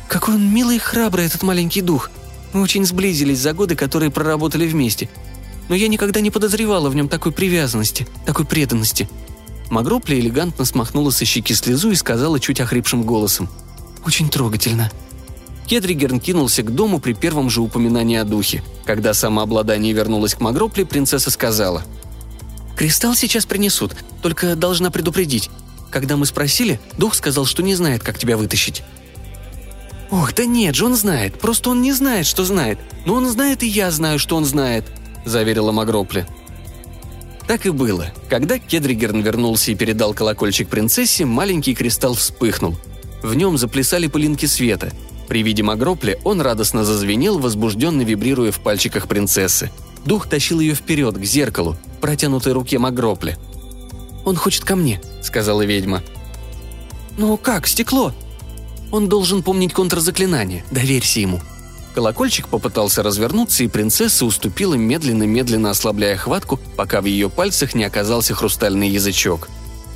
Какой 0.09 0.37
он 0.37 0.51
милый 0.51 0.77
и 0.77 0.79
храбрый, 0.79 1.27
этот 1.27 1.43
маленький 1.43 1.83
дух. 1.83 2.11
Мы 2.55 2.63
очень 2.63 2.87
сблизились 2.87 3.39
за 3.39 3.53
годы, 3.53 3.77
которые 3.77 4.11
проработали 4.11 4.67
вместе. 4.67 5.11
Но 5.69 5.75
я 5.75 5.89
никогда 5.89 6.21
не 6.21 6.31
подозревала 6.31 6.89
в 6.89 6.95
нем 6.95 7.09
такой 7.09 7.33
привязанности, 7.33 8.07
такой 8.25 8.45
преданности. 8.45 9.09
Магропля 9.71 10.19
элегантно 10.19 10.65
смахнула 10.65 11.11
со 11.11 11.25
щеки 11.25 11.55
слезу 11.55 11.91
и 11.91 11.97
сказала 11.97 12.39
чуть 12.39 12.61
охрипшим 12.61 13.03
голосом. 13.03 13.49
«Очень 14.05 14.29
трогательно». 14.29 14.91
Кедригерн 15.67 16.21
кинулся 16.21 16.63
к 16.63 16.73
дому 16.73 17.01
при 17.01 17.13
первом 17.13 17.51
же 17.51 17.61
упоминании 17.61 18.17
о 18.17 18.25
духе. 18.25 18.63
Когда 18.85 19.13
самообладание 19.15 19.93
вернулось 19.93 20.37
к 20.37 20.41
Магропле, 20.41 20.87
принцесса 20.87 21.31
сказала. 21.31 21.83
«Кристалл 22.77 23.17
сейчас 23.17 23.47
принесут, 23.47 23.97
только 24.23 24.55
должна 24.55 24.93
предупредить. 24.93 25.51
Когда 25.91 26.17
мы 26.17 26.27
спросили, 26.27 26.79
дух 26.97 27.15
сказал, 27.15 27.47
что 27.47 27.65
не 27.65 27.75
знает, 27.75 28.05
как 28.05 28.19
тебя 28.19 28.37
вытащить». 28.37 28.85
«Ох, 30.13 30.33
да 30.35 30.45
нет 30.45 30.77
же, 30.77 30.85
он 30.87 30.95
знает, 30.95 31.41
просто 31.41 31.71
он 31.71 31.83
не 31.83 31.93
знает, 31.93 32.27
что 32.27 32.45
знает. 32.45 32.79
Но 33.07 33.15
он 33.15 33.29
знает, 33.29 33.65
и 33.65 33.67
я 33.67 33.91
знаю, 33.91 34.21
что 34.21 34.37
он 34.37 34.45
знает», 34.45 34.85
заверила 35.27 35.73
Магропли. 35.73 36.27
Так 37.47 37.67
и 37.67 37.71
было. 37.71 38.07
Когда 38.31 38.59
Кедригерн 38.59 39.21
вернулся 39.21 39.71
и 39.71 39.75
передал 39.75 40.15
колокольчик 40.15 40.69
принцессе, 40.69 41.27
маленький 41.27 41.75
кристалл 41.75 42.15
вспыхнул. 42.15 42.77
В 43.23 43.35
нем 43.35 43.59
заплясали 43.59 44.07
пылинки 44.07 44.47
света. 44.47 44.93
При 45.29 45.43
виде 45.43 45.63
Магропли 45.63 46.19
он 46.25 46.41
радостно 46.41 46.85
зазвенел, 46.85 47.39
возбужденно 47.39 48.03
вибрируя 48.03 48.53
в 48.53 48.61
пальчиках 48.61 49.09
принцессы. 49.09 49.71
Дух 50.05 50.29
тащил 50.29 50.61
ее 50.61 50.75
вперед, 50.75 51.17
к 51.17 51.25
зеркалу, 51.25 51.77
протянутой 52.01 52.53
руке 52.53 52.79
Магропли. 52.79 53.37
«Он 54.25 54.37
хочет 54.37 54.65
ко 54.65 54.77
мне»,— 54.77 55.01
сказала 55.23 55.63
ведьма. 55.63 56.03
«Ну 57.19 57.37
как, 57.37 57.67
стекло?» 57.67 58.13
«Он 58.93 59.09
должен 59.09 59.43
помнить 59.43 59.73
контрзаклинание. 59.73 60.65
Доверься 60.71 61.21
ему», 61.21 61.41
Колокольчик 61.97 62.49
попытался 62.49 63.03
развернуться, 63.03 63.65
и 63.65 63.69
принцесса 63.69 64.27
уступила 64.27 64.75
медленно-медленно 64.75 65.71
ослабляя 65.71 66.15
хватку, 66.19 66.61
пока 66.77 67.01
в 67.01 67.07
ее 67.07 67.31
пальцах 67.31 67.75
не 67.75 67.85
оказался 67.85 68.35
хрустальный 68.35 68.91
язычок. 68.91 69.49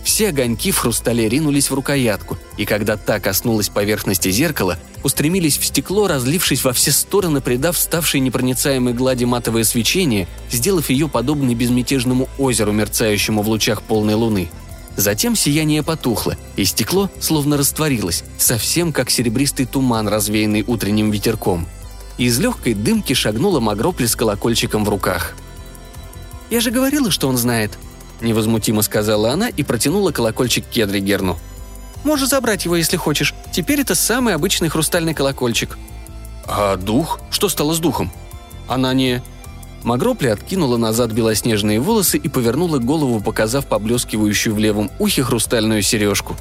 Все 0.02 0.30
огоньки 0.30 0.70
в 0.70 0.78
хрустале 0.78 1.28
ринулись 1.28 1.70
в 1.70 1.74
рукоятку, 1.74 2.38
и 2.56 2.64
когда 2.64 2.96
та 2.96 3.20
коснулась 3.20 3.68
поверхности 3.68 4.30
зеркала, 4.30 4.78
устремились 5.04 5.58
в 5.58 5.66
стекло, 5.66 6.08
разлившись 6.08 6.64
во 6.64 6.72
все 6.72 6.90
стороны, 6.90 7.42
придав 7.42 7.76
ставшей 7.76 8.20
непроницаемой 8.20 8.94
глади 8.94 9.26
матовое 9.26 9.64
свечение, 9.64 10.26
сделав 10.50 10.88
ее 10.88 11.06
подобной 11.06 11.54
безмятежному 11.54 12.30
озеру, 12.38 12.72
мерцающему 12.72 13.42
в 13.42 13.48
лучах 13.50 13.82
полной 13.82 14.14
луны. 14.14 14.48
Затем 14.96 15.36
сияние 15.36 15.82
потухло, 15.82 16.38
и 16.56 16.64
стекло 16.64 17.10
словно 17.20 17.58
растворилось, 17.58 18.24
совсем 18.38 18.90
как 18.90 19.10
серебристый 19.10 19.66
туман, 19.66 20.08
развеянный 20.08 20.64
утренним 20.66 21.10
ветерком– 21.10 21.68
из 22.24 22.38
легкой 22.38 22.74
дымки 22.74 23.14
шагнула 23.14 23.60
Магропли 23.60 24.04
с 24.04 24.14
колокольчиком 24.14 24.84
в 24.84 24.90
руках. 24.90 25.34
«Я 26.50 26.60
же 26.60 26.70
говорила, 26.70 27.10
что 27.10 27.28
он 27.28 27.38
знает»,– 27.38 27.78
невозмутимо 28.20 28.82
сказала 28.82 29.32
она 29.32 29.48
и 29.48 29.62
протянула 29.62 30.10
колокольчик 30.10 30.66
Кедригерну. 30.66 31.38
«Можешь 32.04 32.28
забрать 32.28 32.66
его, 32.66 32.76
если 32.76 32.98
хочешь. 32.98 33.34
Теперь 33.52 33.80
это 33.80 33.94
самый 33.94 34.34
обычный 34.34 34.68
хрустальный 34.68 35.14
колокольчик». 35.14 35.78
«А 36.46 36.76
дух? 36.76 37.20
Что 37.30 37.48
стало 37.48 37.72
с 37.72 37.78
духом?» 37.78 38.12
«Она 38.68 38.92
не...» 38.92 39.22
Магропли 39.82 40.28
откинула 40.28 40.76
назад 40.76 41.12
белоснежные 41.12 41.80
волосы 41.80 42.18
и 42.18 42.28
повернула 42.28 42.78
голову, 42.78 43.20
показав 43.20 43.66
поблескивающую 43.66 44.54
в 44.54 44.58
левом 44.58 44.90
ухе 44.98 45.22
хрустальную 45.22 45.80
сережку. 45.80 46.36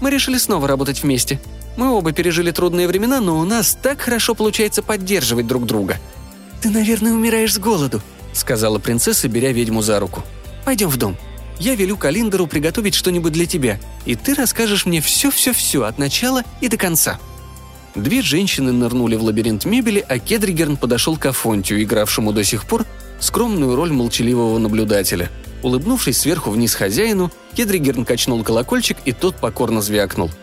«Мы 0.00 0.10
решили 0.10 0.38
снова 0.38 0.66
работать 0.66 1.02
вместе. 1.02 1.38
Мы 1.80 1.90
оба 1.92 2.12
пережили 2.12 2.50
трудные 2.50 2.86
времена, 2.86 3.22
но 3.22 3.38
у 3.38 3.44
нас 3.44 3.74
так 3.82 4.02
хорошо 4.02 4.34
получается 4.34 4.82
поддерживать 4.82 5.46
друг 5.46 5.64
друга». 5.64 5.96
«Ты, 6.60 6.68
наверное, 6.68 7.14
умираешь 7.14 7.54
с 7.54 7.58
голоду»,— 7.58 8.02
сказала 8.34 8.78
принцесса, 8.78 9.28
беря 9.28 9.50
ведьму 9.50 9.80
за 9.80 9.98
руку. 9.98 10.22
«Пойдем 10.66 10.90
в 10.90 10.98
дом. 10.98 11.16
Я 11.58 11.74
велю 11.74 11.96
Калиндеру 11.96 12.46
приготовить 12.46 12.94
что-нибудь 12.94 13.32
для 13.32 13.46
тебя, 13.46 13.80
и 14.04 14.14
ты 14.14 14.34
расскажешь 14.34 14.84
мне 14.84 15.00
все-все-все 15.00 15.84
от 15.84 15.96
начала 15.96 16.42
и 16.60 16.68
до 16.68 16.76
конца». 16.76 17.18
Две 17.94 18.20
женщины 18.20 18.72
нырнули 18.72 19.16
в 19.16 19.22
лабиринт 19.22 19.64
мебели, 19.64 20.04
а 20.06 20.18
Кедригерн 20.18 20.76
подошел 20.76 21.16
к 21.16 21.24
Афонтию, 21.24 21.82
игравшему 21.82 22.34
до 22.34 22.44
сих 22.44 22.66
пор 22.66 22.84
скромную 23.20 23.74
роль 23.74 23.90
молчаливого 23.90 24.58
наблюдателя. 24.58 25.30
Улыбнувшись 25.62 26.18
сверху 26.18 26.50
вниз 26.50 26.74
хозяину, 26.74 27.32
Кедригерн 27.54 28.04
качнул 28.04 28.44
колокольчик, 28.44 28.98
и 29.06 29.12
тот 29.12 29.36
покорно 29.36 29.80
звякнул– 29.80 30.30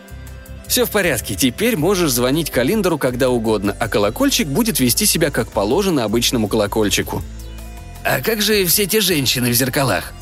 все 0.68 0.84
в 0.84 0.90
порядке, 0.90 1.34
теперь 1.34 1.76
можешь 1.76 2.12
звонить 2.12 2.50
Калиндеру 2.50 2.98
когда 2.98 3.30
угодно, 3.30 3.76
а 3.80 3.88
колокольчик 3.88 4.46
будет 4.46 4.78
вести 4.78 5.06
себя 5.06 5.30
как 5.30 5.50
положено 5.50 6.04
обычному 6.04 6.46
колокольчику. 6.46 7.22
А 8.04 8.20
как 8.20 8.42
же 8.42 8.64
все 8.66 8.86
те 8.86 9.00
женщины 9.00 9.50
в 9.50 9.54
зеркалах? 9.54 10.12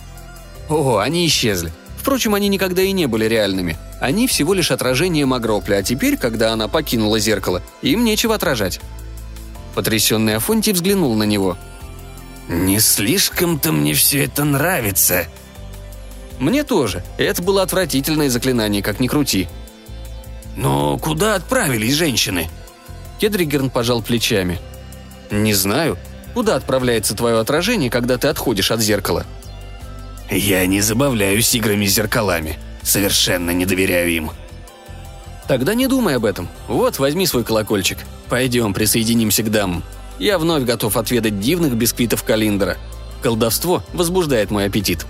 О, 0.68 0.98
они 0.98 1.26
исчезли. 1.26 1.72
Впрочем, 1.98 2.34
они 2.34 2.48
никогда 2.48 2.82
и 2.82 2.92
не 2.92 3.06
были 3.06 3.26
реальными. 3.26 3.76
Они 4.00 4.26
всего 4.28 4.54
лишь 4.54 4.70
отражение 4.70 5.26
Магропли, 5.26 5.74
а 5.74 5.82
теперь, 5.82 6.16
когда 6.16 6.52
она 6.52 6.68
покинула 6.68 7.18
зеркало, 7.18 7.62
им 7.82 8.04
нечего 8.04 8.34
отражать. 8.34 8.80
Потрясенный 9.74 10.36
Афонтий 10.36 10.72
взглянул 10.72 11.14
на 11.14 11.24
него. 11.24 11.58
«Не 12.48 12.78
слишком-то 12.78 13.72
мне 13.72 13.94
все 13.94 14.24
это 14.24 14.44
нравится», 14.44 15.26
«Мне 16.38 16.64
тоже. 16.64 17.02
Это 17.18 17.42
было 17.42 17.62
отвратительное 17.62 18.28
заклинание, 18.28 18.82
как 18.82 19.00
ни 19.00 19.08
крути. 19.08 19.48
«Но 20.56 20.96
куда 20.98 21.34
отправились 21.34 21.94
женщины?» 21.94 22.48
Кедригерн 23.20 23.70
пожал 23.70 24.02
плечами. 24.02 24.58
«Не 25.30 25.54
знаю. 25.54 25.98
Куда 26.34 26.56
отправляется 26.56 27.14
твое 27.14 27.38
отражение, 27.38 27.90
когда 27.90 28.18
ты 28.18 28.28
отходишь 28.28 28.70
от 28.70 28.80
зеркала?» 28.80 29.24
«Я 30.30 30.66
не 30.66 30.80
забавляюсь 30.80 31.54
играми 31.54 31.86
с 31.86 31.94
зеркалами. 31.94 32.58
Совершенно 32.82 33.50
не 33.50 33.66
доверяю 33.66 34.10
им». 34.10 34.30
«Тогда 35.46 35.74
не 35.74 35.86
думай 35.86 36.16
об 36.16 36.24
этом. 36.24 36.48
Вот, 36.66 36.98
возьми 36.98 37.26
свой 37.26 37.44
колокольчик. 37.44 37.98
Пойдем, 38.28 38.74
присоединимся 38.74 39.42
к 39.42 39.50
дамам. 39.50 39.84
Я 40.18 40.38
вновь 40.38 40.64
готов 40.64 40.96
отведать 40.96 41.38
дивных 41.38 41.74
бисквитов 41.74 42.24
Калиндера. 42.24 42.78
Колдовство 43.22 43.82
возбуждает 43.92 44.50
мой 44.50 44.64
аппетит». 44.64 45.06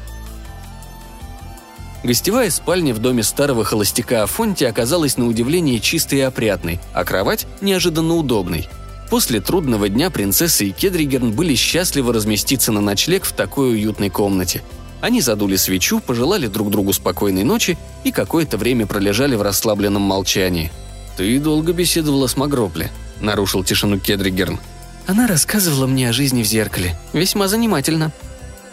Гостевая 2.03 2.51
спальня 2.51 2.95
в 2.95 2.99
доме 2.99 3.23
старого 3.23 3.65
холостяка 3.65 4.23
Афонти 4.23 4.65
оказалась 4.65 5.17
на 5.17 5.27
удивление 5.27 5.81
чистой 5.81 6.19
и 6.19 6.23
опрятной, 6.23 6.81
а 6.93 7.05
кровать 7.05 7.47
неожиданно 7.61 8.15
удобной. 8.15 8.69
После 9.11 9.41
трудного 9.41 9.89
дня 9.89 10.11
принцесса 10.11 10.65
и 10.65 10.73
Кедригерн 10.73 11.33
были 11.33 11.55
счастливы 11.55 12.13
разместиться 12.13 12.73
на 12.73 12.81
ночлег 12.81 13.25
в 13.25 13.33
такой 13.33 13.75
уютной 13.75 14.11
комнате. 14.11 14.63
Они 15.01 15.21
задули 15.21 15.57
свечу, 15.57 16.01
пожелали 16.01 16.49
друг 16.49 16.71
другу 16.71 16.93
спокойной 16.93 17.45
ночи 17.45 17.79
и 18.03 18.11
какое-то 18.11 18.57
время 18.57 18.87
пролежали 18.87 19.37
в 19.37 19.43
расслабленном 19.43 20.03
молчании. 20.03 20.73
«Ты 21.17 21.39
долго 21.39 21.73
беседовала 21.73 22.27
с 22.27 22.37
Магропли»,— 22.37 22.91
нарушил 23.21 23.63
тишину 23.63 23.99
Кедригерн. 23.99 24.59
«Она 25.07 25.27
рассказывала 25.27 25.87
мне 25.87 26.09
о 26.11 26.13
жизни 26.13 26.43
в 26.43 26.47
зеркале. 26.47 26.99
Весьма 27.13 27.47
занимательно». 27.49 28.11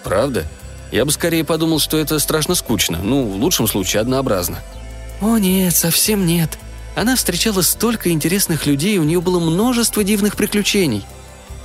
«Правда?» 0.03 0.45
Я 0.93 1.05
бы 1.05 1.11
скорее 1.11 1.43
подумал, 1.43 1.79
что 1.79 1.97
это 1.97 2.19
страшно 2.19 2.53
скучно, 2.53 2.99
ну, 3.01 3.25
в 3.25 3.37
лучшем 3.37 3.65
случае, 3.65 4.01
однообразно. 4.01 4.59
О 5.21 5.39
нет, 5.39 5.75
совсем 5.75 6.27
нет. 6.27 6.59
Она 6.95 7.15
встречала 7.15 7.63
столько 7.63 8.11
интересных 8.11 8.67
людей, 8.67 8.99
у 8.99 9.03
нее 9.03 9.19
было 9.19 9.39
множество 9.39 10.03
дивных 10.03 10.35
приключений. 10.35 11.03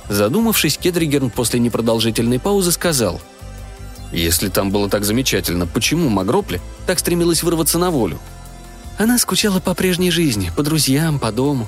Задумавшись, 0.09 0.79
Кедригерн 0.79 1.29
после 1.29 1.59
непродолжительной 1.59 2.39
паузы 2.39 2.71
сказал. 2.71 3.21
«Если 4.11 4.49
там 4.49 4.71
было 4.71 4.89
так 4.89 5.05
замечательно, 5.05 5.67
почему 5.67 6.09
Магропли 6.09 6.59
так 6.87 6.97
стремилась 6.97 7.43
вырваться 7.43 7.77
на 7.77 7.91
волю?» 7.91 8.17
Она 8.97 9.19
скучала 9.19 9.59
по 9.59 9.75
прежней 9.75 10.09
жизни, 10.09 10.51
по 10.57 10.63
друзьям, 10.63 11.19
по 11.19 11.31
дому. 11.31 11.67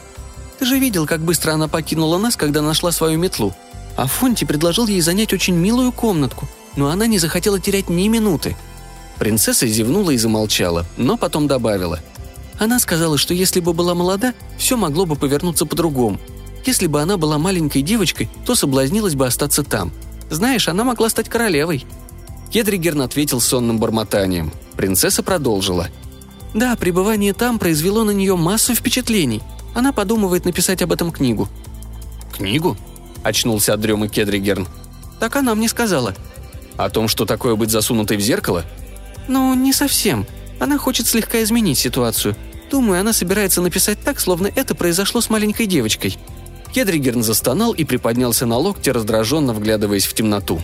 Ты 0.58 0.66
же 0.66 0.80
видел, 0.80 1.06
как 1.06 1.22
быстро 1.22 1.52
она 1.52 1.68
покинула 1.68 2.18
нас, 2.18 2.36
когда 2.36 2.64
нашла 2.64 2.92
свою 2.92 3.20
метлу. 3.20 3.54
А 3.98 4.08
Фонти 4.08 4.46
предложил 4.46 4.88
ей 4.88 5.02
занять 5.02 5.32
очень 5.32 5.54
милую 5.54 5.92
комнатку– 5.92 6.50
но 6.76 6.90
она 6.90 7.08
не 7.08 7.20
захотела 7.20 7.60
терять 7.60 7.90
ни 7.90 8.08
минуты. 8.08 8.56
Принцесса 9.18 9.68
зевнула 9.68 10.12
и 10.12 10.18
замолчала, 10.18 10.86
но 10.98 11.18
потом 11.18 11.48
добавила. 11.48 12.00
Она 12.60 12.80
сказала, 12.80 13.18
что 13.18 13.34
если 13.34 13.60
бы 13.60 13.74
была 13.74 13.96
молода, 13.96 14.34
все 14.58 14.78
могло 14.78 15.06
бы 15.06 15.16
повернуться 15.16 15.66
по-другому. 15.66 16.20
Если 16.66 16.88
бы 16.88 17.02
она 17.02 17.18
была 17.18 17.38
маленькой 17.38 17.82
девочкой, 17.82 18.30
то 18.46 18.56
соблазнилась 18.56 19.16
бы 19.16 19.26
остаться 19.26 19.64
там. 19.64 19.92
Знаешь, 20.30 20.68
она 20.68 20.84
могла 20.84 21.10
стать 21.10 21.28
королевой. 21.28 21.86
Кедригерн 22.52 23.02
ответил 23.02 23.42
сонным 23.42 23.80
бормотанием. 23.80 24.52
Принцесса 24.76 25.24
продолжила. 25.24 25.88
«Да, 26.54 26.76
пребывание 26.76 27.34
там 27.34 27.60
произвело 27.60 28.04
на 28.04 28.12
нее 28.12 28.36
массу 28.36 28.76
впечатлений. 28.76 29.42
Она 29.74 29.94
подумывает 29.94 30.46
написать 30.46 30.82
об 30.82 30.92
этом 30.92 31.12
книгу». 31.12 31.48
«Книгу?»– 32.36 32.78
очнулся 33.24 33.74
от 33.74 33.82
дремы 33.82 34.10
Кедригерн. 34.10 34.68
«Так 35.20 35.36
она 35.38 35.56
мне 35.56 35.70
сказала. 35.70 36.14
О 36.84 36.90
том, 36.90 37.08
что 37.08 37.26
такое 37.26 37.56
быть 37.56 37.70
засунутой 37.70 38.18
в 38.18 38.22
зеркало? 38.22 38.66
Ну, 39.28 39.54
не 39.54 39.72
совсем. 39.72 40.26
Она 40.60 40.80
хочет 40.80 41.06
слегка 41.06 41.44
изменить 41.44 41.78
ситуацию. 41.78 42.36
Думаю, 42.72 43.02
она 43.02 43.14
собирается 43.14 43.62
написать 43.62 44.00
так, 44.02 44.20
словно 44.20 44.50
это 44.56 44.74
произошло 44.74 45.22
с 45.22 45.30
маленькой 45.30 45.68
девочкой. 45.68 46.18
Кедригерн 46.74 47.22
застонал 47.22 47.74
и 47.74 47.84
приподнялся 47.84 48.48
на 48.48 48.58
локте, 48.58 48.94
раздраженно 48.94 49.54
вглядываясь 49.54 50.08
в 50.08 50.14
темноту. 50.16 50.60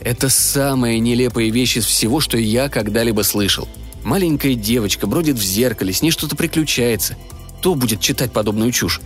Это 0.00 0.28
самая 0.30 0.98
нелепая 0.98 1.48
вещь 1.50 1.76
из 1.76 1.84
всего, 1.84 2.18
что 2.18 2.36
я 2.38 2.68
когда-либо 2.68 3.22
слышал. 3.22 3.68
Маленькая 4.02 4.54
девочка 4.54 5.06
бродит 5.06 5.36
в 5.36 5.44
зеркале, 5.44 5.92
с 5.92 6.02
ней 6.02 6.10
что-то 6.10 6.34
приключается. 6.34 7.14
Кто 7.60 7.76
будет 7.76 8.00
читать 8.00 8.32
подобную 8.32 8.72
чушь? 8.72 9.00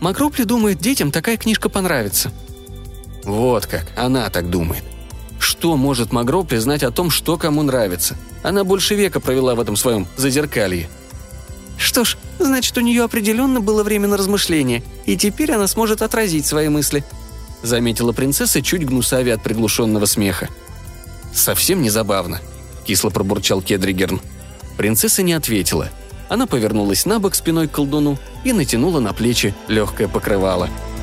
Макропли 0.00 0.44
думает, 0.44 0.78
детям 0.78 1.10
такая 1.10 1.36
книжка 1.36 1.68
понравится. 1.68 2.32
Вот 3.24 3.66
как, 3.66 3.86
она 3.94 4.30
так 4.30 4.48
думает. 4.48 4.82
Что 5.46 5.76
может 5.76 6.12
Магро 6.12 6.42
признать 6.42 6.82
о 6.82 6.90
том, 6.90 7.08
что 7.08 7.36
кому 7.36 7.62
нравится? 7.62 8.16
Она 8.42 8.64
больше 8.64 8.96
века 8.96 9.20
провела 9.20 9.54
в 9.54 9.60
этом 9.60 9.76
своем 9.76 10.08
зазеркалье. 10.16 10.88
Что 11.78 12.02
ж, 12.02 12.16
значит, 12.40 12.76
у 12.76 12.80
нее 12.80 13.04
определенно 13.04 13.60
было 13.60 13.84
время 13.84 14.08
на 14.08 14.16
размышление, 14.16 14.82
и 15.04 15.16
теперь 15.16 15.52
она 15.52 15.68
сможет 15.68 16.02
отразить 16.02 16.46
свои 16.46 16.68
мысли»,— 16.68 17.04
заметила 17.62 18.10
принцесса 18.10 18.60
чуть 18.60 18.84
гнусаве 18.84 19.34
от 19.34 19.44
приглушенного 19.44 20.06
смеха. 20.06 20.48
«Совсем 21.32 21.80
не 21.80 21.90
забавно»,— 21.90 22.40
кисло 22.84 23.10
пробурчал 23.10 23.62
Кедригерн. 23.62 24.20
Принцесса 24.76 25.22
не 25.22 25.32
ответила. 25.32 25.90
Она 26.28 26.48
повернулась 26.48 27.06
на 27.06 27.20
бок 27.20 27.36
спиной 27.36 27.68
к 27.68 27.70
колдуну 27.70 28.18
и 28.42 28.52
натянула 28.52 28.98
на 28.98 29.12
плечи 29.12 29.54
легкое 29.68 30.08
покрывало. 30.08 30.66
«Покрывало». 30.66 30.95